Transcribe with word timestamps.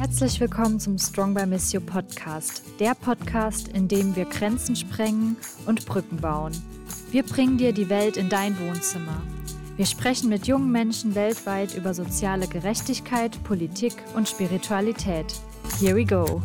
Herzlich 0.00 0.40
willkommen 0.40 0.80
zum 0.80 0.96
Strong 0.96 1.34
by 1.34 1.44
Miss 1.44 1.74
You 1.74 1.80
Podcast, 1.82 2.62
der 2.80 2.94
Podcast, 2.94 3.68
in 3.68 3.86
dem 3.86 4.16
wir 4.16 4.24
Grenzen 4.24 4.74
sprengen 4.74 5.36
und 5.66 5.84
Brücken 5.84 6.16
bauen. 6.16 6.52
Wir 7.10 7.22
bringen 7.22 7.58
dir 7.58 7.74
die 7.74 7.90
Welt 7.90 8.16
in 8.16 8.30
dein 8.30 8.58
Wohnzimmer. 8.58 9.20
Wir 9.76 9.84
sprechen 9.84 10.30
mit 10.30 10.46
jungen 10.46 10.72
Menschen 10.72 11.14
weltweit 11.14 11.74
über 11.74 11.92
soziale 11.92 12.48
Gerechtigkeit, 12.48 13.44
Politik 13.44 13.92
und 14.14 14.26
Spiritualität. 14.26 15.26
Here 15.78 15.94
we 15.94 16.06
go. 16.06 16.40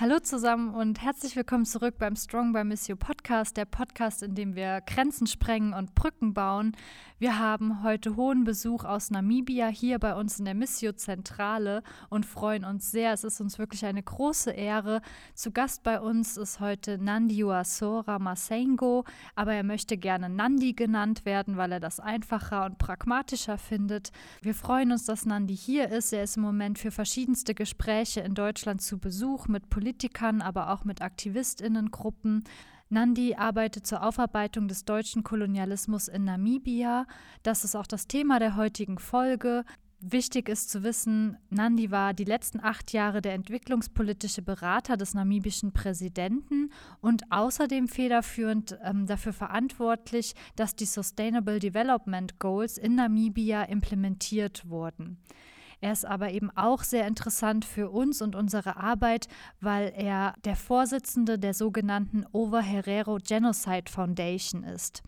Hallo 0.00 0.18
zusammen 0.18 0.72
und 0.74 1.02
herzlich 1.02 1.36
willkommen 1.36 1.66
zurück 1.66 1.96
beim 1.98 2.16
Strong 2.16 2.54
by 2.54 2.64
Miss 2.64 2.88
You 2.88 2.96
Podcast, 2.96 3.58
der 3.58 3.66
Podcast, 3.66 4.22
in 4.22 4.34
dem 4.34 4.54
wir 4.54 4.80
Grenzen 4.86 5.26
sprengen 5.26 5.74
und 5.74 5.94
Brücken 5.94 6.32
bauen. 6.32 6.74
Wir 7.20 7.38
haben 7.38 7.82
heute 7.82 8.16
hohen 8.16 8.44
Besuch 8.44 8.84
aus 8.84 9.10
Namibia 9.10 9.66
hier 9.66 9.98
bei 9.98 10.14
uns 10.14 10.38
in 10.38 10.46
der 10.46 10.54
Missio 10.54 10.92
Zentrale 10.92 11.82
und 12.08 12.24
freuen 12.24 12.64
uns 12.64 12.90
sehr. 12.90 13.12
Es 13.12 13.24
ist 13.24 13.42
uns 13.42 13.58
wirklich 13.58 13.84
eine 13.84 14.02
große 14.02 14.50
Ehre. 14.50 15.02
Zu 15.34 15.50
Gast 15.50 15.82
bei 15.82 16.00
uns 16.00 16.38
ist 16.38 16.60
heute 16.60 16.96
Nandi 16.96 17.44
Uasora 17.44 18.18
Masengo, 18.18 19.04
aber 19.34 19.52
er 19.52 19.64
möchte 19.64 19.98
gerne 19.98 20.30
Nandi 20.30 20.72
genannt 20.72 21.26
werden, 21.26 21.58
weil 21.58 21.72
er 21.72 21.80
das 21.80 22.00
einfacher 22.00 22.64
und 22.64 22.78
pragmatischer 22.78 23.58
findet. 23.58 24.12
Wir 24.40 24.54
freuen 24.54 24.90
uns, 24.90 25.04
dass 25.04 25.26
Nandi 25.26 25.54
hier 25.54 25.90
ist. 25.90 26.14
Er 26.14 26.22
ist 26.22 26.38
im 26.38 26.42
Moment 26.42 26.78
für 26.78 26.90
verschiedenste 26.90 27.54
Gespräche 27.54 28.20
in 28.22 28.32
Deutschland 28.32 28.80
zu 28.80 28.96
Besuch 28.96 29.46
mit 29.46 29.68
Politikern, 29.68 30.40
aber 30.40 30.70
auch 30.70 30.84
mit 30.86 31.02
Aktivistinnengruppen. 31.02 32.44
Nandi 32.92 33.36
arbeitet 33.36 33.86
zur 33.86 34.02
Aufarbeitung 34.02 34.66
des 34.66 34.84
deutschen 34.84 35.22
Kolonialismus 35.22 36.08
in 36.08 36.24
Namibia. 36.24 37.06
Das 37.44 37.64
ist 37.64 37.76
auch 37.76 37.86
das 37.86 38.08
Thema 38.08 38.40
der 38.40 38.56
heutigen 38.56 38.98
Folge. 38.98 39.64
Wichtig 40.00 40.48
ist 40.48 40.70
zu 40.70 40.82
wissen, 40.82 41.36
Nandi 41.50 41.92
war 41.92 42.14
die 42.14 42.24
letzten 42.24 42.58
acht 42.58 42.92
Jahre 42.92 43.22
der 43.22 43.34
entwicklungspolitische 43.34 44.42
Berater 44.42 44.96
des 44.96 45.14
namibischen 45.14 45.72
Präsidenten 45.72 46.72
und 47.00 47.30
außerdem 47.30 47.86
federführend 47.86 48.76
ähm, 48.82 49.06
dafür 49.06 49.34
verantwortlich, 49.34 50.34
dass 50.56 50.74
die 50.74 50.86
Sustainable 50.86 51.60
Development 51.60 52.40
Goals 52.40 52.76
in 52.76 52.96
Namibia 52.96 53.64
implementiert 53.64 54.68
wurden. 54.68 55.18
Er 55.80 55.92
ist 55.92 56.04
aber 56.04 56.30
eben 56.30 56.50
auch 56.56 56.82
sehr 56.82 57.06
interessant 57.06 57.64
für 57.64 57.90
uns 57.90 58.20
und 58.20 58.36
unsere 58.36 58.76
Arbeit, 58.76 59.28
weil 59.60 59.92
er 59.96 60.34
der 60.44 60.56
Vorsitzende 60.56 61.38
der 61.38 61.54
sogenannten 61.54 62.26
Over 62.32 62.60
Herero 62.60 63.16
Genocide 63.16 63.90
Foundation 63.90 64.62
ist. 64.62 65.02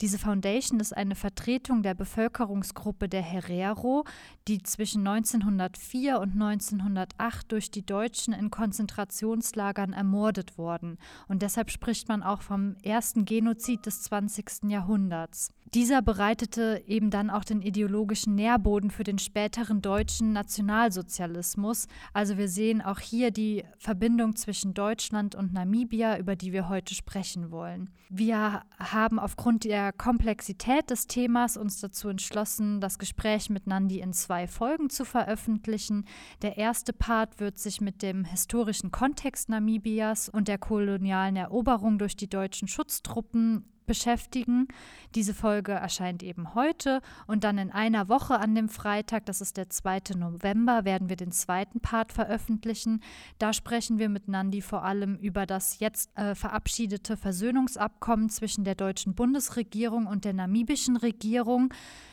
Diese 0.00 0.18
Foundation 0.18 0.78
ist 0.78 0.96
eine 0.96 1.16
Vertretung 1.16 1.82
der 1.82 1.94
Bevölkerungsgruppe 1.94 3.08
der 3.08 3.22
Herero, 3.22 4.04
die 4.46 4.62
zwischen 4.62 5.06
1904 5.06 6.20
und 6.20 6.32
1908 6.32 7.50
durch 7.50 7.70
die 7.70 7.84
Deutschen 7.84 8.32
in 8.32 8.50
Konzentrationslagern 8.50 9.92
ermordet 9.92 10.56
wurden. 10.56 10.98
Und 11.26 11.42
deshalb 11.42 11.70
spricht 11.70 12.08
man 12.08 12.22
auch 12.22 12.42
vom 12.42 12.76
ersten 12.82 13.24
Genozid 13.24 13.86
des 13.86 14.02
20. 14.02 14.64
Jahrhunderts. 14.68 15.50
Dieser 15.74 16.02
bereitete 16.02 16.82
eben 16.86 17.08
dann 17.08 17.30
auch 17.30 17.44
den 17.44 17.62
ideologischen 17.62 18.34
Nährboden 18.34 18.90
für 18.90 19.04
den 19.04 19.18
späteren 19.18 19.80
deutschen 19.80 20.34
Nationalsozialismus. 20.34 21.86
Also 22.12 22.36
wir 22.36 22.48
sehen 22.48 22.82
auch 22.82 22.98
hier 22.98 23.30
die 23.30 23.64
Verbindung 23.78 24.36
zwischen 24.36 24.74
Deutschland 24.74 25.34
und 25.34 25.54
Namibia, 25.54 26.18
über 26.18 26.36
die 26.36 26.52
wir 26.52 26.68
heute 26.68 26.94
sprechen 26.94 27.50
wollen. 27.50 27.88
Wir 28.10 28.64
haben 28.78 29.18
aufgrund 29.18 29.64
der 29.64 29.94
Komplexität 29.94 30.90
des 30.90 31.06
Themas 31.06 31.56
uns 31.56 31.80
dazu 31.80 32.10
entschlossen, 32.10 32.82
das 32.82 32.98
Gespräch 32.98 33.48
mit 33.48 33.66
Nandi 33.66 34.00
in 34.00 34.12
zwei 34.12 34.46
Folgen 34.46 34.90
zu 34.90 35.06
veröffentlichen. 35.06 36.04
Der 36.42 36.58
erste 36.58 36.92
Part 36.92 37.40
wird 37.40 37.58
sich 37.58 37.80
mit 37.80 38.02
dem 38.02 38.26
historischen 38.26 38.90
Kontext 38.90 39.48
Namibias 39.48 40.28
und 40.28 40.48
der 40.48 40.58
kolonialen 40.58 41.36
Eroberung 41.36 41.96
durch 41.96 42.14
die 42.14 42.28
deutschen 42.28 42.68
Schutztruppen 42.68 43.64
beschäftigen. 43.86 44.68
Diese 45.14 45.34
Folge 45.34 45.72
erscheint 45.72 46.22
eben 46.22 46.54
heute 46.54 47.00
und 47.26 47.44
dann 47.44 47.58
in 47.58 47.70
einer 47.70 48.08
Woche 48.08 48.38
an 48.38 48.54
dem 48.54 48.68
Freitag, 48.68 49.26
das 49.26 49.40
ist 49.40 49.56
der 49.56 49.68
2. 49.68 50.14
November, 50.16 50.84
werden 50.84 51.08
wir 51.08 51.16
den 51.16 51.32
zweiten 51.32 51.80
Part 51.80 52.12
veröffentlichen. 52.12 53.02
Da 53.38 53.52
sprechen 53.52 53.98
wir 53.98 54.08
mit 54.08 54.28
Nandi 54.28 54.62
vor 54.62 54.84
allem 54.84 55.16
über 55.16 55.46
das 55.46 55.80
jetzt 55.80 56.16
äh, 56.16 56.34
verabschiedete 56.34 57.16
Versöhnungsabkommen 57.16 58.28
zwischen 58.30 58.64
der 58.64 58.74
deutschen 58.74 59.14
Bundesregierung 59.14 60.06
und 60.06 60.24
der 60.24 60.32
namibischen 60.32 60.96
Regierung. 60.96 61.72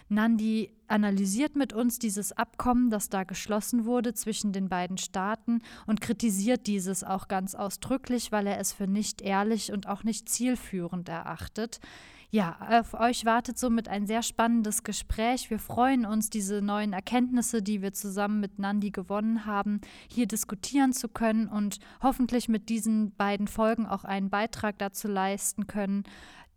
Nandi 0.10 0.72
analysiert 0.88 1.56
mit 1.56 1.72
uns 1.72 2.00
dieses 2.00 2.32
Abkommen, 2.32 2.90
das 2.90 3.10
da 3.10 3.24
geschlossen 3.24 3.86
wurde 3.86 4.14
zwischen 4.14 4.52
den 4.52 4.68
beiden 4.68 4.98
Staaten 4.98 5.62
und 5.86 6.02
kritisiert 6.02 6.68
dieses 6.68 7.04
auch 7.04 7.28
ganz 7.28 7.56
ausdrücklich, 7.56 8.32
weil 8.32 8.48
er 8.48 8.60
es 8.60 8.74
für 8.74 8.88
nicht 8.88 9.22
ehrlich 9.22 9.72
und 9.72 9.88
auch 9.88 10.04
nicht 10.04 10.28
zielführend 10.28 11.08
erachtet. 11.10 11.80
Ja, 12.32 12.58
auf 12.70 12.94
euch 12.94 13.26
wartet 13.26 13.58
somit 13.58 13.88
ein 13.88 14.06
sehr 14.06 14.22
spannendes 14.22 14.84
Gespräch. 14.84 15.50
Wir 15.50 15.58
freuen 15.58 16.06
uns, 16.06 16.30
diese 16.30 16.62
neuen 16.62 16.94
Erkenntnisse, 16.94 17.64
die 17.64 17.82
wir 17.82 17.92
zusammen 17.92 18.40
mit 18.40 18.60
Nandi 18.60 18.92
gewonnen 18.92 19.48
haben, 19.48 19.82
hier 20.12 20.28
diskutieren 20.28 20.94
zu 20.94 21.08
können 21.08 21.48
und 21.48 21.80
hoffentlich 22.04 22.48
mit 22.48 22.70
diesen 22.70 23.16
beiden 23.16 23.48
Folgen 23.48 23.88
auch 23.88 24.04
einen 24.04 24.30
Beitrag 24.30 24.78
dazu 24.78 25.08
leisten 25.08 25.66
können, 25.66 26.04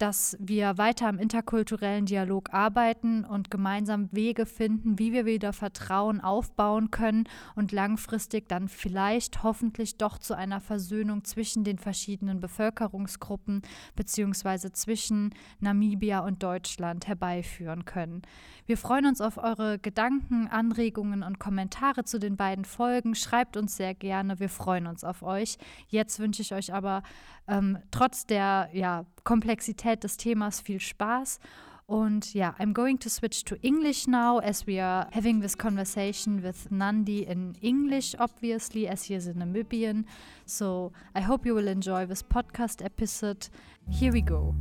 dass 0.03 0.37
wir 0.41 0.79
weiter 0.79 1.09
im 1.09 1.21
interkulturellen 1.21 2.07
Dialog 2.07 2.53
arbeiten 2.53 3.25
und 3.25 3.53
gemeinsam 3.53 4.09
Wege 4.11 4.47
finden, 4.47 4.99
wie 4.99 5.13
wir 5.13 5.27
wieder 5.27 5.53
Vertrauen 5.53 6.21
aufbauen 6.21 6.91
können 6.91 7.29
und 7.55 7.71
langfristig 7.71 8.49
dann 8.49 8.67
vielleicht 8.67 9.45
hoffentlich 9.45 9.99
doch 9.99 10.19
zu 10.19 10.35
einer 10.37 10.61
Versöhnung 10.61 11.23
zwischen 11.23 11.63
den 11.63 11.79
verschiedenen 11.79 12.41
Bevölkerungsgruppen 12.41 13.63
beziehungsweise 13.95 14.73
zwischen 14.73 15.33
Namibia 15.61 16.19
und 16.19 16.43
Deutschland 16.43 17.07
herbeiführen 17.07 17.85
können. 17.85 18.23
Wir 18.67 18.79
freuen 18.79 19.07
uns 19.07 19.21
auf 19.21 19.39
eure 19.39 19.79
Gedanken, 19.79 20.49
Anregungen 20.49 21.23
und 21.23 21.39
Kommentare 21.39 22.03
zu 22.03 22.19
den 22.19 22.37
beiden 22.37 22.65
Folgen. 22.65 23.15
Schreibt 23.15 23.57
uns 23.57 23.77
sehr 23.77 23.95
gerne. 23.95 24.41
Wir 24.41 24.49
freuen 24.49 24.89
uns 24.89 25.05
auf 25.05 25.23
euch. 25.23 25.59
Jetzt 25.87 26.19
wünsche 26.19 26.43
ich 26.43 26.55
euch 26.55 26.75
aber 26.75 27.05
ähm, 27.49 27.79
trotz 27.91 28.25
der 28.27 28.71
ja, 28.73 29.05
Komplexität 29.25 29.92
des 29.97 30.17
Themas 30.17 30.61
viel 30.61 30.81
Spaß. 30.81 31.39
Und 31.87 32.33
ja, 32.33 32.55
I'm 32.59 32.73
going 32.73 32.99
to 33.01 33.11
switch 33.11 33.45
to 33.45 33.57
English 33.61 34.07
now 34.07 34.39
as 34.39 34.67
we 34.67 34.81
are 34.81 35.09
having 35.13 35.41
this 35.41 35.55
conversation 35.55 36.43
with 36.43 36.71
Nandi 36.71 37.27
in 37.27 37.55
English, 37.61 38.15
obviously, 38.19 38.89
as 38.89 39.05
he 39.05 39.15
is 39.15 39.27
a 39.27 39.35
Namibian. 39.35 40.05
So 40.47 40.93
I 41.15 41.21
hope 41.21 41.45
you 41.45 41.55
will 41.55 41.69
enjoy 41.69 42.07
this 42.07 42.23
podcast 42.23 42.83
episode. 42.83 43.49
Here 43.91 44.13
we 44.13 44.23
go. 44.23 44.55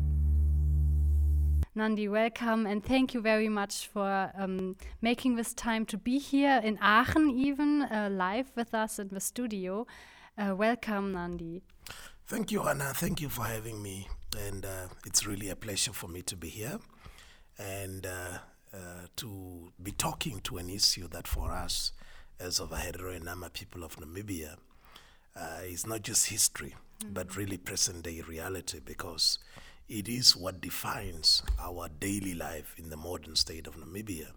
Nandi, 1.73 2.09
welcome 2.09 2.65
and 2.65 2.83
thank 2.83 3.13
you 3.13 3.21
very 3.21 3.47
much 3.47 3.87
for 3.87 4.29
um, 4.37 4.75
making 5.01 5.37
this 5.37 5.53
time 5.53 5.85
to 5.85 5.97
be 5.97 6.19
here 6.19 6.59
in 6.61 6.77
Aachen, 6.81 7.29
even 7.29 7.83
uh, 7.83 8.09
live 8.11 8.51
with 8.57 8.73
us 8.73 8.99
in 8.99 9.07
the 9.07 9.21
studio. 9.21 9.87
Uh, 10.37 10.53
welcome, 10.53 11.13
Nandi. 11.13 11.61
Thank 12.25 12.51
you, 12.51 12.63
Anna. 12.63 12.91
Thank 12.93 13.21
you 13.21 13.29
for 13.29 13.43
having 13.43 13.81
me. 13.81 14.09
And 14.37 14.65
uh, 14.65 14.87
it's 15.05 15.25
really 15.27 15.49
a 15.49 15.55
pleasure 15.55 15.93
for 15.93 16.07
me 16.07 16.21
to 16.23 16.35
be 16.35 16.49
here 16.49 16.79
and 17.59 18.05
uh, 18.05 18.37
uh, 18.73 19.07
to 19.17 19.71
be 19.81 19.91
talking 19.91 20.39
to 20.41 20.57
an 20.57 20.69
issue 20.69 21.07
that 21.09 21.27
for 21.27 21.51
us, 21.51 21.91
as 22.39 22.59
Ovaherero 22.59 23.15
and 23.15 23.25
Nama 23.25 23.49
people 23.49 23.83
of 23.83 23.97
Namibia, 23.97 24.55
uh, 25.35 25.59
is 25.63 25.85
not 25.85 26.01
just 26.01 26.27
history, 26.27 26.75
mm-hmm. 27.01 27.13
but 27.13 27.35
really 27.35 27.57
present 27.57 28.03
day 28.03 28.21
reality 28.21 28.79
because 28.83 29.39
it 29.89 30.07
is 30.07 30.35
what 30.35 30.61
defines 30.61 31.43
our 31.59 31.89
daily 31.99 32.33
life 32.33 32.73
in 32.77 32.89
the 32.89 32.97
modern 32.97 33.35
state 33.35 33.67
of 33.67 33.75
Namibia. 33.75 34.27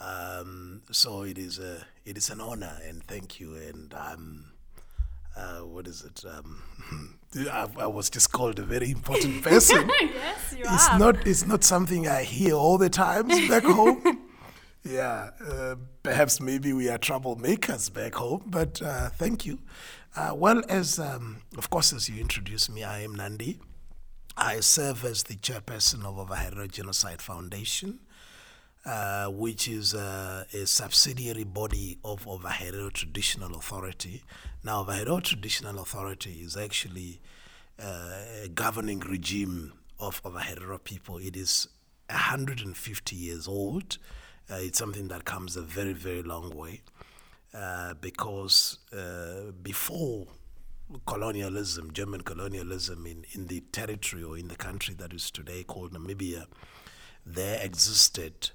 Um, 0.00 0.82
so 0.90 1.22
it 1.22 1.38
is 1.38 1.58
a 1.58 1.86
it 2.04 2.16
is 2.16 2.30
an 2.30 2.40
honor 2.40 2.78
and 2.86 3.04
thank 3.04 3.38
you 3.38 3.54
and 3.54 3.94
I'm 3.94 4.53
uh, 5.36 5.60
what 5.60 5.86
is 5.86 6.02
it? 6.04 6.24
Um, 6.24 6.62
I, 7.50 7.66
I, 7.78 7.86
was 7.86 8.08
just 8.10 8.30
called 8.32 8.58
a 8.58 8.62
very 8.62 8.90
important 8.90 9.42
person. 9.42 9.90
yes, 10.00 10.54
you 10.56 10.64
it's 10.64 10.88
are. 10.88 10.98
Not, 10.98 11.26
it's 11.26 11.46
not 11.46 11.64
something 11.64 12.06
I 12.06 12.22
hear 12.22 12.54
all 12.54 12.78
the 12.78 12.88
time 12.88 13.28
back 13.48 13.64
home. 13.64 14.22
yeah, 14.84 15.30
uh, 15.44 15.74
perhaps 16.02 16.40
maybe 16.40 16.72
we 16.72 16.88
are 16.88 16.98
troublemakers 16.98 17.92
back 17.92 18.14
home, 18.14 18.42
but 18.46 18.80
uh, 18.80 19.08
thank 19.10 19.44
you. 19.44 19.58
Uh, 20.16 20.32
well, 20.36 20.62
as 20.68 21.00
um, 21.00 21.42
of 21.58 21.70
course, 21.70 21.92
as 21.92 22.08
you 22.08 22.20
introduced 22.20 22.70
me, 22.70 22.84
I 22.84 23.00
am 23.00 23.14
Nandi. 23.16 23.58
I 24.36 24.60
serve 24.60 25.04
as 25.04 25.24
the 25.24 25.34
chairperson 25.34 26.04
of 26.04 26.16
Ovaherero 26.16 26.70
Genocide 26.70 27.22
Foundation. 27.22 28.00
Uh, 28.86 29.28
which 29.28 29.66
is 29.66 29.94
a 29.94 30.46
subsidiary 30.66 31.42
body 31.44 31.96
of 32.04 32.26
Ovaherero 32.26 32.92
Traditional 32.92 33.56
Authority. 33.56 34.22
Now, 34.62 34.84
Ovaherero 34.84 35.22
Traditional 35.22 35.80
Authority 35.80 36.40
is 36.42 36.54
actually 36.54 37.18
uh, 37.82 38.42
a 38.42 38.48
governing 38.54 39.00
regime 39.00 39.72
of 39.98 40.22
Ovaherero 40.22 40.84
people. 40.84 41.16
It 41.16 41.34
is 41.34 41.66
150 42.10 43.16
years 43.16 43.48
old, 43.48 43.96
uh, 44.50 44.56
it's 44.56 44.78
something 44.78 45.08
that 45.08 45.24
comes 45.24 45.56
a 45.56 45.62
very, 45.62 45.94
very 45.94 46.22
long 46.22 46.54
way 46.54 46.82
uh, 47.54 47.94
because 47.94 48.80
before 49.62 50.26
colonialism, 51.06 51.90
German 51.90 52.20
colonialism 52.20 53.06
in, 53.06 53.24
in 53.32 53.46
the 53.46 53.60
territory 53.72 54.22
or 54.22 54.36
in 54.36 54.48
the 54.48 54.56
country 54.56 54.94
that 54.98 55.14
is 55.14 55.30
today 55.30 55.62
called 55.62 55.94
Namibia, 55.94 56.44
there 57.24 57.58
existed 57.64 58.50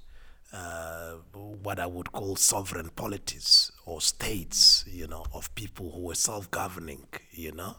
uh, 0.52 1.12
what 1.32 1.78
I 1.78 1.86
would 1.86 2.12
call 2.12 2.36
sovereign 2.36 2.90
polities 2.90 3.70
or 3.86 4.00
states, 4.00 4.84
you 4.88 5.06
know, 5.06 5.24
of 5.32 5.54
people 5.54 5.92
who 5.92 6.00
were 6.00 6.14
self-governing, 6.14 7.06
you 7.30 7.52
know, 7.52 7.76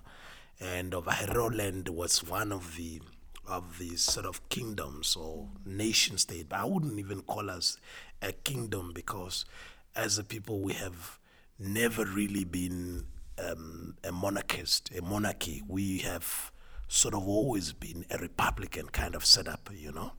and 0.60 0.94
Ovaherero 0.94 1.56
land 1.56 1.90
was 1.90 2.24
one 2.24 2.52
of 2.52 2.76
the 2.78 3.02
of 3.48 3.80
these 3.80 4.02
sort 4.02 4.26
of 4.26 4.48
kingdoms 4.50 5.16
or 5.16 5.50
nation 5.66 6.18
state. 6.18 6.48
But 6.50 6.60
I 6.60 6.66
wouldn't 6.66 7.00
even 7.00 7.22
call 7.24 7.50
us 7.50 7.78
a 8.22 8.32
kingdom 8.32 8.92
because, 8.94 9.46
as 9.96 10.18
a 10.18 10.24
people, 10.24 10.62
we 10.62 10.74
have 10.74 11.20
never 11.60 12.06
really 12.06 12.46
been 12.46 13.06
um, 13.44 13.96
a 14.04 14.12
monarchist, 14.12 14.92
a 14.98 15.02
monarchy. 15.02 15.64
We 15.68 16.00
have 16.00 16.52
sort 16.88 17.14
of 17.14 17.28
always 17.28 17.74
been 17.74 18.06
a 18.12 18.18
republican 18.18 18.88
kind 18.88 19.16
of 19.16 19.26
setup, 19.26 19.70
you 19.74 19.92
know. 19.92 20.14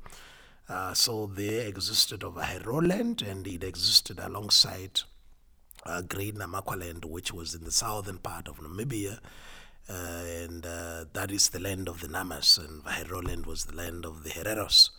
Uh, 0.69 0.95
so 0.95 1.27
there 1.27 1.67
existed 1.67 2.21
Ovaherero 2.21 2.87
land, 2.87 3.23
and 3.23 3.47
it 3.47 3.65
existed 3.65 4.19
alongside 4.19 5.01
uh, 5.85 6.01
Great 6.03 6.37
Namaqua 6.37 6.79
land, 6.79 7.05
which 7.05 7.33
was 7.33 7.55
in 7.55 7.65
the 7.65 7.73
southern 7.73 8.19
part 8.19 8.49
of 8.49 8.59
Namibia. 8.59 9.19
Uh, 9.89 10.23
and 10.45 10.65
uh, 10.65 11.05
that 11.13 11.33
is 11.33 11.49
the 11.49 11.59
land 11.59 11.89
of 11.89 12.01
the 12.01 12.07
Namas, 12.07 12.59
and 12.59 12.85
Ovaherero 12.85 13.27
land 13.27 13.47
was 13.47 13.65
the 13.65 13.75
land 13.75 14.07
of 14.07 14.23
the 14.23 14.31
Hereros. 14.31 14.91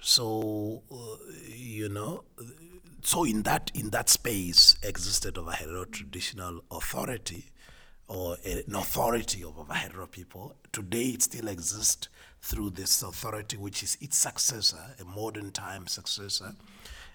So, 0.00 0.82
uh, 0.90 1.16
you 1.48 1.88
know, 1.88 2.24
so 3.02 3.24
in 3.24 3.42
that 3.42 3.70
in 3.74 3.90
that 3.90 4.08
space 4.08 4.76
existed 4.82 5.34
Ovaherero 5.34 5.90
traditional 5.90 6.62
authority, 6.70 7.50
or 8.08 8.36
an 8.44 8.74
authority 8.74 9.42
of 9.42 9.56
Ovaherero 9.56 10.10
people. 10.10 10.54
Today, 10.72 11.06
it 11.06 11.22
still 11.22 11.48
exists 11.48 12.08
through 12.42 12.70
this 12.70 13.02
authority, 13.02 13.56
which 13.56 13.82
is 13.82 13.96
its 14.00 14.18
successor, 14.18 14.96
a 15.00 15.04
modern 15.04 15.52
time 15.52 15.86
successor. 15.86 16.54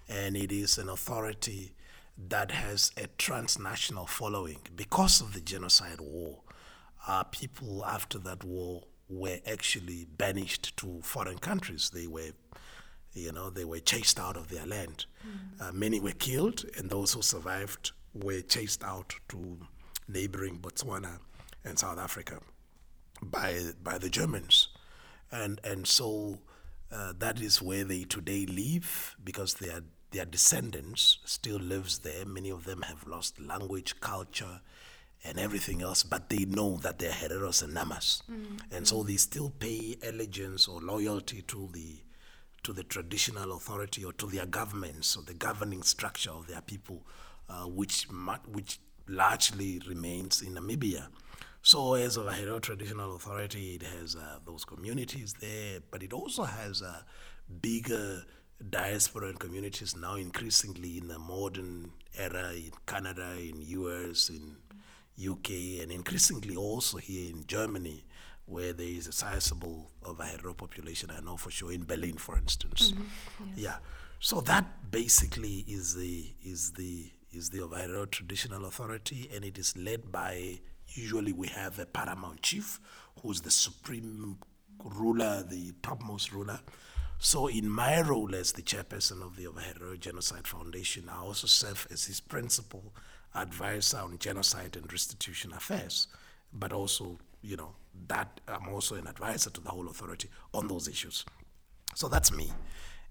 And 0.07 0.37
it 0.37 0.51
is 0.51 0.77
an 0.77 0.87
authority 0.87 1.73
that 2.29 2.51
has 2.51 2.91
a 2.97 3.07
transnational 3.17 4.07
following. 4.07 4.59
Because 4.75 5.19
of 5.21 5.33
the 5.33 5.41
genocide 5.41 5.99
war, 5.99 6.39
uh, 7.07 7.23
people 7.23 7.85
after 7.85 8.17
that 8.19 8.43
war 8.43 8.83
were 9.09 9.39
actually 9.45 10.07
banished 10.17 10.75
to 10.77 11.01
foreign 11.01 11.37
countries. 11.37 11.91
They 11.93 12.07
were, 12.07 12.31
you 13.13 13.31
know, 13.33 13.49
they 13.49 13.65
were 13.65 13.79
chased 13.79 14.19
out 14.19 14.37
of 14.37 14.47
their 14.47 14.65
land. 14.65 15.05
Mm. 15.25 15.69
Uh, 15.69 15.71
many 15.73 15.99
were 15.99 16.11
killed, 16.11 16.65
and 16.77 16.89
those 16.89 17.13
who 17.13 17.21
survived 17.21 17.91
were 18.13 18.41
chased 18.41 18.83
out 18.83 19.13
to 19.29 19.59
neighboring 20.07 20.57
Botswana 20.59 21.19
and 21.65 21.77
South 21.77 21.99
Africa 21.99 22.39
by 23.21 23.59
by 23.83 23.97
the 23.97 24.09
Germans 24.09 24.69
and 25.31 25.59
and 25.63 25.87
so 25.87 26.39
uh, 26.91 27.13
that 27.19 27.41
is 27.41 27.61
where 27.61 27.83
they 27.83 28.03
today 28.03 28.45
live 28.45 29.15
because 29.23 29.55
their 29.55 29.81
their 30.11 30.25
descendants 30.25 31.19
still 31.25 31.59
lives 31.59 31.99
there. 31.99 32.25
Many 32.25 32.49
of 32.49 32.63
them 32.63 32.81
have 32.83 33.05
lost 33.07 33.39
language, 33.41 33.99
culture, 33.99 34.61
and 35.23 35.37
everything 35.37 35.81
else, 35.81 36.03
but 36.03 36.29
they 36.29 36.45
know 36.45 36.77
that 36.77 36.99
they're 36.99 37.11
Hereros 37.11 37.61
and 37.63 37.73
Namas, 37.75 38.21
mm. 38.31 38.59
and 38.71 38.87
so 38.87 39.03
they 39.03 39.17
still 39.17 39.49
pay 39.59 39.97
allegiance 40.07 40.67
or 40.67 40.79
loyalty 40.79 41.41
to 41.43 41.69
the 41.73 41.97
to 42.63 42.73
the 42.73 42.83
traditional 42.83 43.53
authority 43.53 44.03
or 44.03 44.13
to 44.13 44.25
their 44.27 44.45
governments 44.45 45.15
or 45.15 45.23
the 45.23 45.33
governing 45.33 45.83
structure 45.83 46.31
of 46.31 46.47
their 46.47 46.61
people, 46.61 47.05
uh, 47.49 47.63
which 47.63 48.07
which 48.51 48.79
largely 49.07 49.81
remains 49.87 50.41
in 50.41 50.53
Namibia. 50.55 51.07
So, 51.61 51.95
as 51.95 52.17
a 52.17 52.21
Ovaherero 52.21 52.61
Traditional 52.61 53.15
Authority, 53.15 53.75
it 53.75 53.83
has 53.83 54.15
uh, 54.15 54.39
those 54.45 54.63
communities 54.63 55.33
there, 55.39 55.79
but 55.91 56.01
it 56.01 56.13
also 56.13 56.43
has 56.43 56.81
uh, 56.81 57.01
bigger 57.61 58.23
diaspora 58.69 59.33
communities 59.33 59.95
now 59.95 60.15
increasingly 60.15 60.97
in 60.97 61.07
the 61.07 61.19
modern 61.19 61.91
era 62.17 62.53
in 62.53 62.71
Canada, 62.85 63.35
in 63.39 63.61
US, 63.61 64.29
in 64.29 64.55
UK, 65.19 65.81
and 65.81 65.91
increasingly 65.91 66.55
also 66.55 66.97
here 66.97 67.29
in 67.29 67.45
Germany, 67.47 68.05
where 68.45 68.73
there 68.73 68.87
is 68.87 69.07
a 69.07 69.11
sizable 69.11 69.91
Ovaherero 70.03 70.55
population. 70.55 71.11
I 71.11 71.19
know 71.21 71.37
for 71.37 71.51
sure 71.51 71.71
in 71.71 71.85
Berlin, 71.85 72.17
for 72.17 72.37
instance. 72.37 72.91
Mm-hmm. 72.91 73.49
Yes. 73.55 73.57
Yeah. 73.57 73.75
So 74.19 74.41
that 74.41 74.89
basically 74.91 75.65
is 75.67 75.95
the 75.95 76.33
is 76.43 76.71
the 76.71 77.11
is 77.31 77.49
the 77.49 77.59
Ovaherero 77.59 78.09
Traditional 78.09 78.65
Authority, 78.65 79.29
and 79.33 79.45
it 79.45 79.57
is 79.57 79.77
led 79.77 80.11
by 80.11 80.59
Usually 80.97 81.31
we 81.31 81.47
have 81.47 81.77
a 81.77 81.85
paramount 81.85 82.41
chief 82.41 82.79
who's 83.21 83.41
the 83.41 83.51
supreme 83.51 84.39
ruler, 84.83 85.43
the 85.43 85.73
topmost 85.83 86.31
ruler. 86.31 86.59
So, 87.19 87.47
in 87.47 87.69
my 87.69 88.01
role 88.01 88.35
as 88.35 88.51
the 88.51 88.61
chairperson 88.61 89.21
of 89.23 89.35
the 89.35 89.45
Ovaherero 89.45 89.99
Genocide 89.99 90.47
Foundation, 90.47 91.09
I 91.09 91.19
also 91.19 91.47
serve 91.47 91.87
as 91.91 92.05
his 92.05 92.19
principal 92.19 92.93
advisor 93.35 93.97
on 93.97 94.17
genocide 94.19 94.75
and 94.75 94.91
restitution 94.91 95.53
affairs. 95.53 96.07
But 96.53 96.73
also, 96.73 97.19
you 97.41 97.57
know, 97.57 97.75
that 98.07 98.39
I'm 98.47 98.67
also 98.69 98.95
an 98.95 99.07
advisor 99.07 99.49
to 99.51 99.61
the 99.61 99.69
whole 99.69 99.87
authority 99.87 100.29
on 100.53 100.67
those 100.67 100.87
issues. 100.87 101.25
So 101.95 102.07
that's 102.07 102.31
me. 102.31 102.51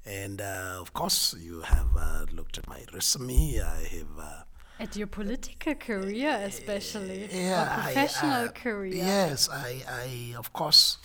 And 0.05 0.41
uh, 0.41 0.79
of 0.81 0.93
course, 0.93 1.35
you 1.39 1.61
have 1.63 1.89
uh, 1.97 2.27
looked 2.33 2.59
at 2.59 2.69
my 2.69 2.85
resume. 2.93 3.61
I 3.61 3.83
have 3.83 4.19
uh, 4.19 4.43
at 4.79 4.97
your 4.97 5.07
political 5.07 5.75
career, 5.75 6.39
especially, 6.45 7.29
yeah, 7.33 7.63
or 7.63 7.83
professional 7.83 8.33
I, 8.33 8.45
uh, 8.47 8.49
career. 8.53 8.95
Yes, 8.95 9.49
I, 9.51 9.83
I 9.89 10.35
of 10.37 10.53
course 10.53 10.99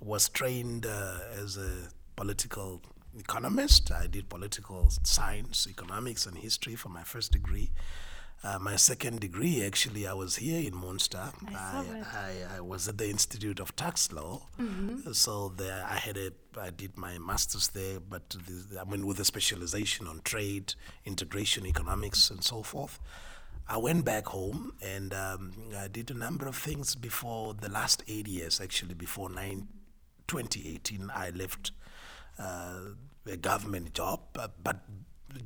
was 0.00 0.28
trained 0.28 0.86
uh, 0.86 1.18
as 1.32 1.56
a 1.56 1.88
political 2.16 2.82
economist. 3.18 3.90
I 3.90 4.06
did 4.06 4.28
political 4.28 4.90
science, 5.02 5.66
economics, 5.68 6.26
and 6.26 6.36
history 6.36 6.74
for 6.74 6.90
my 6.90 7.02
first 7.02 7.32
degree. 7.32 7.70
Uh, 8.44 8.58
my 8.58 8.76
second 8.76 9.20
degree, 9.20 9.64
actually, 9.64 10.06
I 10.06 10.12
was 10.12 10.36
here 10.36 10.60
in 10.60 10.76
Munster. 10.76 11.30
I, 11.48 11.54
I, 11.54 12.54
I, 12.54 12.56
I, 12.58 12.60
was 12.60 12.86
at 12.88 12.98
the 12.98 13.08
Institute 13.08 13.58
of 13.58 13.74
Tax 13.74 14.12
Law. 14.12 14.48
Mm-hmm. 14.60 15.12
So 15.12 15.54
there, 15.56 15.82
I 15.88 15.96
had 15.96 16.18
a, 16.18 16.30
I 16.60 16.68
did 16.68 16.98
my 16.98 17.16
master's 17.16 17.68
there, 17.68 18.00
but 18.00 18.36
the, 18.46 18.78
I 18.78 18.84
mean, 18.84 19.06
with 19.06 19.18
a 19.18 19.24
specialization 19.24 20.06
on 20.06 20.20
trade, 20.24 20.74
integration, 21.06 21.64
economics, 21.64 22.28
and 22.28 22.44
so 22.44 22.62
forth. 22.62 23.00
I 23.66 23.78
went 23.78 24.04
back 24.04 24.26
home 24.26 24.74
and 24.82 25.14
um, 25.14 25.52
I 25.78 25.88
did 25.88 26.10
a 26.10 26.14
number 26.14 26.46
of 26.46 26.54
things 26.54 26.94
before 26.94 27.54
the 27.54 27.70
last 27.70 28.02
eight 28.08 28.28
years, 28.28 28.60
actually, 28.60 28.92
before 28.92 29.30
nine, 29.30 29.68
2018, 30.28 31.10
I 31.14 31.30
left 31.30 31.72
uh, 32.38 32.80
a 33.26 33.38
government 33.38 33.94
job. 33.94 34.20
Uh, 34.38 34.48
but 34.62 34.82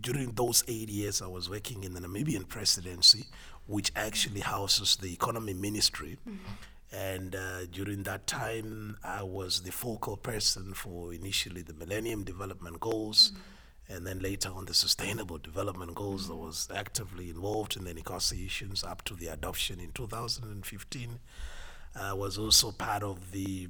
during 0.01 0.33
those 0.33 0.65
eight 0.69 0.89
years, 0.89 1.23
I 1.23 1.27
was 1.27 1.49
working 1.49 1.85
in 1.85 1.95
the 1.95 2.01
Namibian 2.01 2.49
presidency, 2.49 3.27
which 3.67 3.93
actually 3.97 4.41
houses 4.41 4.97
the 4.97 5.13
economy 5.13 5.55
ministry. 5.55 6.19
Mm-hmm. 6.29 6.37
And 6.91 7.37
uh, 7.37 7.67
during 7.67 8.05
that 8.05 8.27
time, 8.27 8.97
I 9.05 9.23
was 9.23 9.61
the 9.61 9.73
focal 9.73 10.17
person 10.17 10.73
for 10.73 11.13
initially 11.13 11.63
the 11.63 11.75
Millennium 11.75 12.25
Development 12.25 12.81
Goals. 12.81 13.33
Mm-hmm 13.33 13.43
and 13.89 14.07
then 14.07 14.19
later 14.19 14.51
on 14.55 14.67
the 14.67 14.75
sustainable 14.75 15.39
development 15.39 15.95
goals 15.95 16.31
I 16.31 16.35
was 16.35 16.69
actively 16.75 17.31
involved 17.31 17.77
in 17.77 17.85
the 17.85 17.95
negotiations 17.95 18.85
up 18.85 19.03
to 19.05 19.15
the 19.15 19.29
adoption 19.29 19.81
in 19.81 19.93
2015 19.93 21.19
I 21.97 22.13
was 22.13 22.39
also 22.39 22.71
part 22.71 23.03
of 23.03 23.33
the 23.33 23.69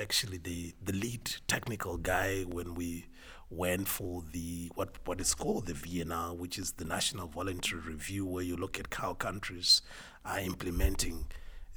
actually 0.00 0.38
the 0.38 0.72
the 0.82 0.92
lead 0.92 1.30
technical 1.46 1.98
guy 1.98 2.42
when 2.42 2.74
we 2.74 3.06
went 3.52 3.86
for 3.88 4.22
the 4.32 4.70
what 4.74 4.96
what 5.04 5.20
is 5.20 5.34
called 5.34 5.66
the 5.66 5.74
VNR, 5.74 6.36
which 6.36 6.58
is 6.58 6.72
the 6.72 6.84
National 6.84 7.28
Voluntary 7.28 7.80
Review, 7.82 8.26
where 8.26 8.44
you 8.44 8.56
look 8.56 8.78
at 8.78 8.92
how 8.92 9.14
countries 9.14 9.82
are 10.24 10.40
implementing 10.40 11.26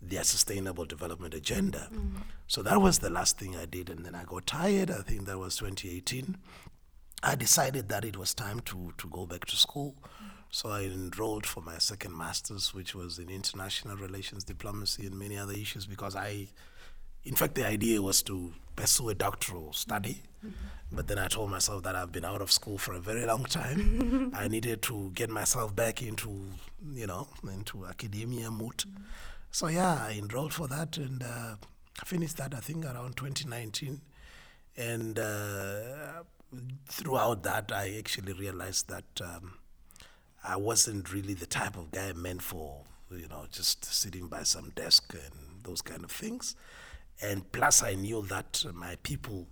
their 0.01 0.23
sustainable 0.23 0.85
development 0.85 1.33
agenda. 1.33 1.89
Mm-hmm. 1.91 2.17
So 2.47 2.61
that 2.63 2.81
was 2.81 2.99
the 2.99 3.09
last 3.09 3.37
thing 3.37 3.55
I 3.55 3.65
did, 3.65 3.89
and 3.89 4.05
then 4.05 4.15
I 4.15 4.23
got 4.23 4.45
tired. 4.45 4.91
I 4.91 5.01
think 5.01 5.25
that 5.25 5.37
was 5.37 5.57
2018. 5.57 6.37
I 7.23 7.35
decided 7.35 7.89
that 7.89 8.05
it 8.05 8.17
was 8.17 8.33
time 8.33 8.59
to 8.61 8.93
to 8.97 9.07
go 9.09 9.25
back 9.25 9.45
to 9.45 9.55
school. 9.55 9.95
Mm-hmm. 9.97 10.27
So 10.51 10.69
I 10.69 10.83
enrolled 10.83 11.45
for 11.45 11.61
my 11.61 11.79
second 11.79 12.17
master's, 12.17 12.73
which 12.73 12.95
was 12.95 13.19
in 13.19 13.29
international 13.29 13.97
relations, 13.97 14.43
diplomacy, 14.45 15.05
and 15.05 15.19
many 15.19 15.37
other 15.37 15.53
issues, 15.53 15.85
because 15.85 16.15
I 16.15 16.47
in 17.25 17.35
fact, 17.35 17.55
the 17.55 17.65
idea 17.65 18.01
was 18.01 18.21
to 18.23 18.53
pursue 18.75 19.09
a 19.09 19.15
doctoral 19.15 19.73
study. 19.73 20.21
But 20.91 21.07
then 21.07 21.17
I 21.17 21.27
told 21.27 21.49
myself 21.49 21.83
that 21.83 21.95
I've 21.95 22.11
been 22.11 22.23
out 22.23 22.41
of 22.41 22.51
school 22.51 22.77
for 22.77 22.93
a 22.93 22.99
very 22.99 23.25
long 23.25 23.43
time. 23.45 24.31
I 24.35 24.47
needed 24.47 24.81
to 24.83 25.11
get 25.15 25.29
myself 25.29 25.75
back 25.75 26.01
into, 26.01 26.29
you 26.93 27.07
know, 27.07 27.27
into 27.51 27.85
academia 27.85 28.51
mood. 28.51 28.77
Mm-hmm. 28.77 29.03
So 29.51 29.67
yeah, 29.67 29.99
I 30.01 30.15
enrolled 30.17 30.53
for 30.53 30.67
that 30.67 30.97
and 30.97 31.23
uh, 31.23 31.55
finished 32.05 32.37
that 32.37 32.53
I 32.53 32.59
think 32.59 32.85
around 32.85 33.17
2019. 33.17 34.01
And 34.77 35.17
uh, 35.17 36.23
throughout 36.87 37.43
that, 37.43 37.71
I 37.73 37.95
actually 37.97 38.33
realized 38.33 38.87
that 38.89 39.21
um, 39.21 39.55
I 40.43 40.57
wasn't 40.57 41.11
really 41.11 41.33
the 41.33 41.45
type 41.45 41.77
of 41.77 41.91
guy 41.91 42.13
meant 42.13 42.41
for, 42.41 42.81
you 43.09 43.27
know, 43.27 43.45
just 43.51 43.85
sitting 43.85 44.27
by 44.27 44.43
some 44.43 44.71
desk 44.75 45.13
and 45.13 45.63
those 45.63 45.81
kind 45.81 46.03
of 46.03 46.11
things. 46.11 46.55
And 47.21 47.49
plus, 47.51 47.83
I 47.83 47.95
knew 47.95 48.21
that 48.23 48.65
my 48.73 48.97
people 49.03 49.47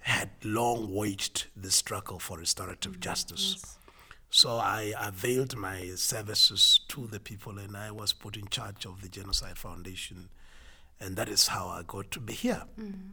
had 0.00 0.30
long 0.44 0.94
waged 0.94 1.46
the 1.56 1.70
struggle 1.70 2.18
for 2.18 2.38
restorative 2.38 2.92
mm-hmm. 2.92 3.00
justice. 3.00 3.56
Yes. 3.58 3.76
So 4.30 4.58
I 4.58 4.94
availed 5.00 5.56
my 5.56 5.90
services 5.96 6.80
to 6.88 7.06
the 7.06 7.18
people, 7.18 7.58
and 7.58 7.76
I 7.76 7.90
was 7.90 8.12
put 8.12 8.36
in 8.36 8.48
charge 8.48 8.86
of 8.86 9.02
the 9.02 9.08
Genocide 9.08 9.58
Foundation, 9.58 10.28
and 11.00 11.16
that 11.16 11.28
is 11.28 11.48
how 11.48 11.68
I 11.68 11.82
got 11.86 12.10
to 12.12 12.20
be 12.20 12.34
here. 12.34 12.62
Mm-hmm. 12.78 13.10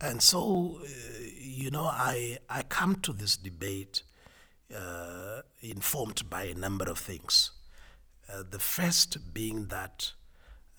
And 0.00 0.20
so, 0.20 0.80
uh, 0.82 0.86
you 1.38 1.70
know, 1.70 1.84
I 1.84 2.38
I 2.48 2.62
come 2.62 2.96
to 2.96 3.12
this 3.12 3.36
debate 3.36 4.02
uh, 4.76 5.42
informed 5.60 6.28
by 6.28 6.44
a 6.44 6.54
number 6.54 6.86
of 6.90 6.98
things. 6.98 7.52
Uh, 8.28 8.42
the 8.48 8.58
first 8.58 9.32
being 9.32 9.66
that 9.66 10.12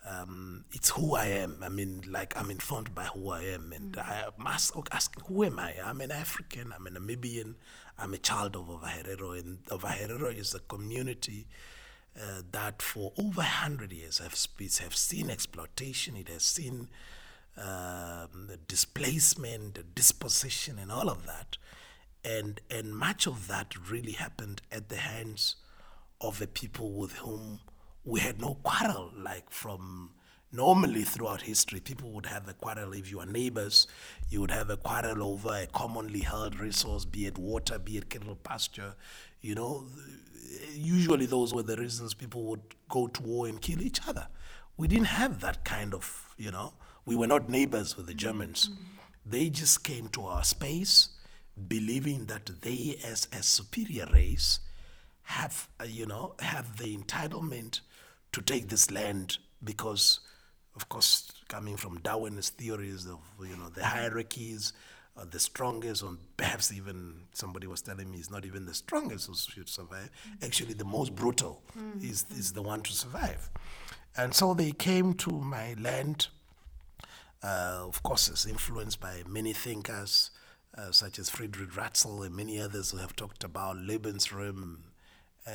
um, 0.05 0.65
it's 0.71 0.89
who 0.89 1.15
I 1.15 1.25
am. 1.27 1.57
I 1.61 1.69
mean, 1.69 2.03
like 2.09 2.35
I'm 2.35 2.51
informed 2.51 2.93
by 2.93 3.05
who 3.05 3.29
I 3.29 3.43
am, 3.43 3.71
and 3.71 3.93
mm. 3.93 4.01
I 4.01 4.25
must 4.37 4.73
ask, 4.91 5.17
who 5.27 5.43
am 5.43 5.59
I? 5.59 5.75
I'm 5.83 6.01
an 6.01 6.11
African. 6.11 6.73
I'm 6.73 6.87
a 6.87 6.89
Namibian. 6.89 7.55
I'm 7.97 8.13
a 8.13 8.17
child 8.17 8.55
of 8.55 8.67
Ovaherero, 8.67 9.39
and 9.39 9.63
Ovaherero 9.65 10.35
is 10.37 10.53
a 10.53 10.59
community 10.59 11.47
uh, 12.19 12.41
that 12.51 12.81
for 12.81 13.13
over 13.17 13.41
hundred 13.41 13.93
years 13.93 14.17
have 14.17 14.35
have 14.79 14.95
seen 14.95 15.29
exploitation. 15.29 16.15
It 16.17 16.27
has 16.29 16.43
seen 16.43 16.89
um, 17.57 18.49
displacement, 18.67 19.95
dispossession, 19.95 20.79
and 20.79 20.91
all 20.91 21.09
of 21.09 21.25
that, 21.27 21.57
and 22.25 22.59
and 22.69 22.95
much 22.95 23.25
of 23.25 23.47
that 23.47 23.89
really 23.89 24.13
happened 24.13 24.61
at 24.71 24.89
the 24.89 24.97
hands 24.97 25.55
of 26.19 26.39
the 26.39 26.47
people 26.47 26.91
with 26.91 27.13
whom 27.17 27.59
we 28.05 28.19
had 28.19 28.41
no 28.41 28.57
quarrel 28.63 29.11
like 29.17 29.49
from 29.49 30.11
normally 30.51 31.03
throughout 31.03 31.41
history 31.41 31.79
people 31.79 32.11
would 32.11 32.25
have 32.25 32.47
a 32.47 32.53
quarrel 32.53 32.93
if 32.93 33.09
you 33.09 33.19
are 33.19 33.25
neighbors 33.25 33.87
you 34.29 34.41
would 34.41 34.51
have 34.51 34.69
a 34.69 34.77
quarrel 34.77 35.23
over 35.23 35.49
a 35.49 35.67
commonly 35.67 36.19
held 36.19 36.59
resource 36.59 37.05
be 37.05 37.25
it 37.25 37.37
water 37.37 37.79
be 37.79 37.97
it 37.97 38.09
cattle 38.09 38.35
pasture 38.35 38.93
you 39.41 39.55
know 39.55 39.85
usually 40.73 41.25
those 41.25 41.53
were 41.53 41.63
the 41.63 41.75
reasons 41.77 42.13
people 42.13 42.43
would 42.43 42.61
go 42.89 43.07
to 43.07 43.23
war 43.23 43.47
and 43.47 43.61
kill 43.61 43.81
each 43.81 43.99
other 44.07 44.27
we 44.77 44.87
didn't 44.87 45.05
have 45.05 45.39
that 45.39 45.63
kind 45.63 45.93
of 45.93 46.35
you 46.37 46.51
know 46.51 46.73
we 47.05 47.15
were 47.15 47.27
not 47.27 47.49
neighbors 47.49 47.95
with 47.97 48.05
the 48.05 48.13
germans 48.13 48.69
mm-hmm. 48.69 48.83
they 49.25 49.49
just 49.49 49.83
came 49.83 50.07
to 50.09 50.23
our 50.25 50.43
space 50.43 51.09
believing 51.67 52.25
that 52.25 52.49
they 52.61 52.97
as 53.05 53.27
a 53.31 53.41
superior 53.41 54.07
race 54.13 54.59
have 55.23 55.67
you 55.87 56.05
know 56.05 56.35
have 56.39 56.77
the 56.77 56.95
entitlement 56.97 57.79
to 58.33 58.41
take 58.41 58.67
this 58.67 58.91
land 58.91 59.37
because, 59.63 60.19
of 60.75 60.89
course, 60.89 61.31
coming 61.47 61.77
from 61.77 61.99
Darwin's 61.99 62.49
theories 62.49 63.05
of 63.05 63.19
you 63.39 63.55
know 63.55 63.69
the 63.69 63.85
hierarchies, 63.85 64.73
uh, 65.17 65.25
the 65.29 65.39
strongest, 65.39 66.03
or 66.03 66.17
perhaps 66.35 66.73
even 66.73 67.21
somebody 67.33 67.67
was 67.67 67.81
telling 67.81 68.11
me 68.11 68.17
it's 68.17 68.31
not 68.31 68.45
even 68.45 68.65
the 68.65 68.73
strongest 68.73 69.27
who 69.27 69.35
should 69.35 69.69
survive. 69.69 70.09
Actually, 70.43 70.73
the 70.73 70.85
most 70.85 71.15
brutal 71.15 71.61
mm-hmm. 71.77 72.05
is 72.05 72.25
is 72.37 72.53
the 72.53 72.61
one 72.61 72.81
to 72.81 72.91
survive. 72.91 73.49
And 74.15 74.33
so 74.33 74.53
they 74.53 74.71
came 74.71 75.13
to 75.15 75.31
my 75.31 75.75
land. 75.79 76.27
Uh, 77.41 77.83
of 77.87 78.03
course, 78.03 78.27
it's 78.27 78.45
influenced 78.45 78.99
by 78.99 79.23
many 79.27 79.53
thinkers. 79.53 80.31
Uh, 80.75 80.91
such 80.91 81.19
as 81.19 81.29
Friedrich 81.29 81.69
Ratzel 81.73 82.25
and 82.25 82.35
many 82.35 82.59
others 82.59 82.89
who 82.89 82.97
have 82.97 83.15
talked 83.15 83.43
about 83.43 83.75
Lebensraum, 83.77 84.77
uh, 85.47 85.51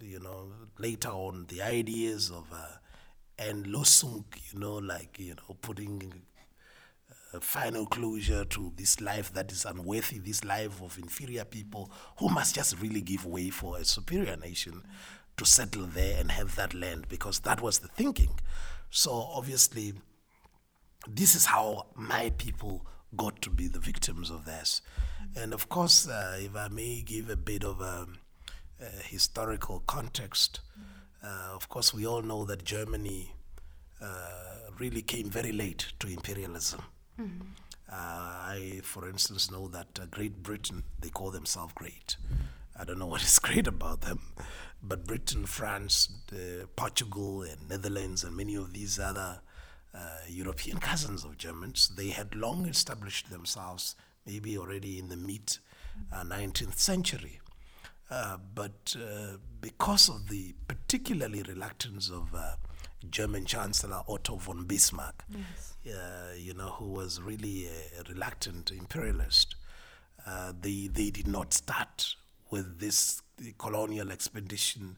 you 0.00 0.20
know, 0.20 0.52
later 0.78 1.10
on 1.10 1.46
the 1.48 1.62
ideas 1.62 2.30
of 2.30 2.46
uh, 2.52 2.66
Endlösung, 3.38 4.24
you 4.52 4.58
know, 4.58 4.76
like 4.76 5.18
you 5.18 5.34
know, 5.34 5.56
putting 5.60 6.22
a 7.34 7.40
final 7.40 7.86
closure 7.86 8.44
to 8.44 8.72
this 8.76 9.00
life 9.00 9.32
that 9.34 9.52
is 9.52 9.64
unworthy, 9.64 10.18
this 10.18 10.44
life 10.44 10.80
of 10.80 10.96
inferior 10.98 11.44
people 11.44 11.90
who 12.18 12.28
must 12.28 12.54
just 12.54 12.80
really 12.80 13.00
give 13.00 13.26
way 13.26 13.50
for 13.50 13.78
a 13.78 13.84
superior 13.84 14.36
nation 14.36 14.82
to 15.36 15.44
settle 15.44 15.84
there 15.84 16.18
and 16.18 16.30
have 16.30 16.56
that 16.56 16.72
land 16.72 17.06
because 17.08 17.40
that 17.40 17.60
was 17.60 17.80
the 17.80 17.88
thinking. 17.88 18.40
So 18.90 19.12
obviously, 19.12 19.92
this 21.06 21.34
is 21.34 21.46
how 21.46 21.86
my 21.94 22.32
people 22.38 22.86
got 23.14 23.42
to 23.42 23.50
be 23.50 23.68
the 23.68 23.80
victims 23.80 24.30
of 24.30 24.44
this. 24.44 24.80
And 25.36 25.52
of 25.52 25.68
course, 25.68 26.08
uh, 26.08 26.38
if 26.40 26.56
I 26.56 26.68
may 26.68 27.02
give 27.02 27.28
a 27.28 27.36
bit 27.36 27.64
of 27.64 27.80
a 27.80 28.06
uh, 28.80 28.84
historical 29.04 29.80
context. 29.86 30.60
Uh, 31.22 31.54
of 31.54 31.68
course, 31.68 31.94
we 31.94 32.06
all 32.06 32.22
know 32.22 32.44
that 32.44 32.64
Germany 32.64 33.32
uh, 34.00 34.70
really 34.78 35.02
came 35.02 35.30
very 35.30 35.52
late 35.52 35.92
to 35.98 36.08
imperialism. 36.08 36.80
Mm-hmm. 37.20 37.46
I, 37.88 38.80
for 38.82 39.08
instance, 39.08 39.50
know 39.50 39.68
that 39.68 40.10
Great 40.10 40.42
Britain, 40.42 40.82
they 41.00 41.08
call 41.08 41.30
themselves 41.30 41.72
great. 41.74 42.16
I 42.78 42.84
don't 42.84 42.98
know 42.98 43.06
what 43.06 43.22
is 43.22 43.38
great 43.48 43.66
about 43.66 44.02
them, 44.02 44.20
but 44.82 45.06
Britain, 45.06 45.46
France, 45.46 46.08
Portugal, 46.74 47.42
and 47.42 47.68
Netherlands, 47.68 48.24
and 48.24 48.36
many 48.36 48.54
of 48.56 48.72
these 48.72 48.98
other 48.98 49.40
uh, 49.94 50.18
European 50.28 50.78
cousins 50.90 51.24
of 51.24 51.38
Germans, 51.38 51.90
they 51.96 52.08
had 52.08 52.34
long 52.34 52.66
established 52.66 53.30
themselves, 53.30 53.96
maybe 54.26 54.58
already 54.58 54.98
in 54.98 55.08
the 55.08 55.16
mid 55.16 55.56
uh, 56.12 56.22
19th 56.22 56.78
century. 56.78 57.40
Uh, 58.10 58.36
but 58.54 58.94
uh, 58.96 59.36
because 59.60 60.08
of 60.08 60.28
the 60.28 60.54
particularly 60.68 61.42
reluctance 61.42 62.08
of 62.08 62.32
uh, 62.34 62.52
German 63.10 63.44
Chancellor 63.44 64.02
Otto 64.08 64.36
von 64.36 64.64
Bismarck, 64.64 65.24
yes. 65.28 65.74
Uh, 65.86 66.34
you 66.36 66.54
know, 66.54 66.70
who 66.70 66.86
was 66.86 67.20
really 67.20 67.66
a, 67.66 68.12
reluctant 68.12 68.70
imperialist, 68.70 69.56
uh, 70.26 70.52
they 70.60 70.88
they 70.92 71.10
did 71.10 71.26
not 71.26 71.52
start 71.52 72.14
with 72.50 72.78
this 72.78 73.22
colonial 73.58 74.10
expedition 74.12 74.96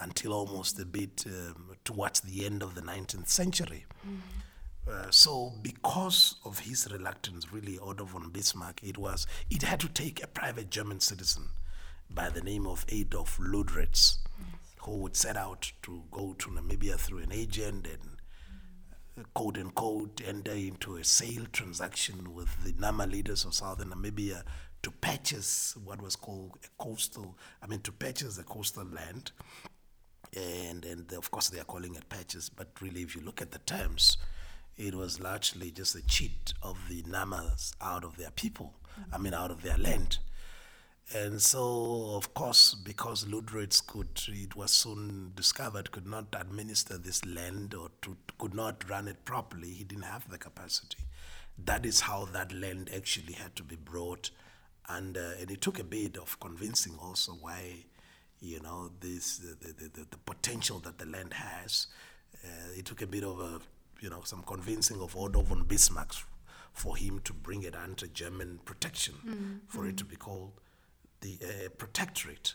until 0.00 0.32
almost 0.32 0.78
a 0.78 0.84
bit 0.84 1.24
um, 1.26 1.76
towards 1.84 2.20
the 2.20 2.46
end 2.46 2.62
of 2.62 2.74
the 2.74 2.80
19th 2.80 3.28
century. 3.28 3.84
Mm. 4.06 4.18
Uh, 4.90 5.10
so 5.10 5.52
because 5.62 6.36
of 6.44 6.60
his 6.60 6.88
reluctance, 6.90 7.52
really, 7.52 7.78
Otto 7.78 8.04
von 8.04 8.30
Bismarck, 8.30 8.80
it 8.82 8.98
was 8.98 9.26
it 9.50 9.62
had 9.62 9.80
to 9.80 9.88
take 9.88 10.22
a 10.22 10.26
private 10.26 10.70
German 10.70 11.00
citizen 11.00 11.48
by 12.14 12.28
the 12.28 12.40
name 12.42 12.66
of 12.66 12.84
Adolf 12.88 13.38
Luderitz, 13.38 14.18
who 14.82 14.98
would 14.98 15.16
set 15.16 15.36
out 15.36 15.72
to 15.82 16.02
go 16.10 16.34
to 16.38 16.50
Namibia 16.50 16.96
through 16.96 17.18
an 17.18 17.32
agent 17.32 17.86
and 17.86 18.16
uh, 19.18 19.22
quote 19.34 19.58
unquote 19.58 20.20
enter 20.26 20.52
into 20.52 20.96
a 20.96 21.04
sale 21.04 21.46
transaction 21.52 22.34
with 22.34 22.64
the 22.64 22.74
Nama 22.78 23.06
leaders 23.06 23.44
of 23.44 23.54
southern 23.54 23.90
Namibia 23.90 24.42
to 24.82 24.90
purchase 24.90 25.76
what 25.84 26.00
was 26.00 26.16
called 26.16 26.58
a 26.64 26.82
coastal, 26.82 27.36
I 27.62 27.66
mean, 27.66 27.80
to 27.80 27.92
purchase 27.92 28.36
the 28.36 28.44
coastal 28.44 28.86
land. 28.86 29.32
And, 30.34 30.84
and 30.84 31.12
of 31.12 31.30
course, 31.30 31.48
they 31.48 31.60
are 31.60 31.64
calling 31.64 31.94
it 31.96 32.08
purchase, 32.08 32.48
but 32.48 32.68
really, 32.80 33.02
if 33.02 33.14
you 33.16 33.20
look 33.22 33.42
at 33.42 33.50
the 33.50 33.58
terms, 33.58 34.16
it 34.76 34.94
was 34.94 35.20
largely 35.20 35.70
just 35.70 35.96
a 35.96 36.02
cheat 36.06 36.54
of 36.62 36.78
the 36.88 37.02
Namas 37.02 37.74
out 37.80 38.04
of 38.04 38.16
their 38.16 38.30
people, 38.30 38.74
I 39.12 39.18
mean, 39.18 39.34
out 39.34 39.50
of 39.50 39.62
their 39.62 39.76
land. 39.76 40.18
And 41.12 41.42
so, 41.42 42.12
of 42.14 42.34
course, 42.34 42.74
because 42.74 43.24
Luderitz 43.24 43.84
could, 43.84 44.20
it 44.28 44.54
was 44.54 44.70
soon 44.70 45.32
discovered, 45.34 45.90
could 45.90 46.06
not 46.06 46.26
administer 46.38 46.98
this 46.98 47.24
land 47.24 47.74
or 47.74 47.90
to, 48.02 48.16
could 48.38 48.54
not 48.54 48.88
run 48.88 49.08
it 49.08 49.24
properly, 49.24 49.70
he 49.70 49.82
didn't 49.82 50.04
have 50.04 50.30
the 50.30 50.38
capacity. 50.38 51.04
That 51.64 51.84
is 51.84 52.00
how 52.00 52.26
that 52.26 52.52
land 52.52 52.90
actually 52.94 53.32
had 53.32 53.56
to 53.56 53.64
be 53.64 53.74
brought. 53.74 54.30
And, 54.88 55.16
uh, 55.16 55.32
and 55.40 55.50
it 55.50 55.60
took 55.60 55.80
a 55.80 55.84
bit 55.84 56.16
of 56.16 56.38
convincing 56.38 56.96
also 57.02 57.32
why, 57.32 57.86
you 58.40 58.60
know, 58.60 58.90
this, 59.00 59.38
the, 59.38 59.56
the, 59.66 59.88
the, 59.88 60.06
the 60.10 60.16
potential 60.18 60.78
that 60.80 60.98
the 60.98 61.06
land 61.06 61.34
has. 61.34 61.88
Uh, 62.44 62.78
it 62.78 62.84
took 62.84 63.02
a 63.02 63.06
bit 63.06 63.24
of 63.24 63.40
a, 63.40 63.60
you 64.00 64.10
know, 64.10 64.22
some 64.24 64.42
convincing 64.44 65.00
of 65.00 65.16
Otto 65.16 65.42
von 65.42 65.64
Bismarck 65.64 66.12
for 66.72 66.96
him 66.96 67.20
to 67.24 67.32
bring 67.32 67.64
it 67.64 67.74
under 67.74 68.06
German 68.06 68.60
protection, 68.64 69.14
mm-hmm. 69.26 69.54
for 69.66 69.86
it 69.86 69.96
to 69.96 70.04
be 70.04 70.14
called 70.14 70.52
the 71.20 71.38
uh, 71.42 71.68
protectorate. 71.78 72.54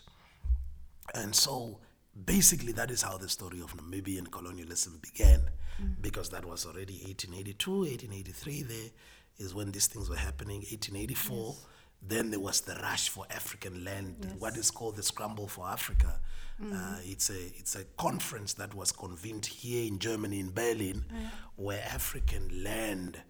And 1.14 1.34
so 1.34 1.78
basically 2.24 2.72
that 2.72 2.90
is 2.90 3.02
how 3.02 3.16
the 3.18 3.28
story 3.28 3.60
of 3.60 3.76
Namibian 3.76 4.30
colonialism 4.30 5.00
began 5.02 5.40
mm. 5.82 5.94
because 6.00 6.30
that 6.30 6.44
was 6.44 6.66
already 6.66 6.94
1882, 7.04 7.70
1883 7.70 8.62
there 8.62 8.90
is 9.38 9.54
when 9.54 9.70
these 9.70 9.86
things 9.86 10.08
were 10.08 10.16
happening, 10.16 10.58
1884. 10.58 11.46
Yes. 11.46 11.66
Then 12.02 12.30
there 12.30 12.40
was 12.40 12.60
the 12.60 12.74
rush 12.76 13.08
for 13.08 13.26
African 13.30 13.84
land, 13.84 14.16
yes. 14.20 14.32
what 14.38 14.56
is 14.56 14.70
called 14.70 14.96
the 14.96 15.02
Scramble 15.02 15.48
for 15.48 15.66
Africa. 15.66 16.20
Mm. 16.62 16.72
Uh, 16.72 16.98
it's 17.04 17.30
a 17.30 17.38
it's 17.58 17.74
a 17.74 17.84
conference 17.98 18.54
that 18.54 18.74
was 18.74 18.92
convened 18.92 19.44
here 19.44 19.86
in 19.86 19.98
Germany 19.98 20.40
in 20.40 20.52
Berlin, 20.52 21.04
yeah. 21.10 21.28
where 21.56 21.82
African 21.82 22.62
land 22.62 23.20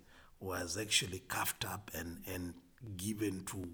was 0.41 0.77
actually 0.77 1.21
carved 1.21 1.65
up 1.65 1.91
and 1.95 2.19
and 2.33 2.55
given 2.97 3.45
to 3.47 3.69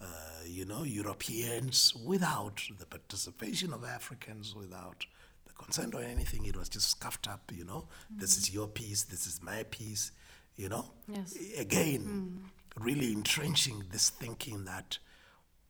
uh, 0.00 0.04
you 0.46 0.64
know, 0.64 0.82
Europeans 0.82 1.94
without 1.94 2.62
the 2.78 2.86
participation 2.86 3.72
of 3.72 3.84
Africans, 3.84 4.54
without 4.54 5.06
the 5.46 5.52
consent 5.52 5.94
or 5.94 6.02
anything. 6.02 6.46
It 6.46 6.56
was 6.56 6.68
just 6.68 6.90
scuffed 6.90 7.28
up, 7.28 7.52
you 7.54 7.64
know. 7.64 7.86
Mm-hmm. 8.12 8.20
This 8.20 8.36
is 8.36 8.52
your 8.52 8.66
piece, 8.66 9.04
this 9.04 9.26
is 9.26 9.42
my 9.42 9.64
piece, 9.70 10.12
you 10.56 10.68
know. 10.68 10.92
Yes. 11.08 11.36
Again, 11.58 12.42
mm. 12.44 12.82
really 12.82 13.12
entrenching 13.12 13.84
this 13.90 14.10
thinking 14.10 14.64
that 14.64 14.98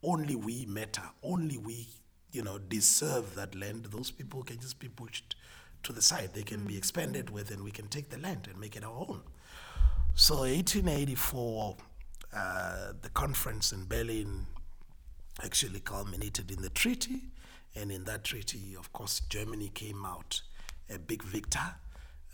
only 0.02 0.37
we 0.37 0.64
matter, 0.66 1.02
only 1.22 1.58
we, 1.58 1.88
you 2.32 2.42
know, 2.42 2.58
deserve 2.58 3.34
that 3.34 3.54
land. 3.54 3.87
Those 3.90 4.10
people 4.10 4.42
can 4.42 4.60
just 4.60 4.78
be 4.78 4.88
pushed 4.88 5.37
to 5.82 5.92
the 5.92 6.02
side. 6.02 6.30
They 6.34 6.42
can 6.42 6.60
mm. 6.60 6.68
be 6.68 6.78
expanded 6.78 7.30
with, 7.30 7.50
and 7.50 7.64
we 7.64 7.70
can 7.70 7.88
take 7.88 8.10
the 8.10 8.18
land 8.18 8.49
and 8.50 8.60
make 8.60 8.76
it 8.76 8.84
our 8.84 8.96
own. 9.08 9.22
So, 10.14 10.40
1884, 10.40 11.76
uh, 12.34 12.92
the 13.00 13.08
conference 13.10 13.72
in 13.72 13.87
Berlin 13.87 14.46
actually 15.42 15.80
culminated 15.80 16.50
in 16.50 16.62
the 16.62 16.70
treaty. 16.70 17.22
And 17.75 17.92
in 17.92 18.04
that 18.04 18.25
treaty, 18.25 18.75
of 18.78 18.92
course, 18.92 19.20
Germany 19.28 19.70
came 19.72 20.04
out 20.04 20.42
a 20.92 20.99
big 20.99 21.22
victor. 21.22 21.75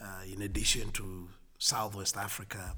Uh, 0.00 0.22
in 0.30 0.42
addition 0.42 0.90
to 0.92 1.28
Southwest 1.58 2.16
Africa, 2.16 2.74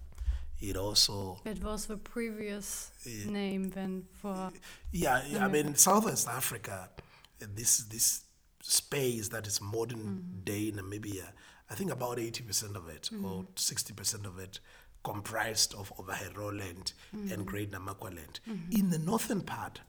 it 0.60 0.76
also. 0.76 1.40
It 1.44 1.62
was 1.62 1.86
the 1.86 1.96
previous 1.96 2.90
uh, 3.06 3.30
name 3.30 3.70
then 3.70 4.04
for. 4.12 4.50
Yeah, 4.92 5.22
I 5.40 5.48
mean, 5.48 5.74
Southwest 5.74 6.28
Africa, 6.28 6.90
this 7.38 7.78
this 7.78 8.22
space 8.60 9.28
that 9.28 9.46
is 9.46 9.60
modern 9.60 9.98
mm-hmm. 9.98 10.44
day 10.44 10.72
Namibia, 10.72 11.26
I 11.70 11.74
think 11.74 11.90
about 11.90 12.18
80% 12.18 12.76
of 12.76 12.88
it 12.88 13.10
mm-hmm. 13.12 13.24
or 13.24 13.44
60% 13.56 14.26
of 14.26 14.38
it 14.38 14.60
comprised 15.08 15.74
of 15.74 15.90
Ovaherero 15.96 16.56
Land 16.58 16.92
mm-hmm. 17.16 17.32
and 17.32 17.46
Great 17.46 17.70
Namaqua 17.72 18.14
Land. 18.14 18.40
Mm-hmm. 18.46 18.78
In 18.78 18.90
the 18.90 18.98
northern 18.98 19.40
part 19.40 19.80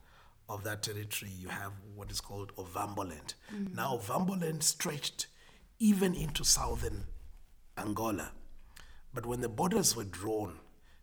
of 0.48 0.64
that 0.64 0.82
territory, 0.82 1.30
you 1.38 1.48
have 1.48 1.72
what 1.94 2.10
is 2.10 2.22
called 2.22 2.56
Ovambo 2.56 3.06
Land. 3.06 3.34
Mm-hmm. 3.54 3.74
Now, 3.74 3.98
Ovambo 3.98 4.40
Land 4.40 4.62
stretched 4.62 5.26
even 5.78 6.14
into 6.14 6.42
southern 6.42 7.04
Angola. 7.76 8.32
But 9.12 9.26
when 9.26 9.42
the 9.42 9.48
borders 9.50 9.94
were 9.94 10.04
drawn, 10.04 10.54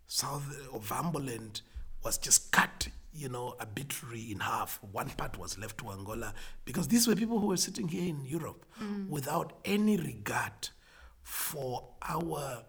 South 0.07 0.45
Ovambo 0.73 1.23
Land 1.23 1.61
was 2.03 2.17
just 2.17 2.51
cut, 2.51 2.87
you 3.13 3.29
know, 3.29 3.55
arbitrarily 3.59 4.31
in 4.31 4.39
half. 4.39 4.79
One 4.91 5.09
part 5.09 5.37
was 5.37 5.59
left 5.59 5.77
to 5.79 5.91
Angola 5.91 6.33
because 6.65 6.87
these 6.87 7.07
were 7.07 7.15
people 7.15 7.39
who 7.39 7.47
were 7.47 7.57
sitting 7.57 7.87
here 7.87 8.09
in 8.09 8.25
Europe 8.25 8.65
mm. 8.81 9.09
without 9.09 9.53
any 9.63 9.97
regard 9.97 10.69
for 11.21 11.89
our 12.01 12.63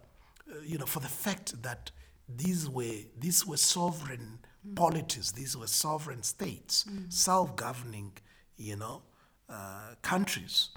you 0.65 0.77
know, 0.77 0.85
for 0.85 0.99
the 0.99 1.07
fact 1.07 1.61
that 1.63 1.91
these 2.27 2.69
were 2.69 3.03
these 3.17 3.45
were 3.45 3.57
sovereign 3.57 4.39
mm. 4.67 4.75
polities, 4.75 5.31
these 5.31 5.57
were 5.57 5.67
sovereign 5.67 6.23
states, 6.23 6.85
mm. 6.89 7.11
self-governing, 7.11 8.13
you 8.57 8.75
know, 8.75 9.01
uh, 9.49 9.95
countries, 10.01 10.69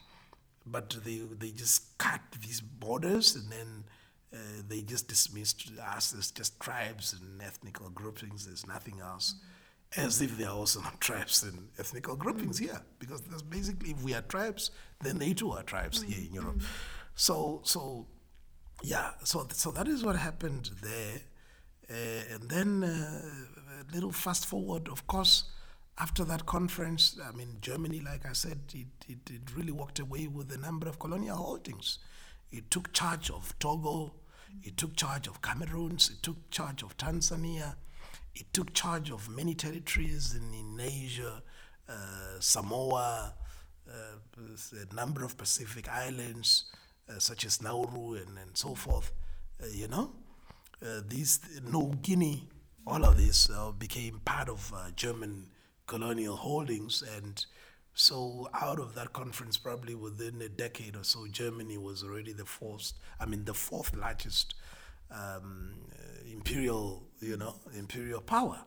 but 0.66 0.96
they 1.04 1.20
they 1.38 1.50
just 1.50 1.98
cut 1.98 2.20
these 2.40 2.60
borders 2.60 3.34
and 3.36 3.50
then. 3.50 3.84
Uh, 4.34 4.62
they 4.66 4.80
just 4.80 5.08
dismissed 5.08 5.70
us 5.94 6.14
as 6.18 6.30
just 6.30 6.58
tribes 6.58 7.12
and 7.12 7.42
ethnic 7.42 7.74
groupings. 7.94 8.46
There's 8.46 8.66
nothing 8.66 8.98
else, 8.98 9.34
mm. 9.34 10.06
as 10.06 10.22
if 10.22 10.38
there 10.38 10.48
are 10.48 10.56
also 10.56 10.80
not 10.80 10.98
tribes 11.02 11.42
and 11.42 11.68
ethnic 11.78 12.04
groupings 12.04 12.58
mm. 12.58 12.62
here. 12.64 12.80
Because 12.98 13.20
that's 13.20 13.42
basically, 13.42 13.90
if 13.90 14.02
we 14.02 14.14
are 14.14 14.22
tribes, 14.22 14.70
then 15.02 15.18
they 15.18 15.34
too 15.34 15.50
are 15.50 15.62
tribes 15.62 16.00
here 16.00 16.16
in 16.26 16.32
Europe. 16.32 16.60
Mm. 16.60 16.64
So, 17.14 17.60
so 17.64 18.06
yeah, 18.82 19.10
so 19.24 19.46
so 19.52 19.70
that 19.72 19.88
is 19.88 20.04
what 20.04 20.16
happened 20.16 20.70
there, 20.82 21.20
uh, 21.90 22.34
and 22.34 22.50
then 22.50 22.84
uh, 22.84 23.22
a 23.80 23.94
little 23.94 24.12
fast 24.12 24.46
forward. 24.46 24.88
Of 24.88 25.06
course, 25.06 25.44
after 25.98 26.24
that 26.24 26.46
conference, 26.46 27.18
I 27.22 27.32
mean, 27.36 27.58
Germany, 27.60 28.00
like 28.00 28.26
I 28.26 28.32
said, 28.32 28.58
it, 28.74 28.86
it, 29.08 29.30
it 29.30 29.56
really 29.56 29.72
walked 29.72 29.98
away 29.98 30.26
with 30.26 30.50
a 30.52 30.58
number 30.58 30.88
of 30.88 30.98
colonial 30.98 31.36
holdings. 31.36 31.98
It 32.50 32.70
took 32.70 32.92
charge 32.92 33.30
of 33.30 33.56
Togo, 33.58 34.14
it 34.62 34.76
took 34.76 34.96
charge 34.96 35.26
of 35.28 35.40
Cameroon, 35.42 35.92
it 35.92 36.22
took 36.22 36.50
charge 36.50 36.82
of 36.82 36.96
Tanzania, 36.96 37.76
it 38.34 38.52
took 38.52 38.74
charge 38.74 39.10
of 39.10 39.28
many 39.28 39.54
territories 39.54 40.34
in, 40.34 40.52
in 40.54 40.80
Asia, 40.80 41.42
uh, 41.88 41.92
Samoa, 42.40 43.34
uh, 43.88 43.92
a 44.90 44.94
number 44.94 45.24
of 45.24 45.36
Pacific 45.36 45.88
islands 45.88 46.64
such 47.18 47.44
as 47.44 47.62
Nauru 47.62 48.14
and, 48.14 48.38
and 48.38 48.56
so 48.56 48.74
forth, 48.74 49.12
uh, 49.62 49.66
you 49.72 49.88
know. 49.88 50.12
Uh, 50.84 51.00
these, 51.06 51.38
New 51.62 51.92
Guinea, 52.02 52.48
all 52.86 53.04
of 53.04 53.16
this 53.16 53.48
became 53.78 54.20
part 54.24 54.48
of 54.48 54.72
German 54.96 55.46
colonial 55.86 56.36
holdings 56.36 57.02
and 57.16 57.44
so 57.94 58.48
out 58.54 58.80
of 58.80 58.94
that 58.94 59.12
conference, 59.12 59.56
probably 59.56 59.94
within 59.94 60.40
a 60.40 60.48
decade 60.48 60.96
or 60.96 61.04
so, 61.04 61.26
Germany 61.30 61.76
was 61.76 62.02
already 62.02 62.32
the 62.32 62.46
fourth, 62.46 62.92
I 63.20 63.26
mean, 63.26 63.44
the 63.44 63.54
fourth 63.54 63.94
largest 63.94 64.54
um, 65.12 65.74
imperial, 66.30 67.04
you 67.20 67.36
know, 67.36 67.54
imperial 67.76 68.20
power. 68.20 68.58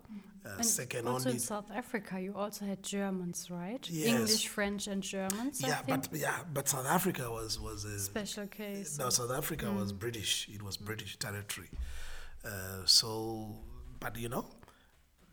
Uh, 0.45 0.61
second 0.61 1.07
also 1.07 1.29
only 1.29 1.37
in 1.37 1.39
South 1.39 1.71
Africa, 1.73 2.19
you 2.21 2.31
also 2.35 2.65
had 2.65 2.83
Germans, 2.83 3.49
right? 3.49 3.89
Yes. 3.89 4.07
English, 4.07 4.47
French, 4.47 4.85
and 4.85 5.01
Germans. 5.01 5.59
Yeah, 5.59 5.81
but 5.87 6.07
yeah, 6.13 6.41
but 6.53 6.67
South 6.67 6.85
Africa 6.85 7.31
was 7.31 7.59
was 7.59 7.83
a 7.83 7.97
special 7.97 8.45
case. 8.45 8.99
No, 8.99 9.09
South 9.09 9.31
Africa 9.31 9.65
mm. 9.65 9.79
was 9.79 9.91
British. 9.91 10.47
It 10.53 10.61
was 10.61 10.77
British 10.77 11.17
territory. 11.17 11.71
Uh, 12.45 12.85
so, 12.85 13.55
but 13.99 14.17
you 14.17 14.29
know, 14.29 14.45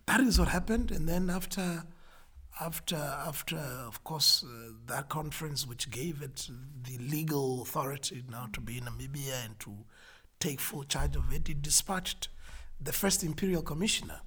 that 0.07 0.20
is 0.20 0.38
what 0.38 0.48
happened. 0.48 0.90
And 0.90 1.07
then 1.09 1.29
after, 1.29 1.85
after, 2.61 2.96
after, 2.96 3.59
of 3.59 4.03
course, 4.05 4.44
uh, 4.44 4.72
that 4.87 5.09
conference, 5.09 5.66
which 5.66 5.90
gave 5.90 6.22
it 6.22 6.48
the 6.85 6.96
legal 6.98 7.62
authority 7.62 8.25
now 8.31 8.48
to 8.53 8.61
be 8.61 8.79
in 8.79 8.85
Namibia 8.85 9.44
and 9.44 9.61
to 9.61 9.77
take 10.42 10.61
full 10.61 10.83
charge 10.85 11.14
of 11.14 11.33
it, 11.33 11.48
it 11.48 11.62
dispatched 11.62 12.28
the 12.81 12.92
first 12.92 13.22
imperial 13.22 13.62
commissioner 13.62 14.20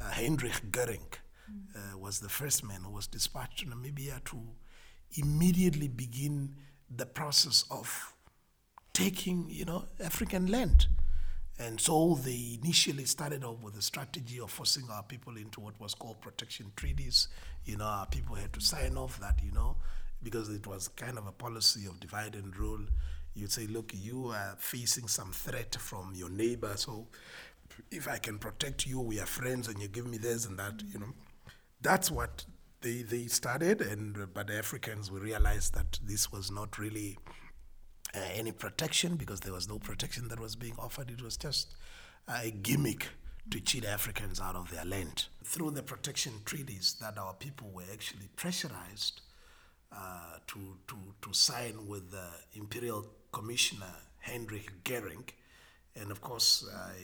uh, 0.00 0.10
Heinrich 0.10 0.70
Goering 0.72 1.06
uh, 1.74 1.96
was 1.96 2.18
the 2.18 2.28
first 2.28 2.64
man 2.64 2.80
who 2.84 2.90
was 2.90 3.06
dispatched 3.06 3.60
to 3.60 3.66
Namibia 3.66 4.22
to 4.24 4.38
immediately 5.16 5.88
begin 5.88 6.54
the 6.94 7.06
process 7.06 7.64
of 7.70 8.14
taking, 8.92 9.46
you 9.48 9.64
know, 9.64 9.84
African 10.02 10.46
land. 10.46 10.86
And 11.58 11.80
so 11.80 12.18
they 12.22 12.58
initially 12.62 13.04
started 13.04 13.42
off 13.44 13.62
with 13.62 13.76
a 13.76 13.82
strategy 13.82 14.40
of 14.40 14.50
forcing 14.50 14.88
our 14.90 15.02
people 15.02 15.36
into 15.36 15.60
what 15.60 15.78
was 15.80 15.94
called 15.94 16.20
protection 16.20 16.72
treaties. 16.76 17.28
You 17.64 17.78
know, 17.78 17.84
our 17.84 18.06
people 18.06 18.34
had 18.34 18.52
to 18.54 18.60
sign 18.60 18.96
off 18.96 19.18
that, 19.20 19.40
you 19.42 19.52
know, 19.52 19.76
because 20.22 20.50
it 20.50 20.66
was 20.66 20.88
kind 20.88 21.16
of 21.16 21.26
a 21.26 21.32
policy 21.32 21.86
of 21.86 21.98
divide 22.00 22.34
and 22.34 22.54
rule. 22.56 22.84
You'd 23.36 23.52
say, 23.52 23.66
look, 23.66 23.92
you 23.94 24.28
are 24.28 24.56
facing 24.58 25.08
some 25.08 25.30
threat 25.30 25.76
from 25.78 26.12
your 26.14 26.30
neighbor, 26.30 26.72
so 26.76 27.06
if 27.90 28.08
I 28.08 28.16
can 28.16 28.38
protect 28.38 28.86
you, 28.86 29.00
we 29.00 29.20
are 29.20 29.26
friends, 29.26 29.68
and 29.68 29.78
you 29.78 29.88
give 29.88 30.06
me 30.06 30.16
this 30.16 30.46
and 30.46 30.58
that, 30.58 30.82
you 30.92 30.98
know. 30.98 31.12
That's 31.82 32.10
what 32.10 32.44
they 32.80 33.02
they 33.02 33.26
started, 33.26 33.82
and 33.82 34.32
but 34.32 34.46
the 34.46 34.58
Africans 34.58 35.10
we 35.10 35.20
realized 35.20 35.74
that 35.74 36.00
this 36.02 36.32
was 36.32 36.50
not 36.50 36.78
really 36.78 37.18
uh, 38.14 38.20
any 38.34 38.52
protection 38.52 39.16
because 39.16 39.40
there 39.40 39.52
was 39.52 39.68
no 39.68 39.78
protection 39.78 40.28
that 40.28 40.40
was 40.40 40.56
being 40.56 40.74
offered. 40.78 41.10
It 41.10 41.22
was 41.22 41.36
just 41.36 41.74
a 42.28 42.50
gimmick 42.50 43.08
to 43.50 43.60
cheat 43.60 43.84
Africans 43.84 44.40
out 44.40 44.56
of 44.56 44.70
their 44.70 44.84
land. 44.84 45.26
Through 45.44 45.72
the 45.72 45.82
protection 45.82 46.32
treaties 46.44 46.96
that 47.00 47.18
our 47.18 47.34
people 47.34 47.70
were 47.70 47.84
actually 47.92 48.28
pressurized 48.34 49.20
uh, 49.92 50.38
to, 50.48 50.58
to, 50.88 50.96
to 51.22 51.32
sign 51.32 51.86
with 51.86 52.10
the 52.10 52.26
Imperial 52.54 53.06
Commissioner 53.36 53.92
Heinrich 54.20 54.82
Goering. 54.82 55.28
And 55.94 56.10
of 56.10 56.22
course, 56.22 56.66
I, 56.74 56.94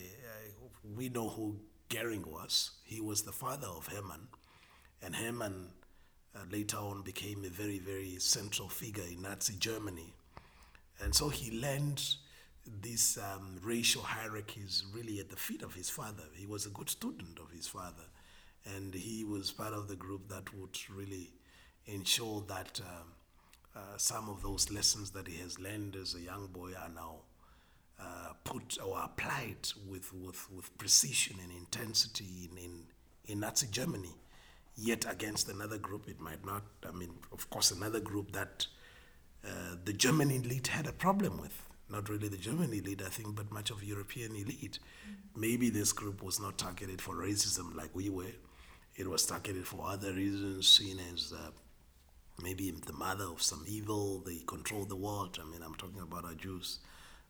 we 0.97 1.11
know 1.11 1.29
who 1.29 1.57
Goering 1.90 2.25
was. 2.27 2.71
He 2.85 3.03
was 3.03 3.21
the 3.21 3.33
father 3.33 3.66
of 3.66 3.88
Hermann, 3.88 4.29
and 5.03 5.14
Hermann 5.14 5.68
uh, 6.35 6.38
later 6.51 6.79
on 6.79 7.03
became 7.03 7.45
a 7.45 7.51
very, 7.51 7.79
very 7.79 8.16
central 8.18 8.71
figure 8.71 9.05
in 9.05 9.21
Nazi 9.21 9.57
Germany. 9.59 10.14
And 11.03 11.14
so 11.14 11.29
he 11.29 11.61
learned 11.61 12.03
these 12.81 13.18
um, 13.18 13.59
racial 13.62 14.01
hierarchies 14.03 14.85
really 14.95 15.21
at 15.21 15.29
the 15.29 15.37
feet 15.37 15.61
of 15.62 15.75
his 15.75 15.90
father. 15.90 16.25
He 16.35 16.47
was 16.47 16.64
a 16.64 16.71
good 16.71 16.88
student 16.88 17.40
of 17.40 17.51
his 17.55 17.66
father, 17.66 18.09
and 18.75 18.95
he 18.95 19.23
was 19.23 19.51
part 19.51 19.75
of 19.75 19.87
the 19.87 19.97
group 19.97 20.29
that 20.31 20.55
would 20.55 20.79
really 20.97 21.35
ensure 21.85 22.42
that 22.49 22.81
um, 22.81 23.09
uh, 23.75 23.97
some 23.97 24.29
of 24.29 24.43
those 24.43 24.71
lessons 24.71 25.11
that 25.11 25.29
he 25.29 25.39
has 25.39 25.59
learned 25.59 25.97
as 25.97 26.15
a 26.15 26.21
young 26.21 26.49
boy 26.49 26.73
are 26.81 26.91
now 26.95 27.17
uh, 28.01 28.33
put 28.45 28.79
or 28.85 29.01
applied 29.03 29.69
with, 29.89 30.13
with, 30.13 30.51
with 30.51 30.77
precision 30.79 31.37
and 31.43 31.53
intensity 31.53 32.51
in, 32.51 32.59
in, 32.59 32.81
in 33.27 33.41
Nazi 33.41 33.69
Germany. 33.71 34.15
Yet 34.75 35.05
against 35.11 35.49
another 35.49 35.79
group, 35.79 36.09
it 36.09 36.21
might 36.21 36.45
not. 36.45 36.63
I 36.89 36.93
mean, 36.93 37.11
of 37.31 37.49
course, 37.51 37.71
another 37.71 38.01
group 38.01 38.33
that 38.33 38.67
uh, 39.45 39.77
the 39.85 39.93
German 39.93 40.31
elite 40.31 40.69
had 40.69 40.87
a 40.87 40.93
problem 40.93 41.41
with. 41.41 41.63
Not 41.91 42.09
really 42.09 42.29
the 42.29 42.39
German 42.39 42.73
elite, 42.73 43.03
I 43.05 43.11
think, 43.11 43.37
but 43.37 43.53
much 43.53 43.71
of 43.71 43.85
European 43.85 44.35
elite. 44.35 44.79
Mm-hmm. 44.81 45.41
Maybe 45.41 45.69
this 45.69 45.93
group 45.93 46.23
was 46.23 46.41
not 46.41 46.57
targeted 46.57 47.03
for 47.03 47.15
racism 47.17 47.75
like 47.75 47.91
we 47.95 48.09
were, 48.09 48.33
it 48.97 49.09
was 49.09 49.27
targeted 49.27 49.67
for 49.67 49.87
other 49.87 50.13
reasons, 50.13 50.69
seen 50.69 50.99
as 51.13 51.35
uh, 51.37 51.51
maybe 52.42 52.70
the 52.70 52.92
mother 52.92 53.24
of 53.24 53.42
some 53.42 53.64
evil. 53.66 54.18
They 54.20 54.38
control 54.46 54.85
the 54.85 54.96
world. 54.96 55.38
I 55.40 55.50
mean, 55.50 55.62
I'm 55.62 55.74
talking 55.74 56.00
about 56.00 56.24
our 56.24 56.35
Jews, 56.35 56.78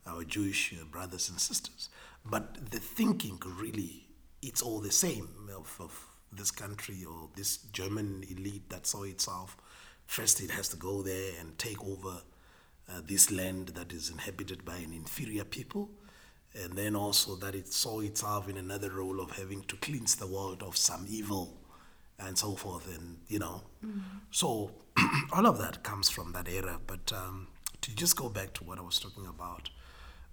our 0.06 0.24
Jewish 0.24 0.74
uh, 0.74 0.84
brothers 0.84 1.28
and 1.28 1.38
sisters. 1.38 1.88
But 2.24 2.70
the 2.70 2.78
thinking 2.78 3.40
really, 3.58 4.06
it's 4.40 4.62
all 4.62 4.80
the 4.80 4.92
same 4.92 5.28
of, 5.56 5.76
of 5.80 6.06
this 6.32 6.50
country 6.50 7.04
or 7.04 7.28
this 7.36 7.58
German 7.72 8.24
elite 8.30 8.70
that 8.70 8.86
saw 8.86 9.02
itself. 9.02 9.56
First, 10.06 10.40
it 10.40 10.50
has 10.50 10.68
to 10.70 10.76
go 10.76 11.02
there 11.02 11.32
and 11.40 11.58
take 11.58 11.82
over 11.84 12.22
uh, 12.88 13.00
this 13.06 13.30
land 13.30 13.68
that 13.68 13.92
is 13.92 14.10
inhabited 14.10 14.64
by 14.64 14.76
an 14.76 14.92
inferior 14.92 15.44
people. 15.44 15.90
And 16.54 16.74
then 16.74 16.96
also 16.96 17.36
that 17.36 17.54
it 17.54 17.72
saw 17.72 18.00
itself 18.00 18.48
in 18.48 18.58
another 18.58 18.90
role 18.90 19.20
of 19.20 19.32
having 19.32 19.62
to 19.62 19.76
cleanse 19.76 20.16
the 20.16 20.26
world 20.26 20.62
of 20.62 20.76
some 20.76 21.06
evil 21.08 21.61
and 22.26 22.36
so 22.36 22.54
forth. 22.54 22.94
And, 22.96 23.18
you 23.28 23.38
know, 23.38 23.62
mm-hmm. 23.84 24.00
so 24.30 24.72
all 25.32 25.46
of 25.46 25.58
that 25.58 25.82
comes 25.82 26.08
from 26.08 26.32
that 26.32 26.48
era. 26.48 26.78
But 26.86 27.12
um, 27.12 27.48
to 27.80 27.94
just 27.94 28.16
go 28.16 28.28
back 28.28 28.52
to 28.54 28.64
what 28.64 28.78
I 28.78 28.82
was 28.82 28.98
talking 28.98 29.26
about, 29.26 29.70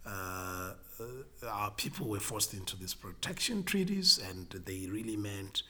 uh, 0.05 0.73
uh, 0.99 1.47
our 1.47 1.71
people 1.71 2.07
were 2.07 2.19
forced 2.19 2.53
into 2.53 2.77
these 2.77 2.93
protection 2.93 3.63
treaties, 3.63 4.19
and 4.29 4.49
they 4.65 4.87
really 4.89 5.17
meant 5.17 5.63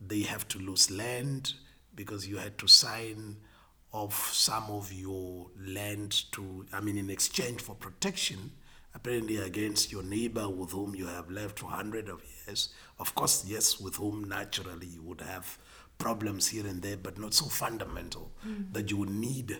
they 0.00 0.20
have 0.20 0.48
to 0.48 0.58
lose 0.58 0.90
land 0.90 1.54
because 1.94 2.26
you 2.26 2.36
had 2.36 2.58
to 2.58 2.66
sign 2.66 3.36
off 3.92 4.32
some 4.32 4.64
of 4.70 4.92
your 4.92 5.48
land 5.58 6.24
to, 6.32 6.64
I 6.72 6.80
mean, 6.80 6.96
in 6.96 7.10
exchange 7.10 7.60
for 7.60 7.74
protection, 7.74 8.52
apparently 8.94 9.38
against 9.38 9.90
your 9.90 10.02
neighbor 10.02 10.48
with 10.48 10.72
whom 10.72 10.94
you 10.94 11.06
have 11.06 11.30
lived 11.30 11.58
for 11.58 11.70
hundreds 11.70 12.10
of 12.10 12.22
years. 12.46 12.68
Of 12.98 13.14
course, 13.14 13.44
yes, 13.46 13.80
with 13.80 13.96
whom 13.96 14.24
naturally 14.24 14.86
you 14.86 15.02
would 15.02 15.20
have 15.20 15.58
problems 15.98 16.48
here 16.48 16.66
and 16.66 16.82
there, 16.82 16.96
but 16.96 17.18
not 17.18 17.34
so 17.34 17.46
fundamental 17.46 18.32
mm. 18.46 18.72
that 18.72 18.90
you 18.90 18.96
would 18.96 19.10
need 19.10 19.58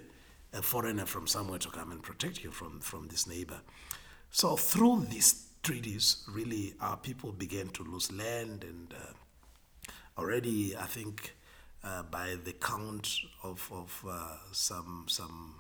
a 0.52 0.60
foreigner 0.62 1.06
from 1.06 1.26
somewhere 1.26 1.58
to 1.58 1.70
come 1.70 1.92
and 1.92 2.02
protect 2.02 2.44
you 2.44 2.50
from, 2.50 2.80
from 2.80 3.08
this 3.08 3.26
neighbor. 3.26 3.60
So 4.30 4.56
through 4.56 5.06
these 5.08 5.46
treaties, 5.62 6.24
really, 6.28 6.74
our 6.80 6.96
people 6.96 7.32
began 7.32 7.68
to 7.68 7.84
lose 7.84 8.10
land, 8.12 8.64
and 8.64 8.92
uh, 8.92 9.90
already, 10.18 10.76
I 10.76 10.86
think, 10.86 11.34
uh, 11.84 12.02
by 12.04 12.36
the 12.42 12.52
count 12.52 13.08
of, 13.42 13.68
of 13.72 14.04
uh, 14.08 14.36
some 14.52 15.06
some 15.08 15.56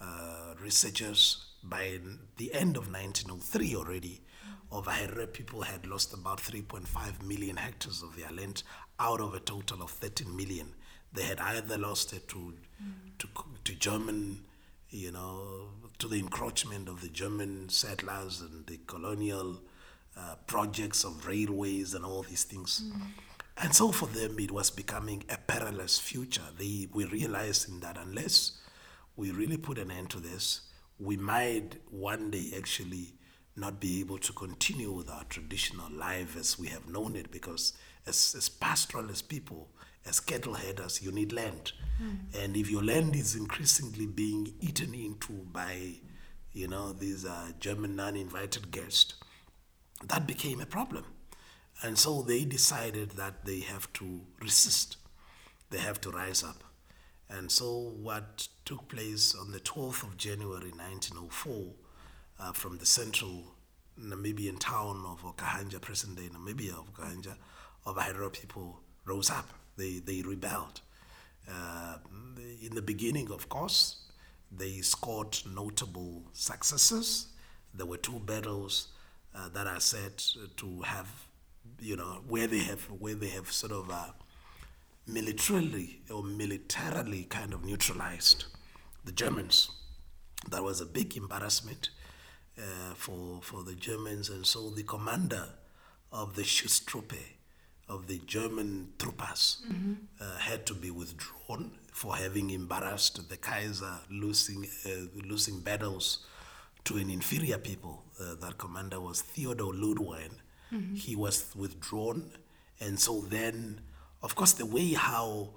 uh, 0.00 0.54
researchers, 0.60 1.46
by 1.62 1.98
the 2.36 2.52
end 2.54 2.76
of 2.76 2.92
1903 2.92 3.76
already, 3.76 4.20
Ovaherero 4.70 5.32
people 5.32 5.62
had 5.62 5.86
lost 5.86 6.12
about 6.12 6.38
3.5 6.38 7.22
million 7.22 7.56
hectares 7.56 8.02
of 8.02 8.16
their 8.16 8.30
land 8.30 8.62
out 9.00 9.20
of 9.20 9.34
a 9.34 9.40
total 9.40 9.82
of 9.82 9.90
13 9.90 10.34
million. 10.36 10.74
They 11.12 11.22
had 11.22 11.40
either 11.40 11.78
lost 11.78 12.12
it 12.12 12.28
to, 12.28 12.36
mm. 12.82 13.18
to, 13.18 13.28
to 13.64 13.74
German, 13.74 14.44
you 14.90 15.10
know, 15.10 15.68
to 15.98 16.06
the 16.06 16.18
encroachment 16.18 16.88
of 16.88 17.00
the 17.00 17.08
German 17.08 17.70
settlers 17.70 18.42
and 18.42 18.66
the 18.66 18.78
colonial 18.86 19.58
uh, 20.16 20.34
projects 20.46 21.04
of 21.04 21.26
railways 21.26 21.94
and 21.94 22.04
all 22.04 22.22
these 22.22 22.44
things. 22.44 22.82
Mm. 22.84 23.02
And 23.60 23.74
so 23.74 23.90
for 23.90 24.06
them, 24.06 24.38
it 24.38 24.50
was 24.50 24.70
becoming 24.70 25.24
a 25.30 25.36
perilous 25.36 25.98
future. 25.98 26.42
They 26.58 26.88
were 26.92 27.06
realizing 27.06 27.80
that 27.80 27.96
unless 27.96 28.52
we 29.16 29.32
really 29.32 29.56
put 29.56 29.78
an 29.78 29.90
end 29.90 30.10
to 30.10 30.20
this, 30.20 30.60
we 30.98 31.16
might 31.16 31.76
one 31.90 32.30
day 32.30 32.52
actually 32.56 33.14
not 33.56 33.80
be 33.80 34.00
able 34.00 34.18
to 34.18 34.32
continue 34.32 34.90
with 34.90 35.10
our 35.10 35.24
traditional 35.24 35.90
life 35.92 36.36
as 36.36 36.58
we 36.58 36.68
have 36.68 36.88
known 36.88 37.16
it 37.16 37.30
because 37.30 37.72
as, 38.06 38.34
as 38.36 38.48
pastoralist 38.48 39.28
people, 39.28 39.68
as 40.06 40.20
cattle 40.20 40.54
headers, 40.54 41.02
you 41.02 41.12
need 41.12 41.32
land. 41.32 41.72
Mm. 42.02 42.44
And 42.44 42.56
if 42.56 42.70
your 42.70 42.84
land 42.84 43.16
is 43.16 43.34
increasingly 43.34 44.06
being 44.06 44.54
eaten 44.60 44.94
into 44.94 45.32
by, 45.32 45.94
you 46.52 46.68
know, 46.68 46.92
these 46.92 47.24
uh, 47.24 47.50
German 47.58 47.96
non-invited 47.96 48.70
guests, 48.70 49.14
that 50.04 50.26
became 50.26 50.60
a 50.60 50.66
problem. 50.66 51.04
And 51.82 51.98
so 51.98 52.22
they 52.22 52.44
decided 52.44 53.12
that 53.12 53.44
they 53.44 53.60
have 53.60 53.92
to 53.94 54.20
resist. 54.40 54.96
They 55.70 55.78
have 55.78 56.00
to 56.02 56.10
rise 56.10 56.42
up. 56.42 56.64
And 57.30 57.50
so 57.50 57.92
what 58.00 58.48
took 58.64 58.88
place 58.88 59.34
on 59.34 59.52
the 59.52 59.60
12th 59.60 60.02
of 60.02 60.16
January 60.16 60.70
1904 60.70 61.66
uh, 62.40 62.52
from 62.52 62.78
the 62.78 62.86
central 62.86 63.54
Namibian 64.00 64.58
town 64.58 65.04
of 65.06 65.22
Okahandja, 65.22 65.80
present 65.80 66.16
day 66.16 66.28
Namibia 66.32 66.78
of 66.78 66.92
Okahandja, 66.94 67.34
of 67.84 67.96
Herero 67.96 68.32
people 68.32 68.80
rose 69.04 69.30
up. 69.30 69.48
They, 69.76 69.98
they 69.98 70.22
rebelled. 70.22 70.80
Uh, 71.50 71.98
in 72.62 72.74
the 72.74 72.82
beginning, 72.82 73.30
of 73.30 73.48
course, 73.48 73.96
they 74.50 74.80
scored 74.80 75.38
notable 75.50 76.22
successes. 76.32 77.28
There 77.74 77.86
were 77.86 77.96
two 77.96 78.18
battles 78.20 78.88
uh, 79.34 79.48
that 79.50 79.66
are 79.66 79.80
said 79.80 80.22
to 80.56 80.82
have, 80.82 81.08
you 81.80 81.96
know, 81.96 82.20
where 82.26 82.46
they 82.46 82.58
have 82.60 82.82
where 82.84 83.14
they 83.14 83.28
have 83.28 83.50
sort 83.52 83.72
of 83.72 83.90
uh, 83.90 84.06
militarily 85.08 86.00
or 86.10 86.22
militarily 86.22 87.24
kind 87.24 87.52
of 87.52 87.64
neutralized 87.64 88.44
the 89.04 89.12
Germans. 89.12 89.70
That 90.50 90.62
was 90.62 90.80
a 90.80 90.86
big 90.86 91.16
embarrassment 91.16 91.90
uh, 92.58 92.94
for 92.94 93.40
for 93.42 93.62
the 93.62 93.74
Germans, 93.74 94.30
and 94.30 94.46
so 94.46 94.70
the 94.70 94.82
commander 94.82 95.48
of 96.12 96.36
the 96.36 96.42
Schutztruppe, 96.42 97.36
of 97.88 98.06
the 98.06 98.18
German 98.26 98.92
troopers, 98.98 99.62
mm-hmm. 99.66 99.94
uh, 100.20 100.38
had 100.38 100.66
to 100.66 100.74
be 100.74 100.90
withdrawn 100.90 101.72
for 101.92 102.16
having 102.16 102.50
embarrassed 102.50 103.28
the 103.28 103.36
Kaiser, 103.36 103.98
losing 104.10 104.66
uh, 104.86 105.06
losing 105.26 105.60
battles 105.60 106.26
to 106.84 106.96
an 106.96 107.10
inferior 107.10 107.58
people. 107.58 108.04
Uh, 108.20 108.34
that 108.40 108.58
commander 108.58 109.00
was 109.00 109.22
Theodor 109.22 109.64
Leutwein. 109.64 110.30
Mm-hmm. 110.72 110.94
He 110.94 111.16
was 111.16 111.54
withdrawn, 111.56 112.30
and 112.80 112.98
so 112.98 113.20
then, 113.22 113.80
of 114.22 114.34
course, 114.34 114.52
the 114.52 114.66
way 114.66 114.92
how 114.92 115.50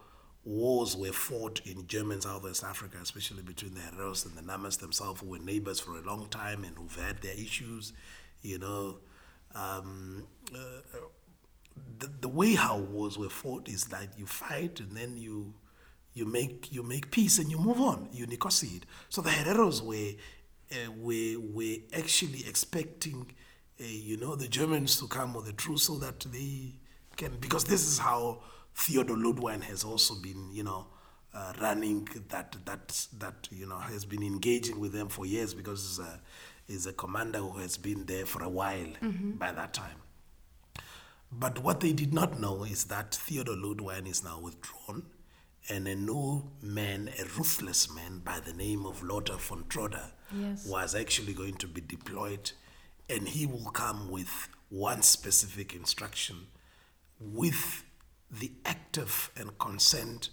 wars 0.43 0.95
were 0.95 1.11
fought 1.11 1.61
in 1.65 1.85
German 1.87 2.21
Southwest 2.21 2.63
Africa, 2.63 2.97
especially 3.01 3.43
between 3.43 3.73
the 3.73 3.81
Hereros 3.81 4.25
and 4.25 4.35
the 4.35 4.41
Namas 4.41 4.79
themselves, 4.79 5.21
who 5.21 5.27
were 5.27 5.39
neighbors 5.39 5.79
for 5.79 5.97
a 5.97 6.01
long 6.01 6.27
time 6.29 6.63
and 6.63 6.75
who've 6.77 6.95
had 6.95 7.21
their 7.21 7.33
issues, 7.33 7.93
you 8.41 8.59
know. 8.59 8.97
Um, 9.53 10.27
uh, 10.53 10.97
the, 11.99 12.09
the 12.21 12.27
way 12.27 12.55
how 12.55 12.77
wars 12.77 13.17
were 13.17 13.29
fought 13.29 13.67
is 13.67 13.85
that 13.85 14.17
you 14.17 14.25
fight 14.25 14.79
and 14.79 14.95
then 14.95 15.17
you 15.17 15.53
you 16.13 16.25
make 16.25 16.71
you 16.71 16.83
make 16.83 17.09
peace 17.11 17.39
and 17.39 17.49
you 17.49 17.57
move 17.57 17.79
on, 17.79 18.09
you 18.11 18.25
negotiate. 18.27 18.85
So 19.09 19.21
the 19.21 19.29
Hereros 19.29 19.81
were 19.81 20.13
uh, 20.71 20.91
were 20.91 21.39
were 21.39 21.77
actually 21.93 22.45
expecting, 22.47 23.31
uh, 23.79 23.83
you 23.85 24.17
know, 24.17 24.35
the 24.35 24.47
Germans 24.47 24.99
to 24.99 25.07
come 25.07 25.33
with 25.33 25.47
a 25.47 25.53
truce 25.53 25.83
so 25.83 25.97
that 25.99 26.19
they 26.21 26.73
can 27.21 27.37
because 27.39 27.65
this 27.65 27.87
is 27.87 27.99
how 27.99 28.39
Theodor 28.75 29.13
Leutwein 29.13 29.61
has 29.63 29.83
also 29.83 30.15
been, 30.15 30.49
you 30.51 30.63
know, 30.63 30.87
uh, 31.33 31.53
running 31.61 32.07
that 32.29 32.55
that 32.65 33.07
that 33.19 33.47
you 33.51 33.67
know 33.67 33.77
has 33.77 34.05
been 34.05 34.23
engaging 34.23 34.79
with 34.79 34.93
them 34.93 35.07
for 35.07 35.25
years 35.25 35.53
because 35.53 35.81
he's 35.81 35.99
a, 35.99 36.19
he's 36.67 36.87
a 36.87 36.93
commander 36.93 37.39
who 37.39 37.59
has 37.59 37.77
been 37.77 38.05
there 38.05 38.25
for 38.25 38.43
a 38.43 38.49
while 38.49 38.91
mm-hmm. 39.01 39.31
by 39.31 39.51
that 39.51 39.73
time. 39.73 39.99
But 41.31 41.59
what 41.59 41.79
they 41.79 41.93
did 41.93 42.13
not 42.13 42.39
know 42.39 42.63
is 42.63 42.85
that 42.85 43.15
Theodor 43.15 43.53
Leutwein 43.53 44.09
is 44.09 44.23
now 44.23 44.39
withdrawn, 44.39 45.03
and 45.69 45.87
a 45.87 45.95
new 45.95 46.49
man, 46.61 47.09
a 47.19 47.23
ruthless 47.37 47.93
man 47.93 48.19
by 48.25 48.39
the 48.41 48.51
name 48.51 48.85
of 48.85 49.01
Lothar 49.01 49.37
von 49.37 49.63
Trotha, 49.69 50.11
yes. 50.35 50.65
was 50.67 50.93
actually 50.93 51.33
going 51.33 51.55
to 51.55 51.67
be 51.67 51.79
deployed, 51.79 52.51
and 53.09 53.29
he 53.29 53.45
will 53.45 53.71
come 53.71 54.09
with 54.09 54.49
one 54.69 55.01
specific 55.01 55.73
instruction 55.73 56.47
with 57.21 57.83
the 58.29 58.51
active 58.65 59.31
and 59.37 59.57
consent 59.59 60.29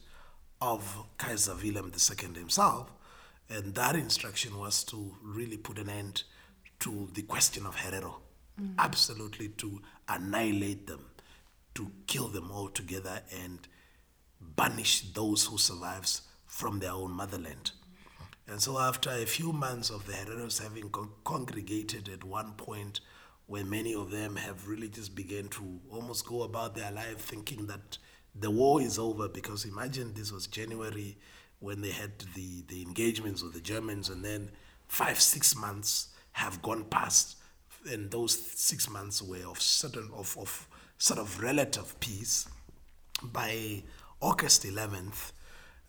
of 0.60 1.04
Kaiser 1.18 1.54
Wilhelm 1.54 1.92
II 1.92 2.34
himself. 2.34 2.90
And 3.50 3.74
that 3.74 3.96
instruction 3.96 4.58
was 4.58 4.84
to 4.84 5.14
really 5.22 5.56
put 5.56 5.78
an 5.78 5.88
end 5.88 6.22
to 6.80 7.08
the 7.14 7.22
question 7.22 7.66
of 7.66 7.76
Herero, 7.76 8.16
mm. 8.60 8.74
absolutely 8.78 9.48
to 9.48 9.80
annihilate 10.08 10.86
them, 10.86 11.04
to 11.74 11.90
kill 12.06 12.28
them 12.28 12.50
all 12.50 12.68
together 12.68 13.22
and 13.42 13.66
banish 14.40 15.12
those 15.12 15.46
who 15.46 15.58
survives 15.58 16.22
from 16.46 16.78
their 16.78 16.92
own 16.92 17.12
motherland. 17.12 17.72
And 18.46 18.60
so 18.60 18.78
after 18.78 19.10
a 19.10 19.26
few 19.26 19.52
months 19.52 19.90
of 19.90 20.06
the 20.06 20.12
Hereros 20.12 20.62
having 20.62 20.88
con- 20.90 21.10
congregated 21.24 22.08
at 22.08 22.24
one 22.24 22.52
point 22.52 23.00
where 23.48 23.64
many 23.64 23.94
of 23.94 24.10
them 24.10 24.36
have 24.36 24.68
really 24.68 24.88
just 24.88 25.16
begun 25.16 25.48
to 25.48 25.80
almost 25.90 26.24
go 26.26 26.42
about 26.44 26.76
their 26.76 26.92
life 26.92 27.18
thinking 27.18 27.66
that 27.66 27.98
the 28.38 28.50
war 28.50 28.80
is 28.80 28.98
over 28.98 29.28
because 29.28 29.64
imagine 29.64 30.12
this 30.14 30.30
was 30.30 30.46
January 30.46 31.18
when 31.58 31.80
they 31.80 31.90
had 31.90 32.12
the, 32.36 32.62
the 32.68 32.82
engagements 32.82 33.42
with 33.42 33.52
the 33.54 33.60
Germans 33.60 34.10
and 34.10 34.24
then 34.24 34.50
five, 34.86 35.20
six 35.20 35.56
months 35.56 36.10
have 36.32 36.62
gone 36.62 36.84
past 36.84 37.36
and 37.90 38.10
those 38.10 38.38
six 38.38 38.88
months 38.88 39.20
were 39.20 39.44
of 39.46 39.60
certain 39.60 40.08
of, 40.14 40.36
of 40.38 40.68
sort 40.98 41.18
of 41.18 41.42
relative 41.42 41.98
peace. 41.98 42.46
by 43.22 43.82
August 44.20 44.64
11th, 44.64 45.32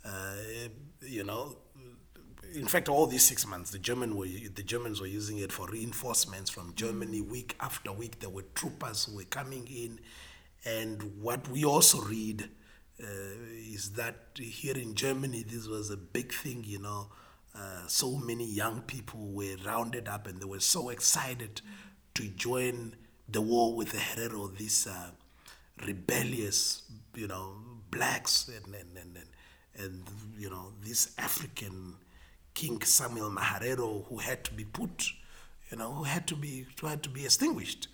uh, 0.06 0.36
you 1.02 1.24
know, 1.24 1.58
in 2.54 2.68
fact, 2.68 2.90
all 2.90 3.08
these 3.08 3.24
six 3.24 3.46
months, 3.46 3.72
the 3.72 3.80
German 3.80 4.16
were 4.16 4.26
the 4.26 4.64
Germans 4.64 5.02
were 5.02 5.08
using 5.08 5.38
it 5.38 5.52
for 5.52 5.68
reinforcements 5.68 6.50
from 6.50 6.74
Germany. 6.76 7.22
Week 7.22 7.56
after 7.60 7.92
week, 7.92 8.20
there 8.20 8.30
were 8.30 8.46
troopers 8.56 9.06
who 9.06 9.18
were 9.18 9.24
coming 9.24 9.68
in, 9.68 10.00
and 10.66 11.22
what 11.22 11.48
we 11.48 11.64
also 11.64 12.02
read 12.02 12.50
uh, 13.02 13.06
is 13.74 13.92
that 13.92 14.16
here 14.40 14.76
in 14.78 14.96
Germany, 14.96 15.44
this 15.48 15.68
was 15.68 15.90
a 15.90 15.98
big 15.98 16.34
thing. 16.34 16.64
You 16.66 16.80
know, 16.80 17.08
uh, 17.56 17.88
so 17.88 18.16
many 18.16 18.46
young 18.46 18.82
people 18.82 19.32
were 19.32 19.56
rounded 19.66 20.08
up, 20.08 20.28
and 20.28 20.42
they 20.42 20.46
were 20.46 20.60
so 20.60 20.90
excited 20.90 21.62
to 22.16 22.28
join 22.30 22.96
the 23.28 23.42
war 23.42 23.76
with 23.76 23.92
the 23.92 24.00
Herero. 24.00 24.56
These 24.58 24.88
uh, 24.88 25.12
rebellious, 25.86 26.84
you 27.16 27.28
know, 27.28 27.54
blacks 27.92 28.50
and 28.50 28.74
and 28.74 28.98
and, 28.98 29.18
and, 29.18 29.86
and 29.86 30.04
you 30.38 30.50
know 30.50 30.74
this 30.84 31.14
African 31.18 31.96
King 32.60 32.82
Samuel 32.82 33.30
Maharero 33.30 34.06
who 34.08 34.18
had 34.18 34.44
to 34.44 34.54
be 34.54 34.66
put, 34.66 35.14
you 35.72 35.78
know, 35.78 35.94
who 35.94 36.04
had 36.04 36.28
to 36.28 36.36
be 36.36 36.66
who 36.82 36.88
had 36.88 37.02
to 37.04 37.10
be 37.10 37.24
extinguished. 37.24 37.88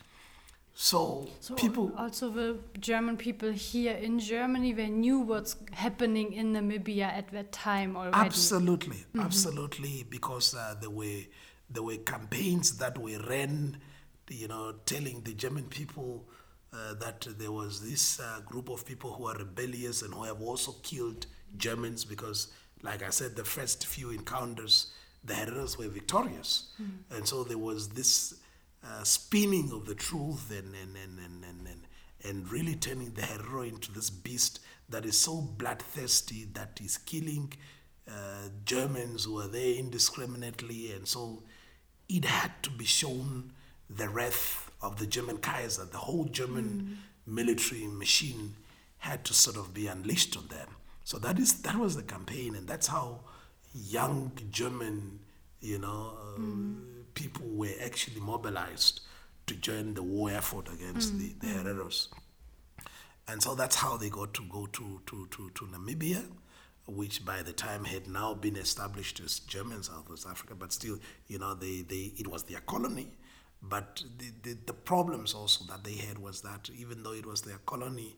So, 0.73 1.29
So 1.39 1.53
people 1.53 1.93
also 1.95 2.29
the 2.31 2.57
German 2.79 3.15
people 3.15 3.51
here 3.51 3.93
in 3.93 4.17
Germany, 4.17 4.73
they 4.73 4.89
knew 4.89 5.19
what's 5.19 5.55
happening 5.71 6.33
in 6.33 6.51
Namibia 6.53 7.07
at 7.21 7.27
that 7.31 7.51
time 7.51 7.95
already. 7.95 8.17
Absolutely, 8.17 9.05
absolutely, 9.19 10.05
because 10.09 10.55
uh, 10.55 10.73
there 10.81 10.89
were 10.89 11.21
there 11.69 11.83
were 11.83 11.97
campaigns 11.97 12.77
that 12.79 12.97
were 12.97 13.19
ran, 13.29 13.77
you 14.29 14.47
know, 14.47 14.73
telling 14.87 15.21
the 15.21 15.33
German 15.33 15.65
people 15.65 16.25
uh, 16.73 16.95
that 16.95 17.27
there 17.37 17.51
was 17.51 17.87
this 17.87 18.19
uh, 18.19 18.41
group 18.45 18.69
of 18.69 18.83
people 18.83 19.13
who 19.13 19.27
are 19.27 19.35
rebellious 19.35 20.01
and 20.01 20.11
who 20.13 20.23
have 20.23 20.41
also 20.41 20.71
killed 20.81 21.27
Germans 21.55 22.03
because, 22.03 22.47
like 22.85 23.03
I 23.03 23.09
said, 23.09 23.35
the 23.35 23.43
first 23.43 23.85
few 23.85 24.11
encounters, 24.11 24.91
the 25.23 25.33
Hereros 25.33 25.77
were 25.77 25.87
victorious, 25.87 26.71
and 27.09 27.27
so 27.27 27.43
there 27.43 27.57
was 27.57 27.89
this 27.89 28.35
uh, 28.83 29.03
spinning 29.03 29.71
of 29.73 29.85
the 29.85 29.95
truth 29.95 30.51
and 30.51 30.73
and, 30.75 30.95
and, 30.95 31.19
and, 31.19 31.43
and, 31.43 31.67
and 31.67 31.81
and 32.25 32.51
really 32.51 32.75
turning 32.75 33.11
the 33.11 33.21
hero 33.21 33.61
into 33.61 33.91
this 33.91 34.09
beast 34.09 34.59
that 34.89 35.05
is 35.05 35.17
so 35.17 35.41
bloodthirsty 35.41 36.47
that 36.53 36.79
is 36.83 36.97
killing 36.97 37.53
uh, 38.09 38.49
Germans 38.65 39.25
who 39.25 39.39
are 39.39 39.47
there 39.47 39.75
indiscriminately. 39.75 40.91
And 40.91 41.07
so 41.07 41.43
it 42.09 42.25
had 42.25 42.51
to 42.63 42.71
be 42.71 42.85
shown 42.85 43.51
the 43.89 44.09
wrath 44.09 44.71
of 44.81 44.97
the 44.97 45.07
German 45.07 45.37
Kaiser, 45.37 45.85
the 45.85 45.97
whole 45.97 46.25
German 46.25 46.97
military 47.25 47.87
machine 47.87 48.55
had 48.97 49.23
to 49.25 49.33
sort 49.33 49.57
of 49.57 49.73
be 49.73 49.87
unleashed 49.87 50.35
on 50.37 50.47
them. 50.47 50.67
So 51.05 51.19
that 51.19 51.37
is 51.37 51.61
that 51.61 51.77
was 51.77 51.95
the 51.95 52.03
campaign, 52.03 52.55
and 52.55 52.67
that's 52.67 52.87
how 52.87 53.21
young 53.73 54.31
German, 54.49 55.19
you 55.61 55.77
know, 55.77 56.17
uh, 56.35 56.39
people 57.13 57.45
were 57.47 57.73
actually 57.83 58.19
mobilized 58.19 59.01
to 59.45 59.53
join 59.55 59.93
the 59.93 60.01
war 60.01 60.31
effort 60.31 60.67
against 60.73 61.17
the, 61.19 61.33
the 61.39 61.47
Hereros. 61.47 62.07
And 63.27 63.41
so 63.41 63.53
that's 63.53 63.75
how 63.75 63.97
they 63.97 64.09
got 64.09 64.33
to 64.33 64.43
go 64.49 64.65
to, 64.65 65.01
to, 65.05 65.27
to, 65.29 65.49
to 65.53 65.65
Namibia, 65.65 66.23
which 66.87 67.23
by 67.23 67.43
the 67.43 67.53
time 67.53 67.85
had 67.85 68.07
now 68.07 68.33
been 68.33 68.55
established 68.55 69.19
as 69.19 69.39
German 69.39 69.83
Southwest 69.83 70.25
Africa, 70.27 70.55
but 70.55 70.73
still, 70.73 70.97
you 71.27 71.37
know, 71.37 71.53
they, 71.53 71.81
they, 71.81 72.13
it 72.17 72.27
was 72.27 72.43
their 72.43 72.61
colony. 72.61 73.11
But 73.61 74.03
the, 74.17 74.31
the, 74.41 74.57
the 74.65 74.73
problems 74.73 75.33
also 75.35 75.65
that 75.65 75.83
they 75.83 75.93
had 75.93 76.17
was 76.17 76.41
that 76.41 76.69
even 76.75 77.03
though 77.03 77.13
it 77.13 77.25
was 77.25 77.41
their 77.41 77.59
colony, 77.65 78.15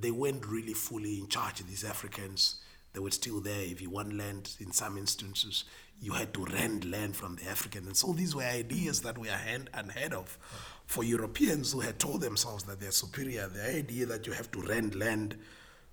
they 0.00 0.10
weren't 0.10 0.46
really 0.46 0.74
fully 0.74 1.18
in 1.18 1.28
charge. 1.28 1.60
Of 1.60 1.68
these 1.68 1.84
Africans, 1.84 2.56
they 2.92 3.00
were 3.00 3.10
still 3.10 3.40
there. 3.40 3.62
If 3.62 3.80
you 3.80 3.90
want 3.90 4.12
land, 4.16 4.54
in 4.60 4.72
some 4.72 4.98
instances, 4.98 5.64
you 6.00 6.12
had 6.12 6.34
to 6.34 6.44
rent 6.44 6.84
land 6.84 7.16
from 7.16 7.36
the 7.36 7.48
Africans. 7.48 7.86
And 7.86 7.96
so 7.96 8.12
these 8.12 8.34
were 8.34 8.42
ideas 8.42 9.00
that 9.02 9.16
were 9.18 9.28
hand 9.28 9.70
unheard 9.74 10.12
of 10.12 10.38
for 10.86 11.02
Europeans 11.02 11.72
who 11.72 11.80
had 11.80 11.98
told 11.98 12.20
themselves 12.20 12.64
that 12.64 12.80
they're 12.80 12.90
superior. 12.90 13.48
The 13.48 13.76
idea 13.76 14.06
that 14.06 14.26
you 14.26 14.32
have 14.32 14.50
to 14.52 14.60
rent 14.60 14.94
land 14.94 15.36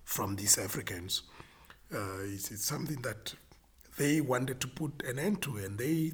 from 0.04 0.36
these 0.36 0.58
Africans 0.58 1.24
uh, 1.94 2.20
is, 2.24 2.52
is 2.52 2.64
something 2.64 3.02
that 3.02 3.34
they 3.98 4.22
wanted 4.22 4.60
to 4.62 4.68
put 4.68 5.04
an 5.04 5.20
end 5.20 5.42
to, 5.44 5.58
and 5.58 5.78
they 5.78 6.12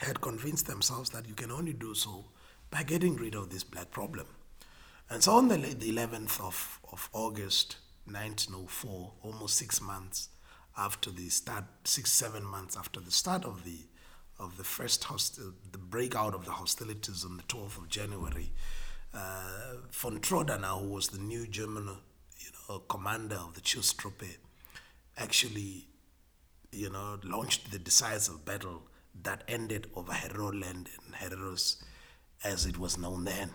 had 0.00 0.20
convinced 0.20 0.66
themselves 0.66 1.10
that 1.10 1.26
you 1.26 1.34
can 1.34 1.50
only 1.50 1.72
do 1.72 1.94
so 1.94 2.24
by 2.70 2.82
getting 2.82 3.16
rid 3.16 3.34
of 3.34 3.50
this 3.50 3.64
black 3.64 3.90
problem. 3.90 4.26
And 5.10 5.22
so 5.22 5.32
on 5.32 5.48
the, 5.48 5.56
the 5.56 5.90
11th 5.90 6.40
of, 6.40 6.80
of 6.92 7.08
August 7.12 7.76
1904, 8.04 9.12
almost 9.22 9.56
six 9.56 9.80
months 9.80 10.28
after 10.76 11.10
the 11.10 11.28
start, 11.30 11.64
six, 11.84 12.12
seven 12.12 12.44
months 12.44 12.76
after 12.76 13.00
the 13.00 13.10
start 13.10 13.44
of 13.44 13.64
the 13.64 13.78
of 14.38 14.56
the 14.56 14.62
first 14.62 15.02
host, 15.02 15.40
the 15.72 15.78
breakout 15.78 16.32
of 16.32 16.44
the 16.44 16.52
hostilities 16.52 17.24
on 17.24 17.38
the 17.38 17.42
12th 17.44 17.76
of 17.78 17.88
January, 17.88 18.52
uh, 19.12 19.72
von 19.90 20.20
Trotha, 20.20 20.56
who 20.78 20.86
was 20.86 21.08
the 21.08 21.18
new 21.18 21.44
German 21.48 21.88
you 22.38 22.50
know, 22.68 22.78
commander 22.78 23.34
of 23.34 23.54
the 23.54 23.60
Schutztruppe, 23.60 24.36
actually 25.16 25.88
you 26.70 26.88
know, 26.88 27.18
launched 27.24 27.72
the 27.72 27.80
decisive 27.80 28.44
battle 28.44 28.82
that 29.22 29.42
ended 29.48 29.88
over 29.96 30.12
Heroland 30.12 30.86
and 31.04 31.14
Hereros 31.14 31.82
as 32.44 32.64
it 32.66 32.78
was 32.78 32.96
known 32.96 33.24
then. 33.24 33.50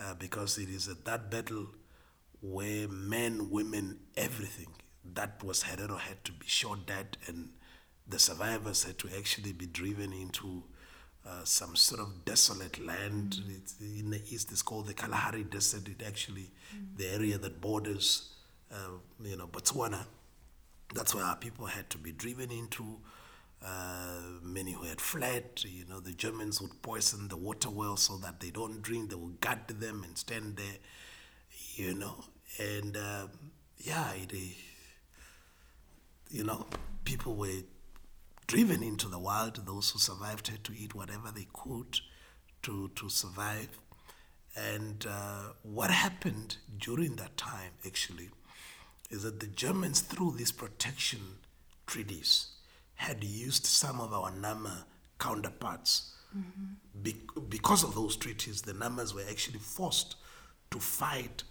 Uh, 0.00 0.14
because 0.14 0.56
it 0.56 0.70
is 0.70 0.88
at 0.88 1.04
that 1.04 1.30
battle 1.30 1.66
where 2.40 2.88
men, 2.88 3.50
women, 3.50 3.98
everything 4.16 4.68
that 5.14 5.44
was 5.44 5.64
Herero 5.64 5.98
had 5.98 6.24
to 6.24 6.32
be 6.32 6.46
shot 6.46 6.86
dead, 6.86 7.18
and 7.26 7.50
the 8.08 8.18
survivors 8.18 8.84
had 8.84 8.96
to 8.98 9.08
actually 9.18 9.52
be 9.52 9.66
driven 9.66 10.12
into 10.12 10.62
uh, 11.28 11.44
some 11.44 11.76
sort 11.76 12.00
of 12.00 12.24
desolate 12.24 12.84
land. 12.84 13.40
It's, 13.50 13.74
in 13.78 14.08
the 14.08 14.22
east, 14.30 14.50
it's 14.50 14.62
called 14.62 14.86
the 14.86 14.94
Kalahari 14.94 15.44
Desert. 15.44 15.86
It 15.86 16.02
actually, 16.06 16.50
the 16.96 17.06
area 17.08 17.36
that 17.36 17.60
borders, 17.60 18.34
uh, 18.72 18.98
you 19.22 19.36
know, 19.36 19.48
Botswana. 19.48 20.06
That's 20.94 21.14
where 21.14 21.24
our 21.24 21.36
people 21.36 21.66
had 21.66 21.90
to 21.90 21.98
be 21.98 22.12
driven 22.12 22.50
into. 22.50 22.96
Uh, 23.62 24.20
many 24.42 24.72
who 24.72 24.84
had 24.84 25.00
fled, 25.00 25.62
you 25.64 25.84
know, 25.86 26.00
the 26.00 26.12
Germans 26.12 26.60
would 26.62 26.80
poison 26.80 27.28
the 27.28 27.36
water 27.36 27.68
well 27.68 27.96
so 27.96 28.16
that 28.16 28.40
they 28.40 28.50
don't 28.50 28.80
drink. 28.80 29.10
They 29.10 29.16
would 29.16 29.40
guard 29.40 29.68
them 29.68 30.02
and 30.02 30.16
stand 30.16 30.56
there, 30.56 30.78
you 31.74 31.94
know. 31.94 32.24
And 32.58 32.96
um, 32.96 33.30
yeah, 33.76 34.12
it, 34.12 34.32
uh, 34.32 34.36
you 36.30 36.44
know, 36.44 36.66
people 37.04 37.36
were 37.36 37.62
driven 38.46 38.82
into 38.82 39.08
the 39.08 39.18
wild. 39.18 39.66
Those 39.66 39.90
who 39.90 39.98
survived 39.98 40.48
had 40.48 40.64
to 40.64 40.72
eat 40.72 40.94
whatever 40.94 41.30
they 41.30 41.46
could 41.52 42.00
to 42.62 42.90
to 42.96 43.08
survive. 43.08 43.78
And 44.56 45.06
uh, 45.08 45.52
what 45.62 45.90
happened 45.90 46.56
during 46.78 47.16
that 47.16 47.36
time, 47.36 47.72
actually, 47.86 48.30
is 49.10 49.22
that 49.22 49.40
the 49.40 49.46
Germans, 49.46 50.00
through 50.00 50.32
these 50.36 50.50
protection 50.52 51.20
treaties, 51.86 52.48
had 53.00 53.24
used 53.24 53.64
some 53.64 53.98
of 53.98 54.12
our 54.12 54.30
Nama 54.30 54.84
counterparts. 55.18 56.12
Be- 57.02 57.16
because 57.48 57.82
of 57.82 57.94
those 57.94 58.14
treaties, 58.14 58.60
the 58.60 58.74
Namas 58.74 59.14
were 59.14 59.24
actually 59.30 59.58
forced 59.58 60.16
to 60.70 60.78
fight, 60.78 61.42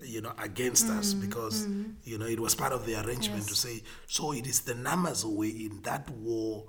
you 0.00 0.22
know, 0.22 0.32
against 0.42 0.88
us 0.88 1.12
mm-hmm. 1.12 1.26
because, 1.26 1.66
mm-hmm. 1.66 1.90
you 2.04 2.16
know, 2.16 2.24
it 2.24 2.40
was 2.40 2.54
part 2.54 2.72
of 2.72 2.86
the 2.86 2.94
arrangement 3.04 3.46
to 3.48 3.54
say, 3.54 3.82
so 4.06 4.32
it 4.32 4.46
is 4.46 4.60
the 4.60 4.72
Namas 4.72 5.24
who 5.24 5.36
were 5.36 5.44
in 5.44 5.82
that 5.82 6.08
war, 6.08 6.64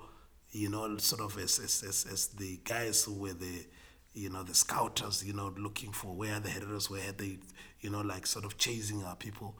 you 0.50 0.68
know, 0.68 0.98
sort 0.98 1.22
of 1.22 1.38
as, 1.38 1.58
as, 1.58 1.82
as, 1.82 2.06
as 2.12 2.26
the 2.26 2.60
guys 2.64 3.04
who 3.04 3.14
were 3.14 3.32
the, 3.32 3.64
you 4.12 4.28
know, 4.28 4.42
the 4.42 4.54
scouters, 4.54 5.24
you 5.24 5.32
know, 5.32 5.54
looking 5.56 5.92
for 5.92 6.14
where 6.14 6.38
the 6.40 6.50
Hereros 6.50 6.90
were, 6.90 7.00
they, 7.16 7.38
you 7.80 7.88
know, 7.88 8.02
like 8.02 8.26
sort 8.26 8.44
of 8.44 8.58
chasing 8.58 9.02
our 9.02 9.16
people. 9.16 9.56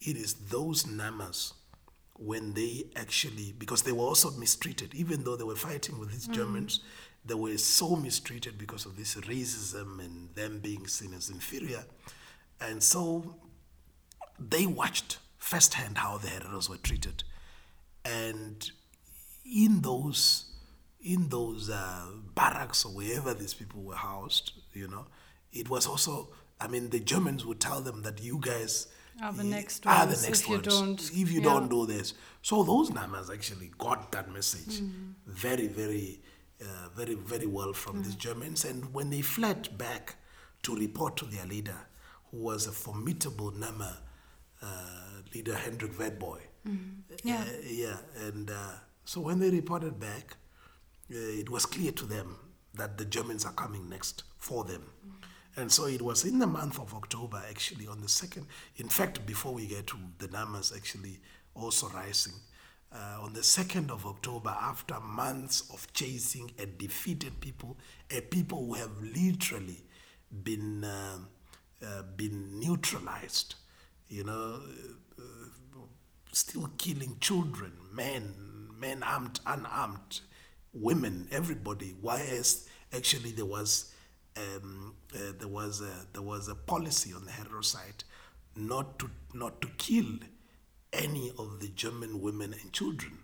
It 0.00 0.16
is 0.16 0.32
those 0.48 0.84
Namas 0.84 1.52
when 2.18 2.52
they 2.54 2.84
actually, 2.96 3.54
because 3.58 3.82
they 3.82 3.92
were 3.92 4.04
also 4.04 4.30
mistreated, 4.32 4.94
even 4.94 5.24
though 5.24 5.36
they 5.36 5.44
were 5.44 5.56
fighting 5.56 5.98
with 5.98 6.10
these 6.10 6.26
Germans, 6.26 6.80
they 7.24 7.34
were 7.34 7.56
so 7.58 7.94
mistreated 7.94 8.58
because 8.58 8.86
of 8.86 8.96
this 8.96 9.14
racism 9.14 10.00
and 10.04 10.34
them 10.34 10.58
being 10.58 10.86
seen 10.86 11.14
as 11.14 11.30
inferior. 11.30 11.84
And 12.60 12.82
so 12.82 13.36
they 14.38 14.66
watched 14.66 15.18
firsthand 15.38 15.98
how 15.98 16.18
the 16.18 16.28
Hereros 16.28 16.68
were 16.68 16.76
treated. 16.76 17.22
And 18.04 18.70
in 19.44 19.80
those 19.82 20.44
in 21.00 21.28
those 21.28 21.70
uh, 21.70 22.06
barracks 22.34 22.84
or 22.84 22.90
wherever 22.90 23.32
these 23.32 23.54
people 23.54 23.82
were 23.82 23.94
housed, 23.94 24.52
you 24.72 24.88
know, 24.88 25.06
it 25.52 25.68
was 25.70 25.86
also, 25.86 26.28
I 26.60 26.66
mean, 26.66 26.90
the 26.90 26.98
Germans 26.98 27.46
would 27.46 27.60
tell 27.60 27.80
them 27.80 28.02
that 28.02 28.20
you 28.20 28.38
guys 28.40 28.88
Are 29.22 29.32
the 29.32 29.44
next 29.44 29.86
are 29.86 30.06
the 30.06 30.12
ones 30.12 30.22
next 30.22 30.40
if 30.42 30.48
you 30.48 30.58
don't- 30.60 31.10
if 31.12 31.30
you 31.32 31.40
yeah. 31.40 31.44
don't 31.44 31.68
do 31.68 31.86
this. 31.86 32.14
So 32.42 32.62
those 32.62 32.90
Namas 32.90 33.30
actually 33.32 33.72
got 33.78 34.12
that 34.12 34.30
message 34.32 34.80
Mm. 34.80 35.14
very, 35.26 35.66
very, 35.66 36.22
uh, 36.60 36.88
very, 36.94 37.14
very 37.14 37.46
well 37.46 37.72
from 37.72 38.02
these 38.02 38.14
Germans. 38.14 38.64
And 38.64 38.92
when 38.94 39.10
they 39.10 39.22
fled 39.22 39.76
back 39.76 40.16
to 40.62 40.74
report 40.74 41.16
to 41.16 41.24
their 41.26 41.46
leader, 41.46 41.86
who 42.30 42.38
was 42.38 42.66
a 42.66 42.72
formidable 42.72 43.50
Nama 43.50 43.98
uh, 44.60 45.22
leader 45.34 45.54
Hendrik 45.56 45.92
Witbooi. 45.98 46.40
Yeah. 47.24 47.40
Uh, 47.42 47.44
yeah, 47.64 47.96
and 48.16 48.50
uh, 48.50 48.74
so 49.04 49.20
when 49.20 49.38
they 49.38 49.50
reported 49.50 49.98
back, 50.00 50.36
uh, 51.10 51.16
it 51.16 51.48
was 51.48 51.64
clear 51.64 51.92
to 51.92 52.04
them 52.06 52.36
that 52.74 52.98
the 52.98 53.04
Germans 53.04 53.44
are 53.44 53.52
coming 53.54 53.88
next 53.88 54.24
for 54.36 54.64
them. 54.64 54.82
And 55.58 55.72
so 55.72 55.86
it 55.86 56.00
was 56.00 56.24
in 56.24 56.38
the 56.38 56.46
month 56.46 56.78
of 56.78 56.94
October, 56.94 57.42
actually, 57.50 57.88
on 57.88 58.00
the 58.00 58.08
second. 58.08 58.46
In 58.76 58.88
fact, 58.88 59.26
before 59.26 59.52
we 59.52 59.66
get 59.66 59.88
to 59.88 59.96
the 60.18 60.28
numbers 60.28 60.72
actually 60.74 61.18
also 61.54 61.88
rising, 61.88 62.34
uh, 62.92 63.18
on 63.20 63.32
the 63.32 63.40
2nd 63.40 63.90
of 63.90 64.06
October, 64.06 64.50
after 64.50 65.00
months 65.00 65.68
of 65.72 65.92
chasing 65.92 66.52
and 66.60 66.78
defeated 66.78 67.40
people, 67.40 67.76
a 68.08 68.20
people 68.20 68.66
who 68.66 68.74
have 68.74 68.92
literally 69.02 69.82
been, 70.44 70.84
uh, 70.84 71.18
uh, 71.84 72.02
been 72.16 72.60
neutralized, 72.60 73.56
you 74.08 74.22
know, 74.22 74.60
uh, 75.18 75.22
still 76.30 76.70
killing 76.78 77.16
children, 77.20 77.72
men, 77.92 78.32
men 78.78 79.02
armed, 79.02 79.40
unarmed, 79.44 80.20
women, 80.72 81.26
everybody. 81.32 81.96
Whereas 82.00 82.68
actually 82.92 83.32
there 83.32 83.44
was 83.44 83.92
um, 84.56 84.94
uh, 85.14 85.32
there 85.38 85.48
was 85.48 85.80
a, 85.80 86.06
there 86.12 86.22
was 86.22 86.48
a 86.48 86.54
policy 86.54 87.12
on 87.12 87.24
the 87.24 87.30
Herero 87.32 87.64
side 87.64 88.04
not 88.56 88.98
to 88.98 89.10
not 89.34 89.60
to 89.60 89.68
kill 89.78 90.06
any 90.92 91.30
of 91.38 91.60
the 91.60 91.68
German 91.68 92.20
women 92.20 92.54
and 92.60 92.72
children. 92.72 93.18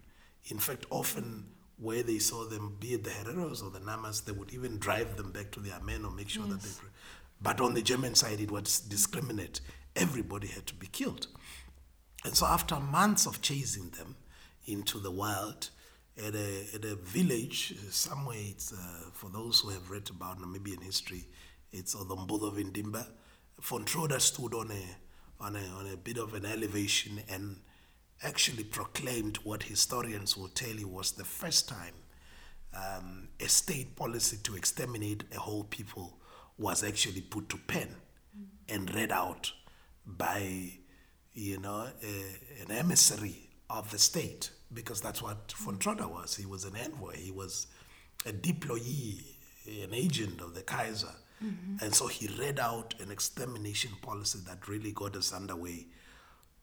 In 0.47 0.59
fact, 0.59 0.87
often 0.91 1.47
where 1.79 2.03
they 2.03 2.19
saw 2.19 2.45
them, 2.45 2.77
be 2.79 2.95
it 2.95 3.05
the 3.05 3.11
Hereros 3.11 3.63
or 3.63 3.71
the 3.71 3.81
Namas, 3.81 4.25
they 4.25 4.33
would 4.33 4.53
even 4.53 4.79
drive 4.79 5.17
them 5.17 5.33
back 5.33 5.51
to 5.53 5.61
their 5.61 5.81
men 5.81 6.05
or 6.05 6.11
make 6.11 6.29
sure 6.29 6.47
that 6.47 6.61
they. 6.61 6.71
But 7.41 7.61
on 7.61 7.75
the 7.75 7.83
German 7.83 8.15
side, 8.15 8.41
it 8.41 8.51
was 8.51 8.81
discriminate. 8.81 9.61
Everybody 9.97 10.49
had 10.49 10.67
to 10.69 10.75
be 10.75 10.87
killed. 10.87 11.27
And 12.25 12.37
so, 12.37 12.47
after 12.47 12.79
months 12.79 13.27
of 13.27 13.43
chasing 13.43 13.91
them 13.91 14.17
into 14.67 14.99
the 14.99 15.11
wild, 15.11 15.71
at 16.17 16.35
a, 16.35 16.67
at 16.75 16.85
a 16.85 16.95
village, 16.97 17.75
somewhere, 17.91 18.37
it's, 18.39 18.73
uh, 18.73 19.11
for 19.13 19.31
those 19.31 19.61
who 19.61 19.71
have 19.71 19.91
read 19.91 20.09
about 20.11 20.39
Namibian 20.41 20.83
history, 20.83 21.25
it's 21.73 21.95
Odombodo 21.95 22.53
Vindimba. 22.53 23.07
von 23.61 23.85
Trotha 23.85 24.21
stood 24.21 24.55
on 24.55 24.71
a, 24.71 25.43
on, 25.45 25.57
a, 25.57 25.65
on 25.79 25.87
a 25.93 25.97
bit 25.97 26.19
of 26.19 26.35
an 26.35 26.45
elevation 26.45 27.21
and 27.29 27.57
actually 28.23 28.65
proclaimed 28.65 29.39
what 29.39 29.65
historians 29.65 30.37
will 30.37 30.49
tell 30.49 30.75
you 30.75 30.89
was 30.89 31.13
the 31.13 31.25
first 31.25 31.69
time 31.69 31.95
um, 32.75 33.29
a 33.41 33.49
state 33.49 33.97
policy 33.97 34.39
to 34.43 34.57
exterminate 34.57 35.25
a 35.35 35.39
whole 35.39 35.65
people 35.65 36.19
was 36.59 36.85
actually 36.85 37.21
put 37.21 37.49
to 37.49 37.57
pen 37.57 37.89
and 38.69 38.95
read 38.95 39.13
out 39.13 39.53
by 40.07 40.71
you 41.35 41.59
know, 41.59 41.89
a, 42.03 42.63
an 42.63 42.71
emissary 42.71 43.51
of 43.69 43.91
the 43.91 43.99
state, 43.99 44.51
because 44.75 45.01
that's 45.01 45.23
what 45.23 45.53
von 45.53 45.79
Fontroda 45.79 46.11
was. 46.11 46.37
He 46.37 46.47
was 46.47 46.65
an 46.65 46.77
envoy, 46.77 47.17
he 47.17 47.31
was 47.31 47.67
a 48.27 48.33
deployee, 48.33 49.23
an 49.83 49.95
agent 49.95 50.41
of 50.41 50.55
the 50.55 50.63
Kaiser. 50.63 51.15
Mm-hmm. 51.45 51.85
And 51.85 51.95
so 51.95 52.07
he 52.07 52.29
read 52.39 52.59
out 52.59 52.95
an 53.01 53.11
extermination 53.11 53.91
policy 54.03 54.39
that 54.47 54.69
really 54.69 54.93
got 54.93 55.17
us 55.17 55.33
underway 55.33 55.87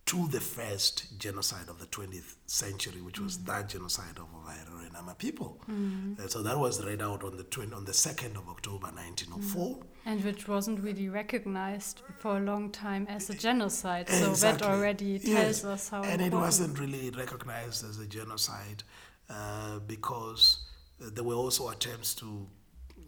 to 0.07 0.27
the 0.29 0.39
first 0.39 1.19
genocide 1.19 1.69
of 1.69 1.79
the 1.79 1.85
20th 1.85 2.35
century, 2.47 3.01
which 3.01 3.19
was 3.19 3.37
mm-hmm. 3.37 3.51
that 3.51 3.69
genocide 3.69 4.17
of 4.17 4.25
Ovaherero 4.33 4.87
and 4.87 5.17
people. 5.17 5.59
Mm-hmm. 5.69 6.21
And 6.21 6.31
so 6.31 6.41
that 6.41 6.57
was 6.57 6.83
read 6.83 7.01
out 7.01 7.23
on 7.23 7.37
the, 7.37 7.43
20, 7.43 7.73
on 7.73 7.85
the 7.85 7.91
2nd 7.91 8.35
of 8.37 8.49
October 8.49 8.87
1904. 8.87 9.79
And 10.05 10.23
which 10.23 10.47
wasn't 10.47 10.79
really 10.79 11.09
recognized 11.09 12.01
for 12.17 12.37
a 12.37 12.39
long 12.39 12.71
time 12.71 13.05
as 13.07 13.29
a 13.29 13.35
genocide. 13.35 14.09
So 14.09 14.33
that 14.33 14.61
already 14.63 15.19
tells 15.19 15.63
Yes. 15.63 15.65
us 15.65 15.89
how 15.89 16.03
And 16.03 16.21
it 16.21 16.33
wasn't 16.33 16.79
really 16.79 17.11
recognized 17.11 17.85
as 17.87 17.99
a 17.99 18.07
genocide 18.07 18.83
uh, 19.29 19.79
because 19.79 20.59
uh, 20.99 21.09
there 21.13 21.23
were 21.23 21.35
also 21.35 21.69
attempts 21.69 22.15
to, 22.15 22.47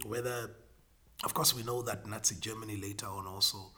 whether, 0.06 0.52
of 1.24 1.34
course, 1.34 1.56
we 1.56 1.64
know 1.64 1.82
that 1.82 2.06
Nazi 2.06 2.36
Germany 2.40 2.78
later 2.78 3.08
on 3.08 3.26
also 3.26 3.72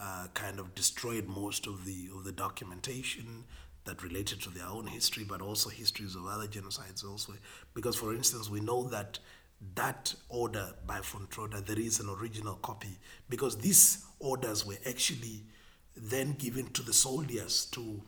uh, 0.00 0.28
kind 0.34 0.58
of 0.60 0.74
destroyed 0.74 1.26
most 1.28 1.66
of 1.66 1.84
the 1.84 2.08
of 2.16 2.24
the 2.24 2.32
documentation 2.32 3.44
that 3.84 4.02
related 4.02 4.40
to 4.42 4.50
their 4.50 4.66
own 4.66 4.86
history, 4.86 5.24
but 5.24 5.40
also 5.42 5.70
histories 5.70 6.14
of 6.14 6.26
other 6.26 6.46
genocides 6.46 7.04
also. 7.04 7.32
Because, 7.74 7.96
for 7.96 8.14
instance, 8.14 8.48
we 8.48 8.60
know 8.60 8.84
that 8.88 9.18
that 9.74 10.14
order 10.28 10.74
by 10.86 11.00
von 11.02 11.26
Trotha, 11.28 11.64
there 11.64 11.78
is 11.78 12.00
an 12.00 12.08
original 12.08 12.54
copy, 12.54 12.98
because 13.28 13.58
these 13.58 14.04
orders 14.18 14.66
were 14.66 14.78
actually 14.86 15.44
then 15.96 16.32
given 16.38 16.66
to 16.72 16.82
the 16.82 16.92
soldiers 16.92 17.66
to 17.66 18.02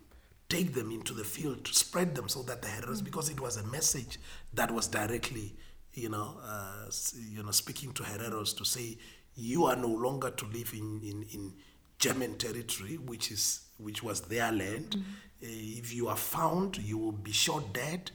take 0.49 0.75
them 0.75 0.91
into 0.91 1.15
the 1.15 1.25
field 1.25 1.65
to 1.65 1.75
spread 1.75 2.15
them 2.15 2.29
so 2.29 2.43
that 2.43 2.62
the 2.62 2.69
Hereros, 2.69 3.03
because 3.03 3.31
it 3.31 3.41
was 3.41 3.57
a 3.57 3.67
message 3.67 4.19
that 4.55 4.71
was 4.71 4.87
directly, 4.87 5.55
you 5.95 6.09
know, 6.09 6.37
uh, 6.45 6.91
you 7.31 7.43
know, 7.43 7.51
speaking 7.51 7.93
to 7.93 8.03
Hereros 8.03 8.57
to 8.59 8.65
say, 8.65 8.99
you 9.35 9.65
are 9.65 9.77
no 9.77 9.88
longer 9.88 10.31
to 10.31 10.47
live 10.47 10.73
in, 10.75 11.01
in, 11.03 11.25
in 11.33 11.53
German 11.99 12.37
territory, 12.37 12.97
which 12.97 13.31
is 13.31 13.62
which 13.79 14.03
was 14.03 14.21
their 14.23 14.53
land. 14.53 14.97
Uh, 15.43 15.47
if 15.81 15.93
you 15.95 16.09
are 16.09 16.17
found, 16.17 16.79
you 16.79 16.99
will 16.99 17.12
be 17.12 17.33
shot 17.33 17.73
dead. 17.73 18.11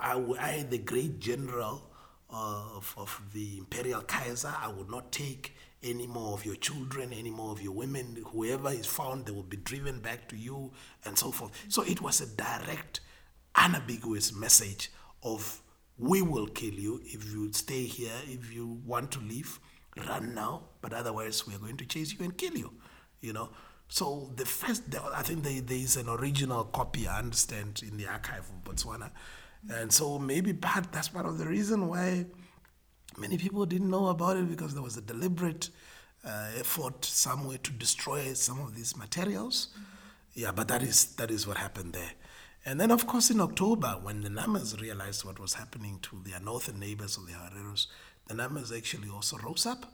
I, 0.00 0.20
I 0.40 0.66
the 0.68 0.78
great 0.78 1.20
general 1.20 1.87
Uh, 2.30 2.76
of, 2.76 2.94
of 2.98 3.22
the 3.32 3.56
imperial 3.56 4.02
Kaiser, 4.02 4.54
I 4.60 4.68
will 4.68 4.88
not 4.90 5.10
take 5.10 5.54
any 5.82 6.06
more 6.06 6.34
of 6.34 6.44
your 6.44 6.56
children, 6.56 7.10
any 7.12 7.30
more 7.30 7.52
of 7.52 7.62
your 7.62 7.72
women. 7.72 8.22
Whoever 8.32 8.68
is 8.68 8.84
found, 8.84 9.24
they 9.24 9.32
will 9.32 9.42
be 9.42 9.56
driven 9.56 10.00
back 10.00 10.28
to 10.28 10.36
you, 10.36 10.72
and 11.06 11.16
so 11.16 11.30
forth. 11.30 11.52
So 11.68 11.82
it 11.84 12.02
was 12.02 12.20
a 12.20 12.26
direct, 12.26 13.00
unambiguous 13.54 14.34
message 14.34 14.90
of 15.22 15.62
we 15.96 16.20
will 16.20 16.46
kill 16.48 16.74
you 16.74 17.00
if 17.04 17.24
you 17.32 17.50
stay 17.52 17.84
here. 17.84 18.12
If 18.26 18.52
you 18.52 18.78
want 18.84 19.10
to 19.12 19.20
leave, 19.20 19.58
run 20.06 20.34
now. 20.34 20.64
But 20.80 20.92
otherwise, 20.92 21.46
we 21.46 21.54
are 21.54 21.58
going 21.58 21.78
to 21.78 21.86
chase 21.86 22.12
you 22.12 22.24
and 22.24 22.36
kill 22.36 22.56
you. 22.56 22.74
You 23.20 23.32
know. 23.32 23.50
So 23.88 24.30
the 24.36 24.44
first, 24.44 24.82
I 25.14 25.22
think 25.22 25.44
there, 25.44 25.62
there 25.62 25.78
is 25.78 25.96
an 25.96 26.10
original 26.10 26.64
copy. 26.64 27.08
I 27.08 27.20
understand 27.20 27.82
in 27.82 27.96
the 27.96 28.06
archive 28.06 28.40
of 28.50 28.64
Botswana, 28.64 29.10
and 29.70 29.92
so 29.92 30.18
maybe 30.18 30.52
part 30.52 30.92
that's 30.92 31.08
part 31.08 31.26
of 31.26 31.38
the 31.38 31.46
reason 31.46 31.88
why 31.88 32.26
many 33.18 33.36
people 33.36 33.66
didn't 33.66 33.90
know 33.90 34.08
about 34.08 34.36
it 34.36 34.48
because 34.48 34.74
there 34.74 34.82
was 34.82 34.96
a 34.96 35.02
deliberate 35.02 35.70
uh, 36.24 36.48
effort 36.58 37.04
somewhere 37.04 37.58
to 37.58 37.72
destroy 37.72 38.32
some 38.34 38.60
of 38.60 38.74
these 38.74 38.96
materials. 38.96 39.68
Yeah, 40.34 40.52
but 40.52 40.68
that 40.68 40.82
is 40.82 41.16
that 41.16 41.30
is 41.30 41.46
what 41.46 41.56
happened 41.56 41.92
there. 41.94 42.12
And 42.64 42.80
then, 42.80 42.90
of 42.90 43.06
course, 43.06 43.30
in 43.30 43.40
October, 43.40 43.98
when 44.02 44.22
the 44.22 44.28
Namas 44.28 44.80
realized 44.80 45.24
what 45.24 45.38
was 45.38 45.54
happening 45.54 46.00
to 46.02 46.20
their 46.24 46.40
northern 46.40 46.78
neighbors 46.78 47.16
of 47.16 47.26
the 47.26 47.32
Hereros, 47.32 47.86
the 48.26 48.34
Namas 48.34 48.76
actually 48.76 49.08
also 49.08 49.38
rose 49.38 49.64
up. 49.66 49.92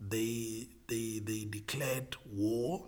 They 0.00 0.68
they 0.88 1.20
they 1.24 1.46
declared 1.50 2.16
war, 2.32 2.84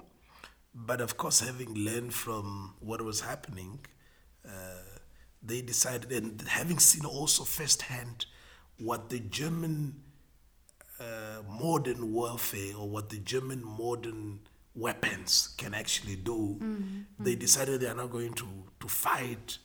but 0.74 1.00
of 1.00 1.16
course, 1.16 1.40
having 1.40 1.74
learned 1.74 2.14
from 2.14 2.74
what 2.80 3.02
was 3.02 3.22
happening, 3.22 3.80
uh, 4.46 4.77
they 5.48 5.62
decided, 5.62 6.12
and 6.12 6.42
having 6.42 6.78
seen 6.78 7.04
also 7.04 7.44
firsthand 7.44 8.26
what 8.78 9.08
the 9.10 9.20
German 9.20 10.02
uh, 11.00 11.42
modern 11.48 12.12
warfare 12.12 12.76
or 12.76 12.88
what 12.88 13.08
the 13.08 13.18
German 13.18 13.64
modern 13.64 14.40
weapons 14.74 15.54
can 15.56 15.74
actually 15.74 16.16
do, 16.16 16.56
mm-hmm. 16.60 17.00
they 17.18 17.34
decided 17.34 17.80
they 17.80 17.88
are 17.88 17.96
not 17.96 18.10
going 18.10 18.34
to, 18.34 18.46
to 18.80 18.88
fight 18.88 19.58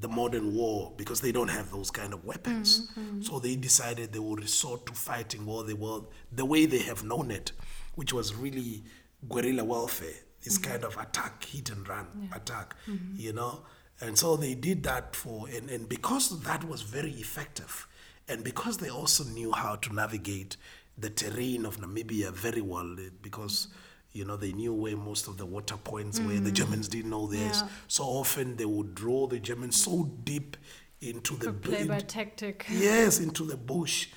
the 0.00 0.08
modern 0.08 0.54
war 0.54 0.92
because 0.96 1.20
they 1.20 1.32
don't 1.32 1.48
have 1.48 1.70
those 1.70 1.90
kind 1.90 2.12
of 2.12 2.24
weapons. 2.24 2.90
Mm-hmm. 2.92 3.22
So 3.22 3.38
they 3.38 3.56
decided 3.56 4.12
they 4.12 4.18
will 4.18 4.36
resort 4.36 4.86
to 4.86 4.92
fighting 4.92 5.44
war 5.46 5.64
the 5.64 5.74
world 5.74 6.12
the 6.30 6.44
way 6.44 6.66
they 6.66 6.78
have 6.80 7.02
known 7.04 7.30
it, 7.30 7.52
which 7.94 8.12
was 8.12 8.34
really 8.34 8.84
guerrilla 9.28 9.64
warfare. 9.64 10.08
This 10.42 10.58
mm-hmm. 10.58 10.72
kind 10.72 10.84
of 10.84 10.96
attack, 10.98 11.44
hit 11.44 11.70
and 11.70 11.88
run 11.88 12.30
attack, 12.34 12.74
you 13.16 13.32
know. 13.32 13.62
And 14.02 14.18
so 14.18 14.36
they 14.36 14.54
did 14.54 14.82
that 14.82 15.14
for, 15.14 15.46
and, 15.48 15.70
and 15.70 15.88
because 15.88 16.42
that 16.42 16.64
was 16.64 16.82
very 16.82 17.12
effective, 17.12 17.86
and 18.28 18.42
because 18.42 18.78
they 18.78 18.88
also 18.90 19.22
knew 19.24 19.52
how 19.52 19.76
to 19.76 19.94
navigate 19.94 20.56
the 20.98 21.08
terrain 21.08 21.64
of 21.64 21.78
Namibia 21.78 22.32
very 22.32 22.60
well, 22.62 22.96
eh, 22.98 23.10
because 23.22 23.68
you 24.12 24.24
know 24.24 24.36
they 24.36 24.52
knew 24.52 24.74
where 24.74 24.96
most 24.96 25.28
of 25.28 25.36
the 25.38 25.46
water 25.46 25.76
points 25.76 26.18
were. 26.20 26.34
The 26.38 26.50
Germans 26.50 26.88
didn't 26.88 27.10
know 27.10 27.26
theirs, 27.28 27.60
Yeah. 27.62 27.68
so 27.86 28.04
often 28.04 28.56
they 28.56 28.66
would 28.66 28.94
draw 28.94 29.26
the 29.28 29.38
Germans 29.38 29.76
so 29.82 30.10
deep 30.24 30.56
into 31.00 31.36
the 31.36 31.52
play 31.52 31.86
by 31.86 32.00
tactic. 32.00 32.66
Yes, 32.70 33.20
into 33.20 33.44
the 33.44 33.56
bush, 33.56 34.08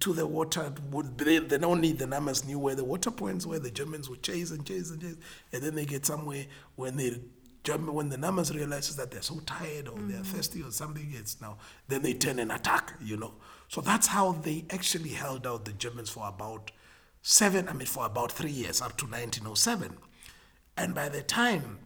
to 0.00 0.12
the 0.12 0.26
water. 0.26 0.72
Would 0.92 1.18
they, 1.18 1.38
then 1.40 1.64
only 1.64 1.92
the 1.92 2.06
Namas 2.06 2.46
knew 2.46 2.58
where 2.60 2.74
the 2.76 2.84
water 2.84 3.10
points 3.10 3.44
were. 3.44 3.58
The 3.58 3.70
Germans 3.72 4.08
would 4.08 4.22
chase 4.22 4.52
and 4.52 4.64
chase 4.64 4.90
and 4.90 5.00
chase, 5.00 5.16
and 5.52 5.62
then 5.62 5.74
they 5.74 5.84
get 5.84 6.06
somewhere 6.06 6.46
when 6.76 6.96
they. 6.96 7.20
When 7.68 8.08
the 8.08 8.16
Namas 8.16 8.54
realizes 8.54 8.96
that 8.96 9.10
they're 9.10 9.22
so 9.22 9.40
tired 9.46 9.88
or 9.88 9.98
they're 9.98 10.22
thirsty 10.22 10.62
or 10.62 10.70
something, 10.70 11.12
it's 11.12 11.40
now 11.40 11.58
then 11.88 12.02
they 12.02 12.14
turn 12.14 12.38
and 12.38 12.52
attack. 12.52 12.94
You 13.02 13.16
know, 13.16 13.34
so 13.68 13.80
that's 13.80 14.06
how 14.06 14.32
they 14.32 14.64
actually 14.70 15.10
held 15.10 15.46
out 15.46 15.64
the 15.64 15.72
Germans 15.72 16.10
for 16.10 16.28
about 16.28 16.70
seven. 17.22 17.68
I 17.68 17.72
mean, 17.72 17.86
for 17.86 18.06
about 18.06 18.32
three 18.32 18.50
years 18.50 18.80
up 18.80 18.96
to 18.98 19.04
1907, 19.06 19.96
and 20.76 20.94
by 20.94 21.08
the 21.08 21.22
time 21.22 21.80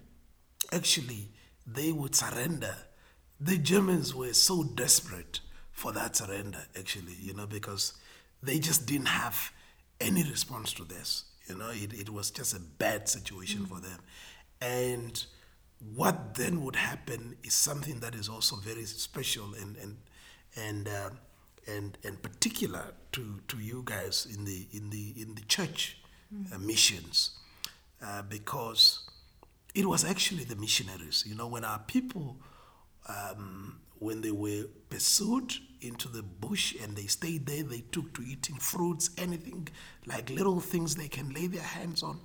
actually 0.72 1.30
they 1.66 1.92
would 1.92 2.14
surrender. 2.14 2.74
The 3.40 3.58
Germans 3.58 4.14
were 4.14 4.32
so 4.34 4.64
desperate 4.64 5.40
for 5.70 5.92
that 5.92 6.16
surrender, 6.16 6.62
actually, 6.78 7.14
you 7.20 7.32
know, 7.32 7.46
because 7.46 7.94
they 8.42 8.58
just 8.58 8.86
didn't 8.86 9.08
have 9.08 9.50
any 10.00 10.22
response 10.24 10.72
to 10.74 10.84
this. 10.84 11.24
You 11.48 11.56
know, 11.56 11.70
it, 11.70 11.92
it 11.94 12.10
was 12.10 12.30
just 12.30 12.54
a 12.54 12.60
bad 12.60 13.08
situation 13.08 13.60
mm-hmm. 13.62 13.74
for 13.74 13.80
them. 13.80 13.98
And 14.60 15.24
what 15.94 16.34
then 16.34 16.62
would 16.62 16.76
happen 16.76 17.36
is 17.42 17.54
something 17.54 18.00
that 18.00 18.14
is 18.14 18.28
also 18.28 18.56
very 18.56 18.84
special 18.84 19.54
and 19.54 19.76
and 19.76 19.96
and 20.56 20.88
uh, 20.88 21.10
and 21.66 21.98
and 22.04 22.22
particular 22.22 22.92
to, 23.12 23.40
to 23.48 23.58
you 23.58 23.82
guys 23.84 24.26
in 24.32 24.44
the 24.44 24.66
in 24.72 24.90
the 24.90 25.14
in 25.16 25.34
the 25.34 25.42
church 25.42 25.98
uh, 26.54 26.58
missions, 26.58 27.30
uh, 28.04 28.22
because 28.22 29.08
it 29.74 29.86
was 29.86 30.04
actually 30.04 30.44
the 30.44 30.56
missionaries. 30.56 31.24
You 31.26 31.34
know, 31.34 31.46
when 31.46 31.64
our 31.64 31.78
people, 31.80 32.36
um, 33.08 33.80
when 33.98 34.20
they 34.20 34.30
were 34.30 34.64
pursued 34.88 35.54
into 35.80 36.08
the 36.08 36.22
bush 36.22 36.74
and 36.82 36.96
they 36.96 37.06
stayed 37.06 37.46
there, 37.46 37.62
they 37.62 37.82
took 37.92 38.12
to 38.14 38.22
eating 38.22 38.56
fruits, 38.56 39.10
anything 39.16 39.68
like 40.06 40.28
little 40.30 40.60
things 40.60 40.96
they 40.96 41.08
can 41.08 41.30
lay 41.30 41.46
their 41.46 41.62
hands 41.62 42.02
on. 42.02 42.20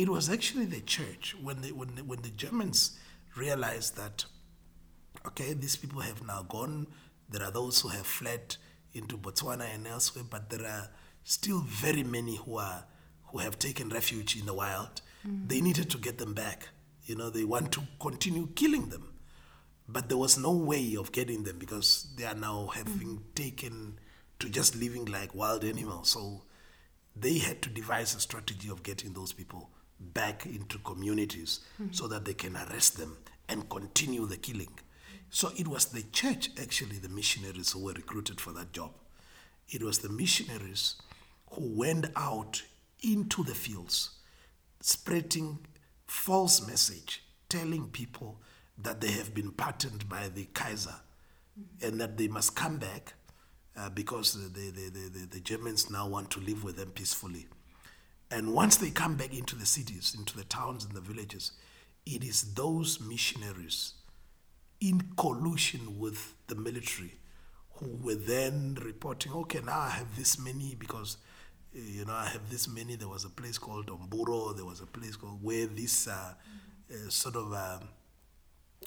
It 0.00 0.08
was 0.08 0.30
actually 0.30 0.64
the 0.64 0.80
church 0.80 1.36
when 1.42 1.60
they, 1.60 1.72
when 1.72 1.94
the, 1.94 2.02
when 2.02 2.22
the 2.22 2.30
Germans 2.30 2.98
realized 3.36 3.98
that, 3.98 4.24
okay, 5.26 5.52
these 5.52 5.76
people 5.76 6.00
have 6.00 6.26
now 6.26 6.42
gone. 6.42 6.86
There 7.28 7.42
are 7.42 7.50
those 7.50 7.82
who 7.82 7.88
have 7.88 8.06
fled 8.06 8.56
into 8.94 9.18
Botswana 9.18 9.74
and 9.74 9.86
elsewhere, 9.86 10.24
but 10.30 10.48
there 10.48 10.66
are 10.66 10.88
still 11.22 11.60
very 11.60 12.02
many 12.02 12.36
who 12.36 12.56
are 12.56 12.84
who 13.24 13.38
have 13.40 13.58
taken 13.58 13.90
refuge 13.90 14.38
in 14.40 14.46
the 14.46 14.54
wild. 14.54 15.02
Mm. 15.28 15.48
They 15.50 15.60
needed 15.60 15.90
to 15.90 15.98
get 15.98 16.16
them 16.16 16.32
back. 16.32 16.70
You 17.04 17.16
know, 17.16 17.28
they 17.28 17.44
want 17.44 17.70
to 17.72 17.82
continue 18.00 18.48
killing 18.54 18.88
them. 18.88 19.12
But 19.86 20.08
there 20.08 20.16
was 20.16 20.38
no 20.38 20.52
way 20.52 20.94
of 20.94 21.12
getting 21.12 21.42
them 21.42 21.58
because 21.58 22.08
they 22.16 22.24
are 22.24 22.34
now 22.34 22.68
having 22.74 23.18
mm. 23.18 23.34
taken 23.34 23.98
to 24.38 24.48
just 24.48 24.76
living 24.76 25.04
like 25.04 25.34
wild 25.34 25.62
animals. 25.62 26.08
So 26.08 26.44
they 27.14 27.36
had 27.36 27.60
to 27.60 27.68
devise 27.68 28.14
a 28.14 28.20
strategy 28.20 28.70
of 28.70 28.82
getting 28.82 29.12
those 29.12 29.34
people 29.34 29.68
back 30.00 30.46
into 30.46 30.78
communities 30.78 31.60
mm. 31.80 31.94
so 31.94 32.08
that 32.08 32.24
they 32.24 32.34
can 32.34 32.56
arrest 32.56 32.98
them 32.98 33.16
and 33.48 33.68
continue 33.68 34.26
the 34.26 34.36
killing. 34.36 34.78
So 35.28 35.50
it 35.56 35.68
was 35.68 35.86
the 35.86 36.02
church, 36.02 36.50
actually, 36.60 36.98
the 36.98 37.08
missionaries 37.08 37.72
who 37.72 37.84
were 37.84 37.92
recruited 37.92 38.40
for 38.40 38.52
that 38.52 38.72
job. 38.72 38.92
It 39.68 39.82
was 39.82 39.98
the 39.98 40.08
missionaries 40.08 40.96
who 41.52 41.78
went 41.78 42.06
out 42.16 42.62
into 43.02 43.44
the 43.44 43.54
fields, 43.54 44.10
spreading 44.80 45.58
false 46.06 46.66
message, 46.66 47.22
telling 47.48 47.88
people 47.88 48.40
that 48.78 49.00
they 49.00 49.12
have 49.12 49.34
been 49.34 49.52
pardoned 49.52 50.08
by 50.08 50.28
the 50.28 50.46
Kaiser 50.54 50.94
mm-hmm. 51.58 51.86
and 51.86 52.00
that 52.00 52.16
they 52.16 52.28
must 52.28 52.56
come 52.56 52.78
back 52.78 53.14
uh, 53.76 53.88
because 53.90 54.34
the, 54.34 54.60
the, 54.70 54.90
the, 54.90 55.26
the, 55.26 55.40
Germans 55.40 55.90
now 55.90 56.08
want 56.08 56.30
to 56.30 56.40
live 56.40 56.64
with 56.64 56.76
them 56.76 56.90
peacefully. 56.90 57.46
And 58.30 58.54
once 58.54 58.76
they 58.76 58.90
come 58.90 59.16
back 59.16 59.36
into 59.36 59.56
the 59.56 59.66
cities, 59.66 60.14
into 60.16 60.36
the 60.36 60.44
towns 60.44 60.84
and 60.84 60.94
the 60.94 61.00
villages, 61.00 61.52
it 62.06 62.22
is 62.22 62.54
those 62.54 63.00
missionaries 63.00 63.94
in 64.80 65.02
collusion 65.16 65.98
with 65.98 66.34
the 66.46 66.54
military 66.54 67.18
who 67.74 67.98
were 68.02 68.14
then 68.14 68.78
reporting, 68.82 69.32
okay, 69.32 69.60
now 69.64 69.80
I 69.80 69.90
have 69.90 70.16
this 70.16 70.38
many 70.38 70.74
because 70.78 71.16
you 71.72 72.04
know, 72.04 72.12
I 72.12 72.26
have 72.26 72.50
this 72.50 72.68
many. 72.68 72.96
There 72.96 73.08
was 73.08 73.24
a 73.24 73.30
place 73.30 73.58
called 73.58 73.86
Omburo. 73.86 74.54
There 74.56 74.64
was 74.64 74.80
a 74.80 74.86
place 74.86 75.16
called 75.16 75.42
where 75.42 75.66
these 75.66 76.08
uh, 76.08 76.34
uh, 76.90 77.08
sort 77.08 77.36
of 77.36 77.52
uh, 77.52 77.78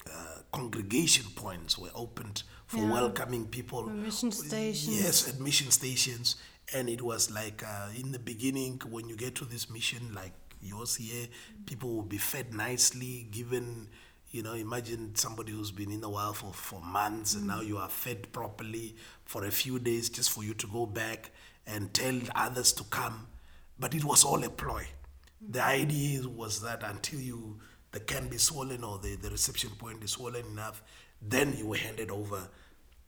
uh, 0.06 0.38
congregation 0.52 1.26
points 1.34 1.78
were 1.78 1.90
opened 1.94 2.42
for 2.66 2.78
yeah. 2.78 2.92
welcoming 2.92 3.46
people. 3.46 3.84
Mission 3.84 4.30
stations. 4.30 5.02
Yes, 5.02 5.28
admission 5.28 5.70
stations. 5.70 6.36
And 6.72 6.88
it 6.88 7.02
was 7.02 7.30
like 7.30 7.62
uh, 7.62 7.88
in 7.96 8.12
the 8.12 8.18
beginning, 8.18 8.80
when 8.88 9.08
you 9.08 9.16
get 9.16 9.34
to 9.36 9.44
this 9.44 9.68
mission, 9.68 10.14
like 10.14 10.32
yours 10.62 10.96
here, 10.96 11.26
people 11.66 11.94
will 11.94 12.02
be 12.02 12.18
fed 12.18 12.54
nicely, 12.54 13.28
given 13.30 13.88
you 14.34 14.42
know, 14.42 14.54
imagine 14.54 15.14
somebody 15.14 15.52
who's 15.52 15.70
been 15.70 15.92
in 15.92 16.00
the 16.00 16.08
wild 16.08 16.36
for, 16.36 16.52
for 16.52 16.80
months 16.80 17.34
mm. 17.34 17.38
and 17.38 17.46
now 17.46 17.60
you 17.60 17.78
are 17.78 17.88
fed 17.88 18.32
properly 18.32 18.96
for 19.24 19.44
a 19.44 19.50
few 19.52 19.78
days 19.78 20.08
just 20.08 20.28
for 20.28 20.42
you 20.42 20.52
to 20.54 20.66
go 20.66 20.86
back 20.86 21.30
and 21.68 21.94
tell 21.94 22.18
others 22.34 22.72
to 22.72 22.82
come. 22.84 23.28
But 23.78 23.94
it 23.94 24.04
was 24.04 24.24
all 24.24 24.42
a 24.42 24.50
ploy. 24.50 24.88
The 25.40 25.62
idea 25.62 26.28
was 26.28 26.60
that 26.62 26.82
until 26.82 27.20
you 27.20 27.60
the 27.92 28.00
can 28.00 28.26
be 28.26 28.38
swollen 28.38 28.82
or 28.82 28.98
the, 28.98 29.14
the 29.14 29.30
reception 29.30 29.70
point 29.78 30.02
is 30.02 30.10
swollen 30.10 30.44
enough, 30.46 30.82
then 31.22 31.54
you 31.56 31.68
were 31.68 31.76
handed 31.76 32.10
over 32.10 32.48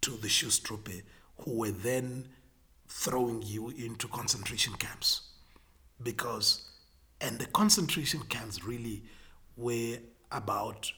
to 0.02 0.10
the 0.12 0.28
Schutztruppe, 0.28 1.02
who 1.38 1.58
were 1.58 1.72
then 1.72 2.28
throwing 2.88 3.42
you 3.42 3.70
into 3.70 4.08
concentration 4.08 4.74
camps. 4.74 5.22
Because, 6.02 6.68
and 7.20 7.38
the 7.38 7.46
concentration 7.46 8.20
camps 8.28 8.64
really 8.64 9.02
were 9.56 9.96
about 10.30 10.92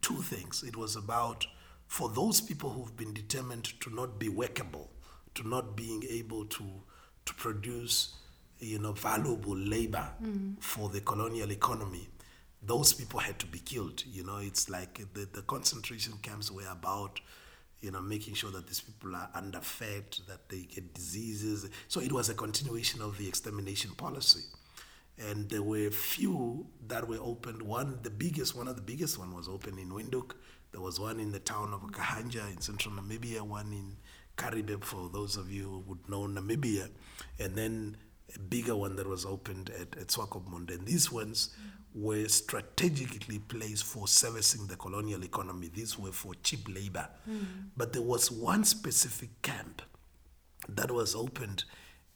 two 0.00 0.22
things. 0.22 0.62
It 0.62 0.76
was 0.76 0.96
about 0.96 1.46
for 1.86 2.08
those 2.08 2.40
people 2.40 2.70
who've 2.70 2.96
been 2.96 3.12
determined 3.12 3.64
to 3.80 3.94
not 3.94 4.18
be 4.18 4.28
workable, 4.28 4.90
to 5.34 5.46
not 5.48 5.76
being 5.76 6.02
able 6.08 6.44
to 6.46 6.64
to 7.24 7.34
produce 7.34 8.14
you 8.58 8.78
know 8.78 8.92
valuable 8.92 9.56
labor 9.56 10.08
mm. 10.22 10.54
for 10.60 10.88
the 10.88 11.00
colonial 11.00 11.50
economy 11.50 12.08
those 12.62 12.92
people 12.92 13.18
had 13.18 13.38
to 13.38 13.46
be 13.46 13.58
killed 13.58 14.04
you 14.06 14.24
know 14.24 14.38
it's 14.38 14.68
like 14.68 15.00
the, 15.14 15.26
the 15.32 15.42
concentration 15.42 16.14
camps 16.22 16.50
were 16.50 16.68
about 16.70 17.20
you 17.82 17.90
know 17.90 18.00
making 18.00 18.34
sure 18.34 18.50
that 18.50 18.66
these 18.66 18.80
people 18.80 19.14
are 19.14 19.28
underfed 19.34 20.26
that 20.28 20.48
they 20.48 20.62
get 20.62 20.94
diseases. 20.94 21.68
So 21.88 22.00
it 22.00 22.12
was 22.12 22.30
a 22.30 22.34
continuation 22.34 23.02
of 23.02 23.18
the 23.18 23.28
extermination 23.28 23.90
policy. 23.92 24.44
And 25.18 25.50
there 25.50 25.62
were 25.62 25.90
few 25.90 26.66
that 26.86 27.06
were 27.06 27.18
opened. 27.20 27.60
One 27.60 27.98
the 28.02 28.10
biggest 28.10 28.56
one 28.56 28.68
of 28.68 28.76
the 28.76 28.82
biggest 28.82 29.18
one 29.18 29.34
was 29.34 29.48
opened 29.48 29.78
in 29.78 29.90
windhoek. 29.90 30.32
There 30.70 30.80
was 30.80 30.98
one 30.98 31.20
in 31.20 31.32
the 31.32 31.38
town 31.38 31.74
of 31.74 31.82
Okahandja 31.82 32.50
in 32.50 32.60
central 32.62 32.94
namibia 32.94 33.42
one 33.42 33.72
in 33.72 33.96
Karibib, 34.36 34.84
for 34.84 35.08
those 35.12 35.36
of 35.36 35.50
you 35.52 35.64
who 35.64 35.78
would 35.86 36.08
know 36.08 36.22
Namibia, 36.22 36.88
and 37.38 37.54
then 37.54 37.96
a 38.34 38.38
bigger 38.38 38.74
one 38.74 38.96
that 38.96 39.06
was 39.06 39.26
opened 39.26 39.70
at, 39.70 39.96
at 39.98 40.08
Swakopmund. 40.08 40.70
And 40.70 40.86
these 40.86 41.12
ones 41.12 41.50
were 41.94 42.26
strategically 42.28 43.38
placed 43.38 43.84
for 43.84 44.08
servicing 44.08 44.66
the 44.66 44.76
colonial 44.76 45.22
economy. 45.24 45.70
These 45.72 45.98
were 45.98 46.12
for 46.12 46.34
cheap 46.42 46.68
labor. 46.68 47.08
Mm. 47.28 47.44
But 47.76 47.92
there 47.92 48.02
was 48.02 48.30
one 48.30 48.64
specific 48.64 49.42
camp 49.42 49.82
that 50.68 50.90
was 50.90 51.14
opened 51.14 51.64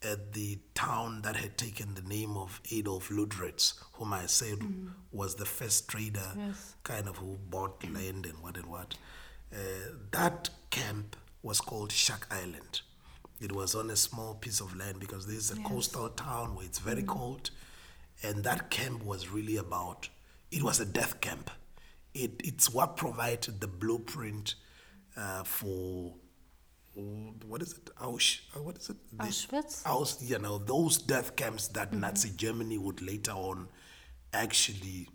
at 0.02 0.32
the 0.32 0.58
town 0.74 1.22
that 1.22 1.36
had 1.36 1.56
taken 1.56 1.94
the 1.94 2.02
name 2.02 2.36
of 2.36 2.60
Adolf 2.70 3.08
Luderitz, 3.08 3.74
whom 3.94 4.12
I 4.12 4.26
said 4.26 4.58
mm. 4.60 4.90
was 5.12 5.34
the 5.34 5.46
first 5.46 5.88
trader, 5.88 6.32
yes. 6.36 6.74
kind 6.82 7.08
of 7.08 7.16
who 7.16 7.38
bought 7.50 7.82
land 7.90 8.26
and 8.26 8.38
what 8.42 8.56
and 8.56 8.66
what. 8.66 8.94
Uh, 9.52 9.56
that 10.12 10.50
camp 10.70 11.16
was 11.42 11.60
called 11.60 11.92
Shark 11.92 12.26
Island. 12.30 12.80
It 13.40 13.52
was 13.52 13.74
on 13.74 13.90
a 13.90 13.96
small 13.96 14.34
piece 14.34 14.60
of 14.60 14.76
land 14.76 15.00
because 15.00 15.26
this 15.26 15.36
is 15.36 15.52
a 15.52 15.60
yes. 15.60 15.66
coastal 15.66 16.08
town 16.10 16.54
where 16.54 16.64
it's 16.64 16.78
very 16.78 17.02
mm 17.02 17.06
cold. 17.06 17.50
And 18.22 18.44
that 18.44 18.70
camp 18.70 19.04
was 19.04 19.28
really 19.28 19.56
about, 19.56 20.08
it 20.50 20.62
was 20.62 20.80
a 20.80 20.86
death 20.86 21.20
camp. 21.20 21.50
It, 22.14 22.40
it's 22.44 22.72
what 22.72 22.96
provided 22.96 23.60
the 23.60 23.66
blueprint 23.66 24.54
uh, 25.16 25.44
for 25.44 26.14
what 27.46 27.60
is 27.60 27.72
it? 27.72 27.90
Ausch, 28.00 28.40
uh, 28.56 28.62
what 28.62 28.78
is 28.78 28.88
it? 28.88 28.96
Auschwitz. 29.18 29.86
Aus, 29.86 30.22
you 30.22 30.38
know, 30.38 30.56
those 30.56 30.96
death 30.96 31.36
camps 31.36 31.68
that 31.68 31.90
mm-hmm. 31.90 32.00
Nazi 32.00 32.30
Germany 32.30 32.78
would 32.78 33.02
later 33.02 33.32
on 33.32 33.68
actually, 34.32 35.06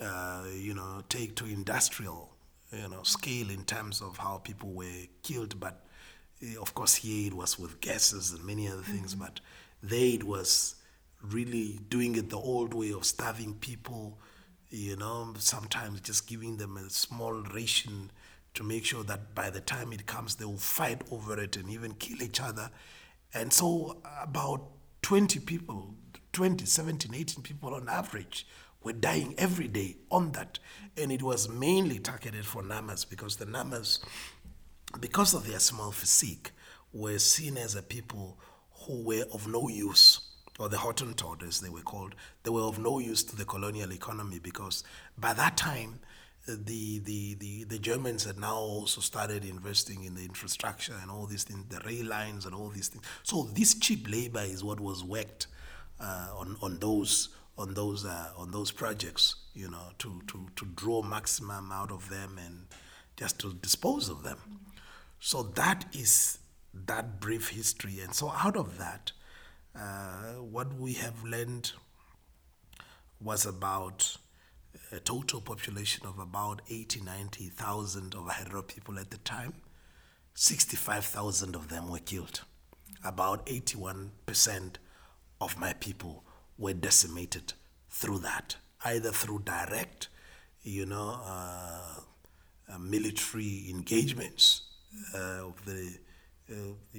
uh, 0.00 0.44
you 0.52 0.74
know, 0.74 1.02
take 1.08 1.36
to 1.36 1.44
industrial 1.46 2.32
you 2.72 2.88
know, 2.88 3.02
scale 3.02 3.50
in 3.50 3.64
terms 3.64 4.00
of 4.00 4.16
how 4.16 4.38
people 4.38 4.70
were 4.70 5.06
killed. 5.22 5.60
But 5.60 5.84
eh, 6.42 6.54
of 6.60 6.74
course, 6.74 6.94
here 6.96 7.28
it 7.28 7.34
was 7.34 7.58
with 7.58 7.80
gases 7.80 8.32
and 8.32 8.44
many 8.44 8.68
other 8.68 8.82
things. 8.82 9.14
Mm-hmm. 9.14 9.24
But 9.24 9.40
there 9.82 10.14
it 10.14 10.24
was 10.24 10.76
really 11.22 11.80
doing 11.88 12.16
it 12.16 12.30
the 12.30 12.36
old 12.36 12.74
way 12.74 12.92
of 12.92 13.04
starving 13.04 13.54
people, 13.54 14.18
you 14.70 14.96
know, 14.96 15.34
sometimes 15.38 16.00
just 16.00 16.26
giving 16.26 16.56
them 16.56 16.76
a 16.76 16.90
small 16.90 17.34
ration 17.54 18.10
to 18.54 18.62
make 18.62 18.84
sure 18.84 19.02
that 19.04 19.34
by 19.34 19.50
the 19.50 19.60
time 19.60 19.92
it 19.92 20.06
comes, 20.06 20.34
they 20.34 20.44
will 20.44 20.56
fight 20.56 21.02
over 21.10 21.38
it 21.40 21.56
and 21.56 21.70
even 21.70 21.94
kill 21.94 22.22
each 22.22 22.40
other. 22.40 22.70
And 23.34 23.52
so, 23.52 24.02
about 24.20 24.62
20 25.02 25.40
people, 25.40 25.94
20, 26.32 26.66
17, 26.66 27.14
18 27.14 27.42
people 27.42 27.74
on 27.74 27.88
average 27.88 28.46
were 28.82 28.92
dying 28.92 29.34
every 29.38 29.68
day 29.68 29.96
on 30.10 30.32
that. 30.32 30.58
And 30.96 31.10
it 31.10 31.22
was 31.22 31.48
mainly 31.48 31.98
targeted 31.98 32.44
for 32.44 32.62
Namas 32.62 33.08
because 33.08 33.36
the 33.36 33.46
Namas, 33.46 34.00
because 35.00 35.34
of 35.34 35.46
their 35.46 35.60
small 35.60 35.92
physique, 35.92 36.50
were 36.92 37.18
seen 37.18 37.56
as 37.56 37.74
a 37.74 37.82
people 37.82 38.38
who 38.86 39.02
were 39.02 39.24
of 39.32 39.48
no 39.48 39.68
use, 39.68 40.31
or 40.58 40.68
the 40.68 40.76
Hottentot 40.76 41.42
as 41.46 41.60
they 41.60 41.68
were 41.68 41.80
called. 41.80 42.14
They 42.42 42.50
were 42.50 42.62
of 42.62 42.78
no 42.78 42.98
use 42.98 43.22
to 43.24 43.36
the 43.36 43.44
colonial 43.44 43.92
economy 43.92 44.38
because 44.38 44.84
by 45.16 45.32
that 45.34 45.56
time, 45.56 46.00
the, 46.46 46.98
the, 46.98 47.34
the, 47.34 47.64
the 47.64 47.78
Germans 47.78 48.24
had 48.24 48.38
now 48.38 48.56
also 48.56 49.00
started 49.00 49.44
investing 49.44 50.04
in 50.04 50.14
the 50.14 50.24
infrastructure 50.24 50.94
and 51.00 51.10
all 51.10 51.26
these 51.26 51.44
things, 51.44 51.64
the 51.68 51.80
rail 51.86 52.06
lines 52.06 52.46
and 52.46 52.54
all 52.54 52.68
these 52.68 52.88
things. 52.88 53.04
So 53.22 53.48
this 53.54 53.74
cheap 53.74 54.10
labor 54.10 54.42
is 54.42 54.64
what 54.64 54.80
was 54.80 55.04
worked 55.04 55.46
uh, 56.00 56.28
on, 56.36 56.56
on 56.60 56.78
those 56.80 57.28
on 57.58 57.74
those 57.74 58.04
uh, 58.06 58.30
on 58.36 58.50
those 58.50 58.70
projects, 58.70 59.36
you 59.54 59.70
know, 59.70 59.90
to, 59.98 60.22
to, 60.26 60.48
to 60.56 60.64
draw 60.74 61.02
maximum 61.02 61.70
out 61.70 61.92
of 61.92 62.08
them 62.08 62.38
and 62.44 62.66
just 63.16 63.38
to 63.40 63.52
dispose 63.54 64.08
of 64.08 64.22
them. 64.22 64.38
So 65.20 65.42
that 65.54 65.84
is 65.92 66.38
that 66.74 67.20
brief 67.20 67.50
history. 67.50 68.00
And 68.00 68.14
so 68.14 68.32
out 68.34 68.56
of 68.56 68.78
that, 68.78 69.12
uh, 69.74 70.34
what 70.40 70.74
we 70.74 70.94
have 70.94 71.24
learned 71.24 71.72
was 73.20 73.46
about 73.46 74.16
a 74.90 75.00
total 75.00 75.40
population 75.40 76.06
of 76.06 76.18
about 76.18 76.60
80, 76.68 77.00
90,000 77.00 78.14
of 78.14 78.26
Herero 78.26 78.66
people 78.66 78.98
at 78.98 79.10
the 79.10 79.18
time. 79.18 79.54
65,000 80.34 81.54
of 81.54 81.68
them 81.68 81.90
were 81.90 81.98
killed. 81.98 82.42
About 83.04 83.46
81% 83.46 84.76
of 85.40 85.58
my 85.58 85.72
people 85.74 86.24
were 86.58 86.72
decimated 86.72 87.54
through 87.90 88.18
that, 88.18 88.56
either 88.84 89.10
through 89.10 89.40
direct, 89.40 90.08
you 90.62 90.86
know, 90.86 91.20
uh, 91.24 92.00
uh, 92.72 92.78
military 92.78 93.66
engagements 93.68 94.62
uh, 95.14 95.46
of 95.46 95.64
the 95.64 95.98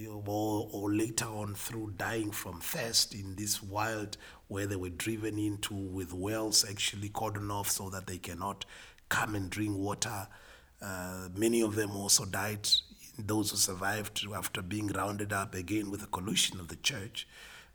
or, 0.07 0.69
or, 0.71 0.91
later 0.91 1.25
on 1.25 1.55
through 1.55 1.93
dying 1.97 2.31
from 2.31 2.59
thirst 2.59 3.13
in 3.13 3.35
this 3.35 3.61
wild 3.61 4.17
where 4.47 4.65
they 4.65 4.75
were 4.75 4.89
driven 4.89 5.37
into 5.37 5.73
with 5.73 6.13
wells 6.13 6.65
actually 6.69 7.09
cordoned 7.09 7.51
off 7.51 7.69
so 7.69 7.89
that 7.89 8.07
they 8.07 8.17
cannot 8.17 8.65
come 9.09 9.35
and 9.35 9.49
drink 9.49 9.77
water. 9.77 10.27
Uh, 10.81 11.29
many 11.35 11.61
of 11.61 11.75
them 11.75 11.91
also 11.95 12.25
died. 12.25 12.67
Those 13.17 13.51
who 13.51 13.57
survived 13.57 14.25
after 14.35 14.61
being 14.61 14.87
rounded 14.87 15.31
up 15.31 15.53
again 15.53 15.91
with 15.91 16.01
the 16.01 16.07
collusion 16.07 16.59
of 16.59 16.67
the 16.67 16.77
church, 16.77 17.27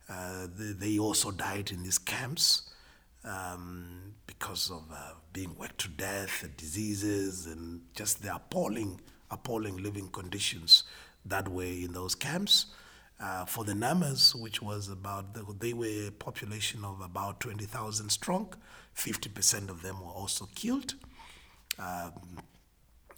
uh, 0.08 0.48
they, 0.56 0.72
they, 0.72 0.98
also 0.98 1.30
died 1.30 1.70
in 1.70 1.82
these 1.82 1.98
camps 1.98 2.70
um, 3.24 4.14
because 4.26 4.70
of 4.70 4.82
uh, 4.92 5.12
being 5.32 5.54
worked 5.56 5.78
to 5.78 5.88
death, 5.88 6.48
diseases, 6.56 7.46
and 7.46 7.82
just 7.94 8.22
the 8.22 8.34
appalling, 8.34 9.00
appalling 9.30 9.76
living 9.76 10.08
conditions 10.08 10.84
that 11.28 11.48
way 11.48 11.82
in 11.84 11.92
those 11.92 12.14
camps. 12.14 12.66
Uh, 13.20 13.44
for 13.44 13.64
the 13.64 13.72
Namas, 13.72 14.34
which 14.34 14.62
was 14.62 14.88
about, 14.88 15.34
they 15.60 15.72
were 15.72 16.06
a 16.06 16.10
population 16.10 16.84
of 16.84 17.00
about 17.00 17.40
20,000 17.40 18.10
strong. 18.10 18.54
50% 18.96 19.70
of 19.70 19.82
them 19.82 20.00
were 20.00 20.12
also 20.12 20.48
killed. 20.54 20.94
Um, 21.78 22.12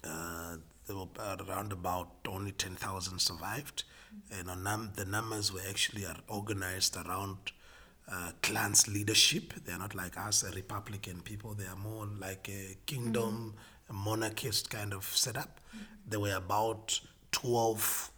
uh, 0.03 0.57
there 0.87 0.95
were 0.95 1.07
around 1.47 1.71
about 1.71 2.09
only 2.27 2.51
10,000 2.51 3.19
survived. 3.19 3.83
And 4.31 4.47
Nam, 4.63 4.91
the 4.95 5.05
Namas 5.05 5.53
were 5.53 5.61
actually 5.69 6.05
organized 6.27 6.97
around 6.97 7.37
uh, 8.11 8.31
clans 8.41 8.87
leadership. 8.87 9.53
They're 9.65 9.77
not 9.77 9.95
like 9.95 10.17
us, 10.17 10.43
a 10.43 10.51
Republican 10.51 11.21
people. 11.21 11.53
They 11.53 11.65
are 11.65 11.75
more 11.75 12.07
like 12.19 12.49
a 12.49 12.77
kingdom, 12.85 13.55
mm-hmm. 13.55 13.91
a 13.91 13.93
monarchist 13.93 14.69
kind 14.69 14.93
of 14.93 15.05
setup. 15.05 15.59
Mm-hmm. 15.69 15.83
There 16.07 16.19
were 16.19 16.35
about 16.35 16.99
12 17.31 18.11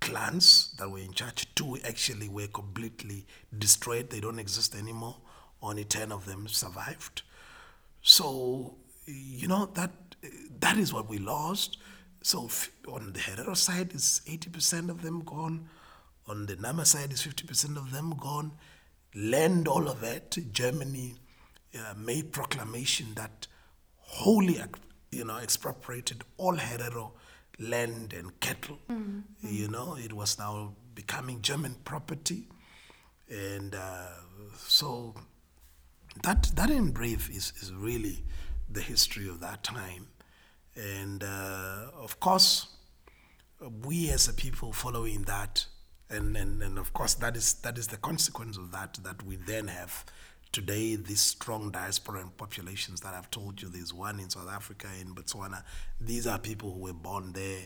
clans 0.00 0.74
that 0.78 0.90
were 0.90 0.98
in 0.98 1.12
charge. 1.12 1.46
Two 1.54 1.78
actually 1.86 2.28
were 2.28 2.48
completely 2.48 3.26
destroyed, 3.56 4.10
they 4.10 4.20
don't 4.20 4.38
exist 4.38 4.74
anymore. 4.74 5.16
Only 5.62 5.84
10 5.84 6.10
of 6.10 6.26
them 6.26 6.48
survived. 6.48 7.22
So, 8.02 8.74
you 9.06 9.46
know, 9.46 9.66
that 9.74 9.92
that 10.60 10.76
is 10.76 10.92
what 10.92 11.08
we 11.08 11.18
lost. 11.18 11.78
So, 12.22 12.48
on 12.88 13.12
the 13.12 13.20
Herero 13.20 13.56
side, 13.56 13.94
is 13.94 14.22
80% 14.26 14.90
of 14.90 15.02
them 15.02 15.20
gone. 15.20 15.68
On 16.28 16.46
the 16.46 16.56
Nama 16.56 16.84
side, 16.84 17.12
is 17.12 17.22
50% 17.22 17.76
of 17.76 17.90
them 17.90 18.14
gone. 18.18 18.52
Land 19.14 19.66
all 19.68 19.88
of 19.88 20.02
it. 20.02 20.38
Germany 20.52 21.14
uh, 21.76 21.94
made 21.96 22.32
proclamation 22.32 23.08
that 23.14 23.46
wholly, 23.98 24.60
you 25.10 25.24
know, 25.24 25.38
expropriated 25.38 26.22
all 26.36 26.56
Herero 26.56 27.12
land 27.58 28.12
and 28.12 28.38
cattle. 28.40 28.78
Mm-hmm. 28.90 29.20
You 29.40 29.68
know, 29.68 29.96
it 29.96 30.12
was 30.12 30.38
now 30.38 30.74
becoming 30.94 31.42
German 31.42 31.76
property. 31.84 32.48
And 33.30 33.74
uh, 33.74 34.08
so 34.58 35.14
that, 36.22 36.50
that 36.54 36.70
in 36.70 36.90
brief 36.90 37.30
is, 37.30 37.52
is 37.60 37.72
really 37.72 38.24
the 38.70 38.80
history 38.80 39.28
of 39.28 39.40
that 39.40 39.62
time. 39.62 40.08
And 40.76 41.22
uh, 41.22 41.90
of 41.94 42.18
course, 42.20 42.68
we 43.84 44.10
as 44.10 44.28
a 44.28 44.32
people 44.32 44.72
following 44.72 45.22
that, 45.22 45.66
and, 46.10 46.36
and, 46.36 46.62
and 46.62 46.78
of 46.78 46.92
course, 46.92 47.14
that 47.14 47.36
is, 47.36 47.54
that 47.54 47.78
is 47.78 47.88
the 47.88 47.96
consequence 47.98 48.56
of 48.56 48.72
that, 48.72 48.98
that 49.02 49.22
we 49.22 49.36
then 49.36 49.68
have 49.68 50.04
today 50.52 50.96
these 50.96 51.20
strong 51.20 51.70
diaspora 51.70 52.28
populations 52.36 53.00
that 53.00 53.14
I've 53.14 53.30
told 53.30 53.60
you, 53.60 53.68
there's 53.68 53.92
one 53.92 54.20
in 54.20 54.30
South 54.30 54.50
Africa, 54.50 54.86
in 55.00 55.14
Botswana, 55.14 55.64
these 56.00 56.26
are 56.26 56.38
people 56.38 56.72
who 56.72 56.80
were 56.80 56.92
born 56.92 57.32
there, 57.32 57.62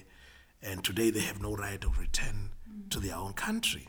and 0.63 0.83
today 0.83 1.11
they 1.11 1.21
have 1.21 1.43
no 1.43 1.55
right 1.55 1.83
of 1.85 1.99
return 1.99 2.51
mm. 2.69 2.89
to 2.91 3.01
their 3.01 3.17
own 3.17 3.33
country. 3.33 3.89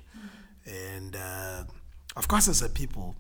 Mm. 0.68 0.96
And 0.96 1.16
uh, 1.16 1.64
of 2.16 2.28
course, 2.28 2.48
as 2.48 2.62
a 2.62 2.70
people, 2.70 3.16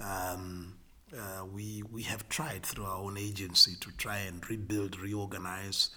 um, 0.00 0.74
uh, 1.16 1.44
we 1.44 1.82
we 1.90 2.02
have 2.02 2.28
tried 2.28 2.64
through 2.64 2.84
our 2.84 2.98
own 2.98 3.16
agency 3.16 3.76
to 3.80 3.90
try 3.92 4.18
and 4.18 4.48
rebuild, 4.50 4.98
reorganize, 4.98 5.90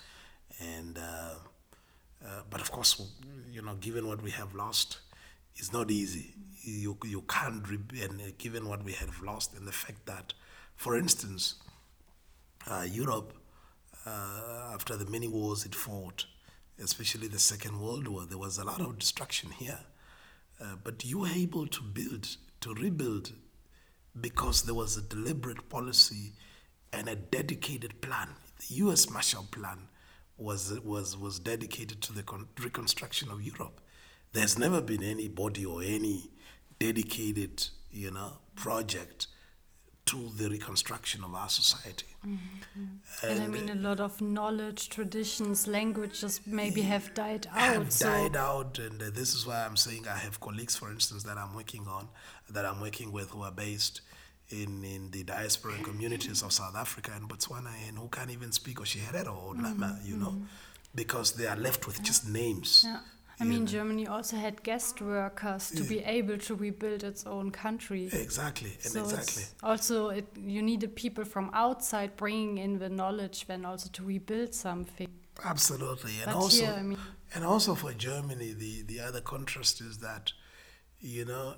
and 0.60 0.98
uh, 0.98 1.36
uh 2.24 2.42
but 2.50 2.62
of 2.62 2.72
course, 2.72 3.02
you 3.52 3.62
know, 3.62 3.76
given 3.76 4.08
what 4.08 4.22
we 4.22 4.32
have 4.32 4.54
lost, 4.54 5.00
it's 5.56 5.74
not 5.74 5.92
easy 5.92 6.36
you, 6.66 6.98
you 7.06 7.22
can't, 7.22 7.68
re- 7.70 8.02
and 8.02 8.20
uh, 8.22 8.26
given 8.38 8.68
what 8.68 8.84
we 8.84 8.94
have 8.94 9.22
lost, 9.22 9.56
and 9.56 9.68
the 9.68 9.72
fact 9.72 10.06
that, 10.06 10.34
for 10.76 10.98
instance, 10.98 11.56
uh, 12.70 12.86
Europe, 12.90 13.34
uh, 14.06 14.72
after 14.74 14.96
the 14.96 15.06
many 15.06 15.28
wars 15.28 15.66
it 15.66 15.76
fought, 15.76 16.26
especially 16.82 17.28
the 17.28 17.40
Second 17.40 17.80
World 17.80 18.08
War, 18.08 18.26
there 18.26 18.38
was 18.38 18.58
a 18.58 18.66
lot 18.66 18.82
of 18.82 19.00
destruction 19.00 19.52
here. 19.52 19.80
Uh, 20.60 20.76
but 20.84 21.06
you 21.06 21.20
were 21.20 21.28
able 21.28 21.68
to 21.68 21.82
build, 21.82 22.38
to 22.62 22.74
rebuild, 22.74 23.34
because 24.20 24.64
there 24.64 24.76
was 24.76 24.98
a 24.98 25.02
deliberate 25.02 25.70
policy 25.70 26.34
and 26.94 27.08
a 27.08 27.16
dedicated 27.16 28.02
plan. 28.02 28.30
The 28.60 28.76
U.S. 28.76 29.10
Marshall 29.10 29.48
Plan 29.52 29.80
was 30.38 30.80
was 30.82 31.18
was 31.18 31.40
dedicated 31.40 32.02
to 32.02 32.14
the 32.14 32.24
con- 32.24 32.48
reconstruction 32.62 33.30
of 33.30 33.42
Europe. 33.42 33.82
There's 34.36 34.60
never 34.60 34.82
been 34.82 35.02
anybody 35.02 35.66
or 35.66 35.82
any 35.82 36.30
dedicated, 36.78 37.68
you 37.90 38.12
know, 38.12 38.34
project 38.56 39.28
to 40.08 40.30
the 40.36 40.50
reconstruction 40.50 41.24
of 41.24 41.34
our 41.34 41.48
society. 41.48 42.06
Mm-hmm. 42.28 42.82
And, 43.24 43.32
and, 43.32 43.44
I 43.44 43.48
mean, 43.48 43.70
a 43.70 43.76
lot 43.76 44.02
of 44.02 44.20
knowledge, 44.20 44.90
traditions, 44.90 45.68
languages 45.68 46.42
maybe 46.46 46.82
have 46.82 47.14
died 47.14 47.48
out. 47.52 47.60
Have 47.60 47.92
so. 47.94 48.08
died 48.08 48.36
out, 48.36 48.78
and 48.78 49.02
uh, 49.02 49.06
this 49.14 49.34
is 49.34 49.48
why 49.48 49.66
I'm 49.66 49.78
saying 49.78 50.06
I 50.06 50.18
have 50.18 50.42
colleagues, 50.42 50.76
for 50.76 50.92
instance, 50.92 51.24
that 51.24 51.38
I'm 51.38 51.56
working 51.56 51.88
on, 51.88 52.10
that 52.50 52.66
I'm 52.66 52.82
working 52.82 53.14
with, 53.14 53.30
who 53.30 53.42
are 53.42 53.52
based 53.52 54.02
in, 54.50 54.84
in 54.84 55.12
the 55.12 55.24
diaspora 55.24 55.76
communities 55.82 56.44
of 56.44 56.52
South 56.52 56.76
Africa 56.76 57.12
and 57.16 57.30
Botswana, 57.30 57.72
and 57.88 57.98
who 57.98 58.10
can't 58.10 58.32
even 58.32 58.52
speak 58.52 58.80
Oshiherero 58.80 59.44
or 59.44 59.56
Nama, 59.56 59.98
mm-hmm. 59.98 60.08
you 60.08 60.18
know, 60.18 60.32
mm-hmm. 60.32 60.44
because 60.94 61.32
they 61.32 61.48
are 61.48 61.56
left 61.56 61.88
with 61.88 62.00
yeah. 62.00 62.04
just 62.04 62.28
names. 62.28 62.84
Yeah. 62.86 63.00
I 63.40 63.44
mean, 63.44 63.66
Germany 63.66 64.08
also 64.08 64.38
had 64.38 64.64
guest 64.64 65.02
workers 65.02 65.70
to 65.72 65.84
yeah. 65.84 65.90
be 65.90 66.00
able 66.00 66.38
to 66.38 66.56
rebuild 66.56 67.04
its 67.04 67.26
own 67.26 67.52
country. 67.52 68.06
Exactly, 68.14 68.72
and 68.84 68.94
so 68.94 69.04
exactly. 69.04 69.44
Also, 69.62 70.10
it, 70.10 70.26
you 70.38 70.62
needed 70.62 70.96
people 70.96 71.26
from 71.26 71.50
outside 71.54 72.16
bringing 72.16 72.58
in 72.60 72.80
the 72.80 72.90
knowledge, 72.90 73.46
then 73.48 73.66
also 73.66 73.90
to 73.92 74.04
rebuild 74.04 74.54
something. 74.54 75.10
Absolutely, 75.44 76.14
and 76.24 76.28
but 76.28 76.36
also, 76.36 76.66
here, 76.66 76.76
I 76.78 76.82
mean, 76.82 76.98
and 77.34 77.44
also 77.44 77.76
for 77.76 77.92
Germany, 77.92 78.54
the 78.54 78.84
the 78.84 79.02
other 79.02 79.20
contrast 79.20 79.82
is 79.82 79.98
that, 79.98 80.32
you 81.02 81.26
know, 81.26 81.56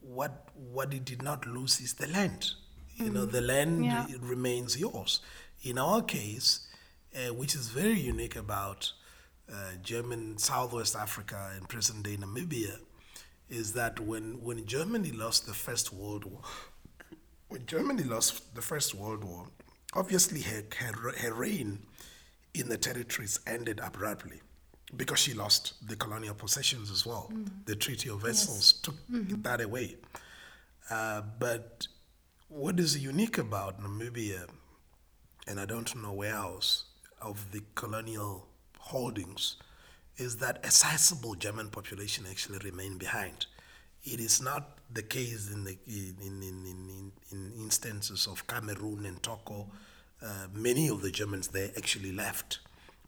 what 0.00 0.48
what 0.54 0.94
it 0.94 1.04
did 1.04 1.22
not 1.22 1.46
lose 1.46 1.80
is 1.80 1.94
the 1.94 2.06
land. 2.06 2.52
You 2.96 3.10
mm. 3.10 3.12
know, 3.12 3.26
the 3.26 3.42
land 3.42 3.84
yeah. 3.84 4.06
remains 4.20 4.78
yours. 4.78 5.20
In 5.62 5.78
our 5.78 6.00
case, 6.02 6.66
uh, 7.14 7.34
which 7.34 7.54
is 7.54 7.68
very 7.68 8.00
unique 8.00 8.36
about 8.36 8.92
uh, 9.52 9.72
German 9.82 10.38
Southwest 10.38 10.96
Africa 10.96 11.52
and 11.56 11.68
present 11.68 12.02
day 12.02 12.16
Namibia 12.16 12.78
is 13.48 13.72
that 13.74 14.00
when, 14.00 14.42
when 14.42 14.64
Germany 14.66 15.12
lost 15.12 15.46
the 15.46 15.52
First 15.54 15.92
World 15.92 16.24
War, 16.24 16.40
when 17.48 17.66
Germany 17.66 18.02
lost 18.02 18.54
the 18.54 18.62
First 18.62 18.94
World 18.94 19.22
War, 19.22 19.46
obviously 19.94 20.40
her, 20.42 20.62
her, 20.78 21.12
her 21.18 21.32
reign 21.34 21.80
in 22.54 22.68
the 22.68 22.78
territories 22.78 23.40
ended 23.46 23.80
abruptly 23.82 24.40
because 24.96 25.18
she 25.18 25.34
lost 25.34 25.74
the 25.88 25.96
colonial 25.96 26.34
possessions 26.34 26.90
as 26.90 27.04
well. 27.04 27.30
Mm. 27.32 27.48
The 27.66 27.76
Treaty 27.76 28.08
of 28.08 28.22
Versailles 28.22 28.54
yes. 28.54 28.72
took 28.72 28.94
mm-hmm. 29.08 29.42
that 29.42 29.60
away. 29.60 29.96
Uh, 30.90 31.22
but 31.38 31.86
what 32.48 32.78
is 32.78 32.96
unique 33.02 33.38
about 33.38 33.80
Namibia 33.82 34.46
and 35.46 35.60
I 35.60 35.66
don't 35.66 35.94
know 36.02 36.12
where 36.12 36.34
else, 36.34 36.84
of 37.20 37.52
the 37.52 37.62
colonial 37.74 38.46
holdings 38.84 39.56
is 40.16 40.36
that 40.36 40.64
a 40.64 40.70
sizable 40.70 41.34
German 41.34 41.70
population 41.70 42.24
actually 42.30 42.58
remained 42.58 42.98
behind. 42.98 43.46
It 44.04 44.20
is 44.20 44.40
not 44.42 44.78
the 44.92 45.02
case 45.02 45.50
in, 45.50 45.64
the, 45.64 45.76
in, 45.86 46.16
in, 46.22 46.42
in, 46.42 47.12
in 47.32 47.52
instances 47.58 48.26
of 48.26 48.46
Cameroon 48.46 49.06
and 49.06 49.22
Togo. 49.22 49.66
Uh, 50.22 50.46
many 50.52 50.88
of 50.88 51.02
the 51.02 51.10
Germans 51.10 51.48
there 51.48 51.70
actually 51.76 52.12
left. 52.12 52.58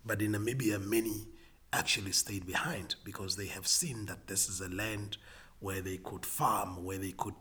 But 0.05 0.22
in 0.22 0.33
Namibia, 0.33 0.83
many 0.85 1.27
actually 1.72 2.12
stayed 2.12 2.47
behind 2.47 2.95
because 3.05 3.37
they 3.37 3.47
have 3.47 3.66
seen 3.66 4.07
that 4.07 4.27
this 4.27 4.49
is 4.49 4.61
a 4.61 4.68
land 4.68 5.18
where 5.61 5.83
they 5.83 5.99
could 5.99 6.24
farm, 6.24 6.85
where 6.85 6.99
they 6.99 7.12
could, 7.12 7.35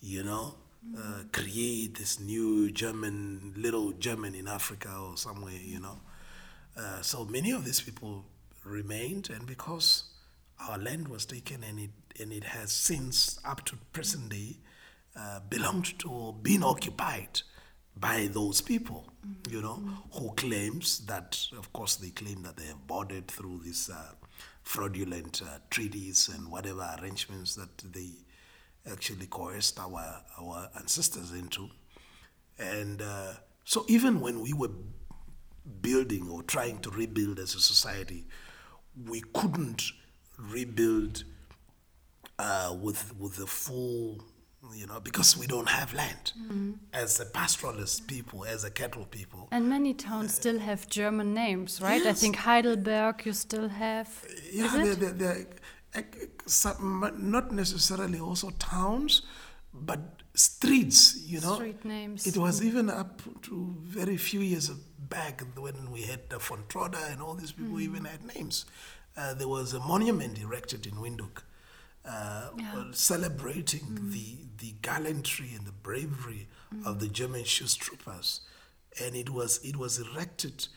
you 0.00 0.22
know, 0.22 0.54
uh, 0.96 1.22
create 1.32 1.98
this 1.98 2.18
new 2.18 2.70
German, 2.70 3.52
little 3.56 3.92
German 3.92 4.34
in 4.34 4.48
Africa 4.48 4.90
or 4.98 5.16
somewhere, 5.16 5.60
you 5.62 5.78
know. 5.78 5.98
Uh, 6.80 7.02
so 7.02 7.24
many 7.26 7.50
of 7.50 7.64
these 7.64 7.80
people 7.80 8.24
remained, 8.64 9.28
and 9.28 9.46
because 9.46 10.04
our 10.68 10.78
land 10.78 11.08
was 11.08 11.26
taken 11.26 11.62
and 11.62 11.78
it, 11.78 11.90
and 12.18 12.32
it 12.32 12.44
has 12.44 12.72
since, 12.72 13.38
up 13.44 13.64
to 13.66 13.76
present 13.92 14.30
day, 14.30 14.56
uh, 15.18 15.40
belonged 15.50 15.98
to 15.98 16.08
or 16.08 16.32
been 16.32 16.62
occupied 16.62 17.42
by 17.96 18.28
those 18.32 18.62
people, 18.62 19.12
mm-hmm. 19.26 19.54
you 19.54 19.60
know, 19.60 19.74
mm-hmm. 19.74 20.18
who 20.18 20.32
claims 20.34 21.00
that, 21.06 21.38
of 21.58 21.70
course, 21.72 21.96
they 21.96 22.10
claim 22.10 22.42
that 22.42 22.56
they 22.56 22.64
have 22.64 23.10
it 23.10 23.30
through 23.30 23.60
these 23.62 23.90
uh, 23.90 24.12
fraudulent 24.62 25.42
uh, 25.44 25.58
treaties 25.68 26.30
and 26.34 26.50
whatever 26.50 26.88
arrangements 27.00 27.56
that 27.56 27.76
they 27.92 28.10
actually 28.90 29.26
coerced 29.26 29.78
our, 29.78 30.22
our 30.40 30.70
ancestors 30.78 31.32
into. 31.32 31.68
And 32.58 33.02
uh, 33.02 33.32
so 33.64 33.84
even 33.88 34.20
when 34.20 34.40
we 34.40 34.54
were 34.54 34.70
building 35.70 36.28
or 36.28 36.42
trying 36.42 36.78
to 36.80 36.90
rebuild 36.90 37.38
as 37.38 37.54
a 37.54 37.60
society, 37.60 38.26
we 39.08 39.22
couldn't 39.32 39.82
rebuild 40.38 41.24
uh, 42.38 42.74
with 42.80 43.14
with 43.18 43.36
the 43.36 43.46
full, 43.46 44.24
you 44.74 44.86
know, 44.86 45.00
because 45.00 45.36
we 45.36 45.46
don't 45.46 45.68
have 45.68 45.92
land. 45.94 46.32
Mm-hmm. 46.38 46.72
As 46.92 47.20
a 47.20 47.26
pastoralist 47.26 48.06
people, 48.06 48.44
as 48.44 48.64
a 48.64 48.70
cattle 48.70 49.06
people. 49.06 49.48
And 49.50 49.68
many 49.68 49.94
towns 49.94 50.30
uh, 50.32 50.40
still 50.40 50.58
have 50.58 50.88
German 50.88 51.34
names, 51.34 51.80
right? 51.82 52.02
Yes. 52.02 52.16
I 52.16 52.20
think 52.20 52.36
Heidelberg 52.36 53.26
you 53.26 53.32
still 53.32 53.68
have. 53.68 54.08
Yeah, 54.52 54.70
they're, 54.76 54.94
they're, 54.94 55.12
they're, 55.12 55.46
uh, 55.94 56.02
some, 56.46 57.12
not 57.18 57.52
necessarily 57.52 58.20
also 58.20 58.50
towns, 58.58 59.22
but 59.72 60.00
streets, 60.34 61.20
you 61.26 61.40
know. 61.40 61.54
Street 61.56 61.84
names. 61.84 62.26
It 62.26 62.36
was 62.36 62.64
even 62.64 62.88
up 62.88 63.20
to 63.42 63.76
very 63.82 64.16
few 64.16 64.40
years 64.40 64.70
back 65.10 65.42
when 65.56 65.90
we 65.90 66.02
had 66.02 66.30
the 66.30 66.38
von 66.38 66.64
Trotha 66.68 67.12
and 67.12 67.20
all 67.20 67.34
these 67.34 67.52
people 67.52 67.76
mm. 67.76 67.82
even 67.82 68.04
had 68.04 68.24
names. 68.34 68.64
Uh, 69.16 69.34
there 69.34 69.48
was 69.48 69.74
a 69.74 69.80
monument 69.80 70.38
erected 70.40 70.86
in 70.86 70.94
Windhoek 70.94 71.42
uh, 72.08 72.48
yeah. 72.56 72.84
celebrating 72.92 73.80
mm. 73.80 74.12
the, 74.12 74.38
the 74.58 74.74
gallantry 74.82 75.50
and 75.54 75.66
the 75.66 75.72
bravery 75.72 76.48
mm. 76.74 76.86
of 76.86 77.00
the 77.00 77.08
German 77.08 77.42
Schutztruppers. 77.42 78.40
And 79.02 79.14
it 79.14 79.30
was, 79.30 79.60
it 79.64 79.76
was 79.76 79.98
erected 79.98 80.68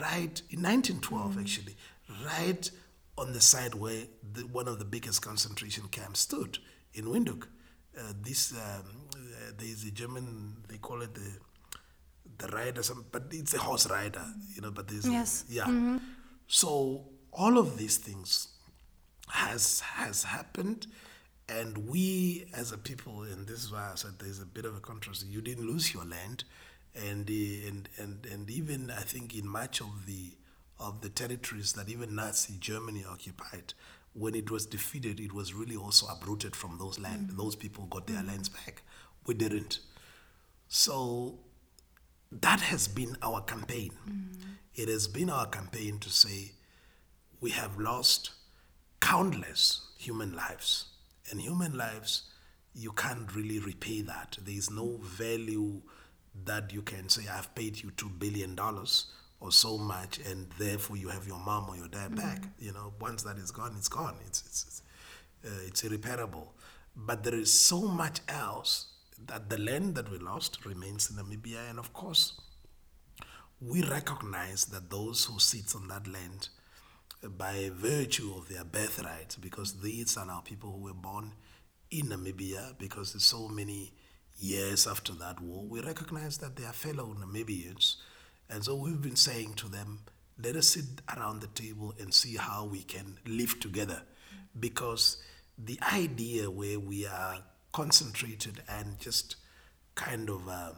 right 0.00 0.40
in 0.50 0.62
1912, 0.62 1.34
mm. 1.34 1.40
actually, 1.40 1.76
right 2.24 2.70
on 3.16 3.32
the 3.32 3.40
side 3.40 3.74
where 3.74 4.04
the, 4.34 4.42
one 4.42 4.68
of 4.68 4.78
the 4.78 4.84
biggest 4.84 5.22
concentration 5.22 5.84
camps 5.90 6.20
stood 6.20 6.58
in 6.94 7.06
Windhoek. 7.06 7.46
Uh, 7.98 8.12
this 8.22 8.52
um, 8.52 8.84
uh, 9.16 9.52
there 9.58 9.66
is 9.66 9.84
a 9.84 9.90
German 9.90 10.56
they 10.68 10.76
call 10.76 11.02
it 11.02 11.14
the 11.14 11.32
the 12.38 12.48
rider, 12.48 12.82
some, 12.82 13.04
but 13.10 13.24
it's 13.30 13.54
a 13.54 13.58
horse 13.58 13.88
rider, 13.90 14.24
you 14.54 14.62
know. 14.62 14.70
But 14.70 14.88
there's 14.88 15.08
yes, 15.08 15.44
a, 15.48 15.52
yeah. 15.52 15.64
Mm-hmm. 15.64 15.98
So 16.46 17.06
all 17.32 17.58
of 17.58 17.76
these 17.76 17.96
things 17.96 18.48
has 19.28 19.80
has 19.80 20.24
happened, 20.24 20.86
and 21.48 21.88
we 21.88 22.46
as 22.54 22.72
a 22.72 22.78
people, 22.78 23.22
and 23.22 23.46
this 23.46 23.64
is 23.64 23.72
why 23.72 23.90
I 23.92 23.94
said 23.96 24.18
there's 24.18 24.40
a 24.40 24.46
bit 24.46 24.64
of 24.64 24.76
a 24.76 24.80
contrast. 24.80 25.26
You 25.26 25.40
didn't 25.40 25.66
lose 25.66 25.92
your 25.92 26.04
land, 26.04 26.44
and 26.94 27.28
and 27.28 27.88
and 27.98 28.26
and 28.26 28.50
even 28.50 28.90
I 28.90 29.02
think 29.02 29.34
in 29.34 29.46
much 29.46 29.80
of 29.80 30.06
the 30.06 30.32
of 30.80 31.00
the 31.00 31.08
territories 31.08 31.72
that 31.72 31.88
even 31.88 32.14
Nazi 32.14 32.54
Germany 32.60 33.04
occupied, 33.08 33.74
when 34.14 34.34
it 34.34 34.50
was 34.50 34.64
defeated, 34.64 35.18
it 35.20 35.32
was 35.32 35.52
really 35.52 35.76
also 35.76 36.06
uprooted 36.06 36.54
from 36.54 36.78
those 36.78 36.98
land. 36.98 37.28
Mm-hmm. 37.28 37.36
Those 37.36 37.56
people 37.56 37.86
got 37.86 38.06
their 38.06 38.18
mm-hmm. 38.18 38.28
lands 38.28 38.48
back. 38.48 38.82
We 39.26 39.34
didn't. 39.34 39.80
So 40.68 41.40
that 42.30 42.60
has 42.60 42.88
been 42.88 43.16
our 43.22 43.40
campaign. 43.42 43.90
Mm-hmm. 44.08 44.50
It 44.74 44.88
has 44.88 45.08
been 45.08 45.30
our 45.30 45.46
campaign 45.46 45.98
to 46.00 46.10
say 46.10 46.52
we 47.40 47.50
have 47.50 47.78
lost 47.78 48.30
countless 49.00 49.80
human 49.98 50.34
lives. 50.34 50.86
And 51.30 51.40
human 51.40 51.76
lives, 51.76 52.22
you 52.74 52.92
can't 52.92 53.34
really 53.34 53.58
repay 53.58 54.02
that. 54.02 54.38
There 54.42 54.54
is 54.54 54.70
no 54.70 54.98
value 55.02 55.82
that 56.44 56.72
you 56.72 56.82
can 56.82 57.08
say, 57.08 57.22
I've 57.30 57.54
paid 57.54 57.82
you 57.82 57.90
$2 57.90 58.18
billion 58.18 58.58
or 59.40 59.52
so 59.52 59.78
much, 59.78 60.18
and 60.18 60.48
therefore 60.58 60.96
you 60.96 61.08
have 61.08 61.26
your 61.26 61.38
mom 61.38 61.68
or 61.68 61.76
your 61.76 61.88
dad 61.88 62.12
mm-hmm. 62.12 62.26
back. 62.26 62.42
You 62.58 62.72
know, 62.72 62.92
once 63.00 63.22
that 63.24 63.38
is 63.38 63.50
gone, 63.50 63.74
it's 63.76 63.88
gone. 63.88 64.16
It's, 64.26 64.42
it's, 64.46 64.64
it's, 64.66 64.82
uh, 65.44 65.66
it's 65.66 65.84
irreparable. 65.84 66.54
But 66.94 67.24
there 67.24 67.34
is 67.34 67.52
so 67.52 67.82
much 67.82 68.20
else 68.28 68.87
that 69.26 69.50
the 69.50 69.58
land 69.58 69.94
that 69.96 70.10
we 70.10 70.18
lost 70.18 70.64
remains 70.64 71.10
in 71.10 71.16
Namibia. 71.16 71.68
And 71.68 71.78
of 71.78 71.92
course, 71.92 72.40
we 73.60 73.82
recognize 73.82 74.66
that 74.66 74.90
those 74.90 75.24
who 75.24 75.38
sit 75.38 75.74
on 75.74 75.88
that 75.88 76.06
land 76.06 76.48
uh, 77.24 77.28
by 77.28 77.70
virtue 77.74 78.32
of 78.36 78.48
their 78.48 78.64
birthright, 78.64 79.36
because 79.40 79.80
these 79.80 80.16
are 80.16 80.26
now 80.26 80.40
people 80.44 80.70
who 80.72 80.84
were 80.84 80.94
born 80.94 81.32
in 81.90 82.06
Namibia, 82.06 82.78
because 82.78 83.20
so 83.22 83.48
many 83.48 83.92
years 84.38 84.86
after 84.86 85.12
that 85.14 85.40
war, 85.40 85.64
we 85.64 85.80
recognize 85.80 86.38
that 86.38 86.56
they 86.56 86.64
are 86.64 86.72
fellow 86.72 87.16
Namibians. 87.18 87.96
And 88.48 88.64
so 88.64 88.76
we've 88.76 89.02
been 89.02 89.16
saying 89.16 89.54
to 89.54 89.68
them, 89.68 90.00
let 90.40 90.54
us 90.54 90.68
sit 90.68 90.84
around 91.16 91.40
the 91.40 91.48
table 91.48 91.94
and 91.98 92.14
see 92.14 92.36
how 92.36 92.64
we 92.64 92.82
can 92.82 93.18
live 93.26 93.58
together. 93.58 94.02
Because 94.58 95.16
the 95.58 95.78
idea 95.92 96.48
where 96.48 96.78
we 96.78 97.06
are 97.06 97.42
concentrated 97.72 98.62
and 98.68 98.98
just 98.98 99.36
kind 99.94 100.28
of 100.30 100.48
um, 100.48 100.74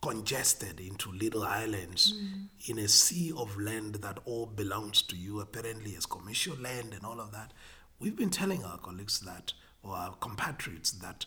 congested 0.00 0.80
into 0.80 1.10
little 1.12 1.44
islands 1.44 2.12
mm. 2.12 2.48
in 2.68 2.78
a 2.78 2.88
sea 2.88 3.32
of 3.36 3.56
land 3.58 3.96
that 3.96 4.18
all 4.24 4.46
belongs 4.46 5.02
to 5.02 5.16
you, 5.16 5.40
apparently 5.40 5.94
as 5.96 6.06
commercial 6.06 6.56
land 6.56 6.92
and 6.92 7.04
all 7.04 7.20
of 7.20 7.32
that. 7.32 7.52
We've 8.00 8.16
been 8.16 8.30
telling 8.30 8.64
our 8.64 8.78
colleagues 8.78 9.20
that, 9.20 9.52
or 9.82 9.94
our 9.94 10.14
compatriots, 10.14 10.90
that 10.92 11.24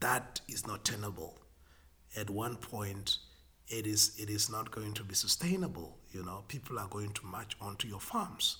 that 0.00 0.40
is 0.48 0.66
not 0.66 0.84
tenable. 0.84 1.38
At 2.16 2.28
one 2.28 2.56
point, 2.56 3.18
it 3.68 3.86
is 3.86 4.12
it 4.18 4.30
is 4.30 4.50
not 4.50 4.70
going 4.70 4.94
to 4.94 5.04
be 5.04 5.14
sustainable. 5.14 5.98
You 6.10 6.24
know, 6.24 6.42
people 6.48 6.78
are 6.78 6.88
going 6.88 7.12
to 7.12 7.26
march 7.26 7.56
onto 7.60 7.86
your 7.86 8.00
farms, 8.00 8.56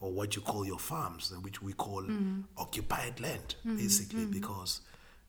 or 0.00 0.12
what 0.12 0.36
you 0.36 0.42
call 0.42 0.66
your 0.66 0.78
farms, 0.78 1.32
which 1.42 1.62
we 1.62 1.72
call 1.72 2.02
mm. 2.02 2.44
occupied 2.58 3.20
land, 3.20 3.54
mm-hmm. 3.60 3.76
basically, 3.76 4.22
mm-hmm. 4.22 4.32
because 4.32 4.80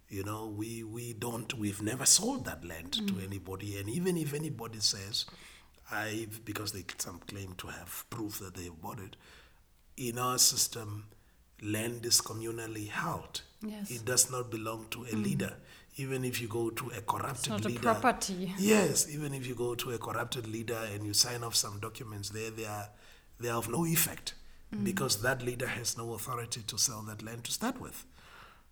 you 0.09 0.23
know, 0.23 0.47
we, 0.47 0.83
we 0.83 1.13
don't, 1.13 1.53
we've 1.55 1.81
never 1.81 2.05
sold 2.05 2.45
that 2.45 2.63
land 2.63 2.91
mm. 2.91 3.07
to 3.07 3.25
anybody. 3.25 3.77
And 3.77 3.89
even 3.89 4.17
if 4.17 4.33
anybody 4.33 4.79
says, 4.79 5.25
I've, 5.91 6.43
because 6.45 6.71
they 6.71 6.85
some 6.97 7.19
claim 7.27 7.53
to 7.57 7.67
have 7.67 8.05
proof 8.09 8.39
that 8.39 8.55
they 8.55 8.65
have 8.65 8.81
bought 8.81 8.99
it, 8.99 9.15
in 9.97 10.17
our 10.19 10.37
system, 10.37 11.05
land 11.61 12.05
is 12.05 12.21
communally 12.21 12.89
held. 12.89 13.41
Yes. 13.65 13.89
It 13.89 14.05
does 14.05 14.29
not 14.31 14.51
belong 14.51 14.87
to 14.91 15.03
a 15.03 15.07
mm. 15.07 15.23
leader. 15.23 15.53
Even 15.97 16.25
if 16.25 16.41
you 16.41 16.47
go 16.49 16.69
to 16.69 16.89
a 16.89 17.01
corrupted 17.01 17.37
it's 17.37 17.47
not 17.47 17.65
leader. 17.65 17.89
A 17.89 17.95
property. 17.95 18.53
Yes, 18.57 19.07
even 19.09 19.33
if 19.33 19.47
you 19.47 19.55
go 19.55 19.75
to 19.75 19.91
a 19.91 19.97
corrupted 19.97 20.45
leader 20.45 20.77
and 20.93 21.05
you 21.05 21.13
sign 21.13 21.41
off 21.43 21.55
some 21.55 21.79
documents 21.79 22.29
there, 22.29 22.51
they 22.51 22.65
are, 22.65 22.89
they 23.39 23.49
are 23.49 23.57
of 23.57 23.69
no 23.69 23.85
effect 23.85 24.33
mm. 24.73 24.83
because 24.83 25.21
that 25.21 25.41
leader 25.41 25.67
has 25.67 25.97
no 25.97 26.13
authority 26.13 26.61
to 26.67 26.77
sell 26.77 27.01
that 27.03 27.23
land 27.23 27.45
to 27.45 27.51
start 27.51 27.79
with. 27.79 28.05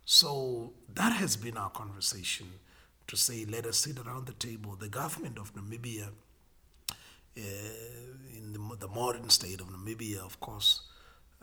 So 0.05 0.73
that 0.93 1.13
has 1.13 1.35
been 1.35 1.57
our 1.57 1.69
conversation 1.69 2.47
to 3.07 3.15
say, 3.15 3.45
let 3.45 3.65
us 3.65 3.77
sit 3.77 3.99
around 3.99 4.27
the 4.27 4.33
table. 4.33 4.75
The 4.75 4.89
government 4.89 5.37
of 5.37 5.53
Namibia, 5.55 6.07
uh, 7.37 7.41
in 8.37 8.53
the, 8.53 8.77
the, 8.79 8.87
modern 8.87 9.29
state 9.29 9.59
of 9.61 9.67
Namibia, 9.67 10.19
of 10.19 10.39
course, 10.39 10.81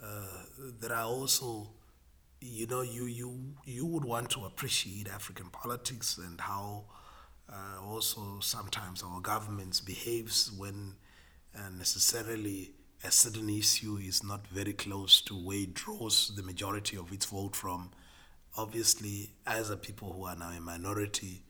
uh, 0.03 0.45
there 0.81 0.93
are 0.93 1.05
also, 1.05 1.71
you 2.41 2.67
know, 2.67 2.83
you, 2.83 3.07
you, 3.07 3.39
you 3.65 3.87
would 3.87 4.05
want 4.05 4.31
to 4.31 4.45
appreciate 4.45 5.09
African 5.09 5.47
politics 5.51 6.19
and 6.19 6.41
how 6.41 6.85
uh, 7.53 7.83
also 7.85 8.39
sometimes 8.41 9.03
our 9.03 9.21
governments 9.21 9.81
behaves 9.81 10.53
when 10.57 10.95
necessarily 11.77 12.71
a 13.03 13.11
certain 13.11 13.49
issue 13.49 13.97
is 13.97 14.23
not 14.23 14.47
very 14.49 14.73
close 14.73 15.21
to 15.23 15.35
where 15.35 15.59
it 15.59 15.75
draws 15.75 16.33
the 16.37 16.43
majority 16.43 16.97
of 16.97 17.13
its 17.13 17.27
vote 17.27 17.57
from 17.57 17.91
obviously, 18.57 19.30
as 19.46 19.70
a 19.70 19.76
people 19.76 20.12
who 20.12 20.24
are 20.24 20.36
now 20.36 20.51
a 20.51 20.61
minority, 20.61 21.42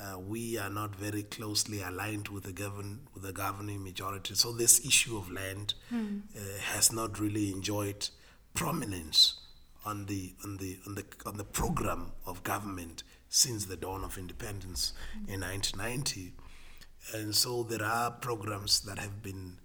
uh, 0.00 0.18
we 0.18 0.58
are 0.58 0.70
not 0.70 0.96
very 0.96 1.22
closely 1.22 1.82
aligned 1.82 2.28
with 2.28 2.44
the 2.44 2.52
govern 2.52 3.00
with 3.14 3.22
the 3.22 3.32
governing 3.32 3.82
majority. 3.84 4.34
So 4.34 4.52
this 4.52 4.84
issue 4.84 5.16
of 5.16 5.30
land 5.30 5.74
mm. 5.92 6.22
uh, 6.34 6.58
has 6.72 6.92
not 6.92 7.20
really 7.20 7.52
enjoyed 7.52 8.08
prominence 8.54 9.34
on 9.84 10.06
the 10.06 10.34
on 10.44 10.56
the 10.56 10.78
on 10.86 10.94
the 10.94 11.04
on 11.26 11.36
the 11.36 11.44
program 11.44 12.12
of 12.26 12.42
government 12.42 13.02
since 13.28 13.66
the 13.66 13.76
dawn 13.76 14.04
of 14.04 14.18
independence 14.18 14.92
mm. 15.16 15.34
in 15.34 15.40
1990. 15.40 16.32
And 17.14 17.34
so 17.34 17.62
there 17.62 17.82
are 17.84 18.10
programs 18.10 18.80
that 18.80 18.98
have 18.98 19.22
been 19.22 19.58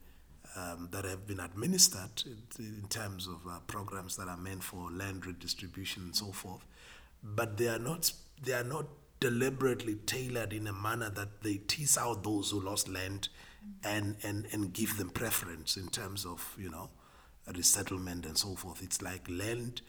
um, 0.57 0.89
that 0.91 1.05
have 1.05 1.27
been 1.27 1.39
administered 1.39 2.23
in 2.57 2.85
terms 2.89 3.27
of 3.27 3.35
uh, 3.47 3.59
programs 3.67 4.15
that 4.17 4.27
are 4.27 4.37
meant 4.37 4.63
for 4.63 4.89
land 4.91 5.25
redistribution 5.25 6.03
and 6.03 6.15
so 6.15 6.31
forth, 6.31 6.65
but 7.23 7.57
they 7.57 7.67
are 7.67 7.79
not 7.79 8.11
they 8.43 8.53
are 8.53 8.63
not 8.63 8.85
deliberately 9.19 9.95
tailored 10.05 10.53
in 10.53 10.67
a 10.67 10.73
manner 10.73 11.09
that 11.09 11.41
they 11.41 11.55
tease 11.55 11.97
out 11.97 12.23
those 12.23 12.51
who 12.51 12.59
lost 12.59 12.87
land 12.87 13.29
and, 13.83 14.15
and, 14.23 14.45
and 14.51 14.73
give 14.73 14.97
them 14.97 15.09
preference 15.09 15.75
in 15.75 15.87
terms 15.87 16.25
of, 16.25 16.55
you 16.57 16.69
know, 16.69 16.89
resettlement 17.55 18.25
and 18.25 18.37
so 18.37 18.53
forth. 18.55 18.83
It's 18.83 19.01
like 19.01 19.27
land, 19.29 19.81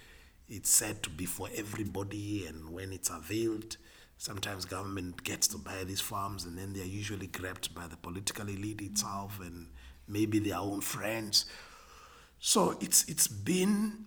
it's 0.48 0.70
said 0.70 1.02
to 1.02 1.10
be 1.10 1.26
for 1.26 1.48
everybody, 1.54 2.46
and 2.46 2.70
when 2.70 2.92
it's 2.92 3.10
availed, 3.10 3.76
sometimes 4.16 4.64
government 4.64 5.22
gets 5.24 5.46
to 5.48 5.58
buy 5.58 5.84
these 5.84 6.00
farms 6.00 6.44
and 6.44 6.58
then 6.58 6.72
they're 6.72 6.84
usually 6.84 7.28
grabbed 7.28 7.72
by 7.74 7.86
the 7.86 7.96
political 7.96 8.48
elite 8.48 8.80
itself 8.80 9.38
and 9.40 9.68
maybe 10.08 10.40
their 10.40 10.58
own 10.58 10.80
friends. 10.80 11.46
So 12.40 12.76
it's, 12.80 13.04
it's 13.08 13.28
been 13.28 14.06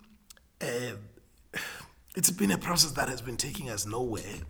a, 0.62 0.94
it's 2.16 2.32
been 2.32 2.52
a 2.52 2.58
process 2.58 2.92
that 2.94 3.10
has 3.10 3.22
been 3.22 3.38
taking 3.38 3.70
us 3.70 3.86
nowhere. 3.86 4.46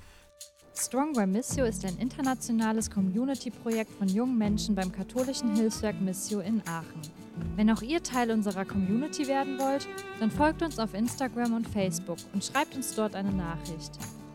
Strong 0.73 1.13
Missio 1.31 1.65
ist 1.65 1.85
ein 1.85 1.97
internationales 1.97 2.89
Community-Projekt 2.89 3.91
von 3.99 4.07
jungen 4.07 4.37
Menschen 4.37 4.73
beim 4.73 4.91
katholischen 4.91 5.55
Hilfswerk 5.55 5.99
Missio 6.01 6.39
in 6.39 6.61
Aachen. 6.67 7.01
Wenn 7.55 7.69
auch 7.69 7.81
ihr 7.81 8.01
Teil 8.01 8.31
unserer 8.31 8.65
Community 8.65 9.27
werden 9.27 9.59
wollt, 9.59 9.87
dann 10.19 10.31
folgt 10.31 10.61
uns 10.61 10.79
auf 10.79 10.93
Instagram 10.93 11.53
und 11.53 11.67
Facebook 11.67 12.17
und 12.33 12.43
schreibt 12.43 12.75
uns 12.75 12.95
dort 12.95 13.15
eine 13.15 13.31
Nachricht 13.31 13.91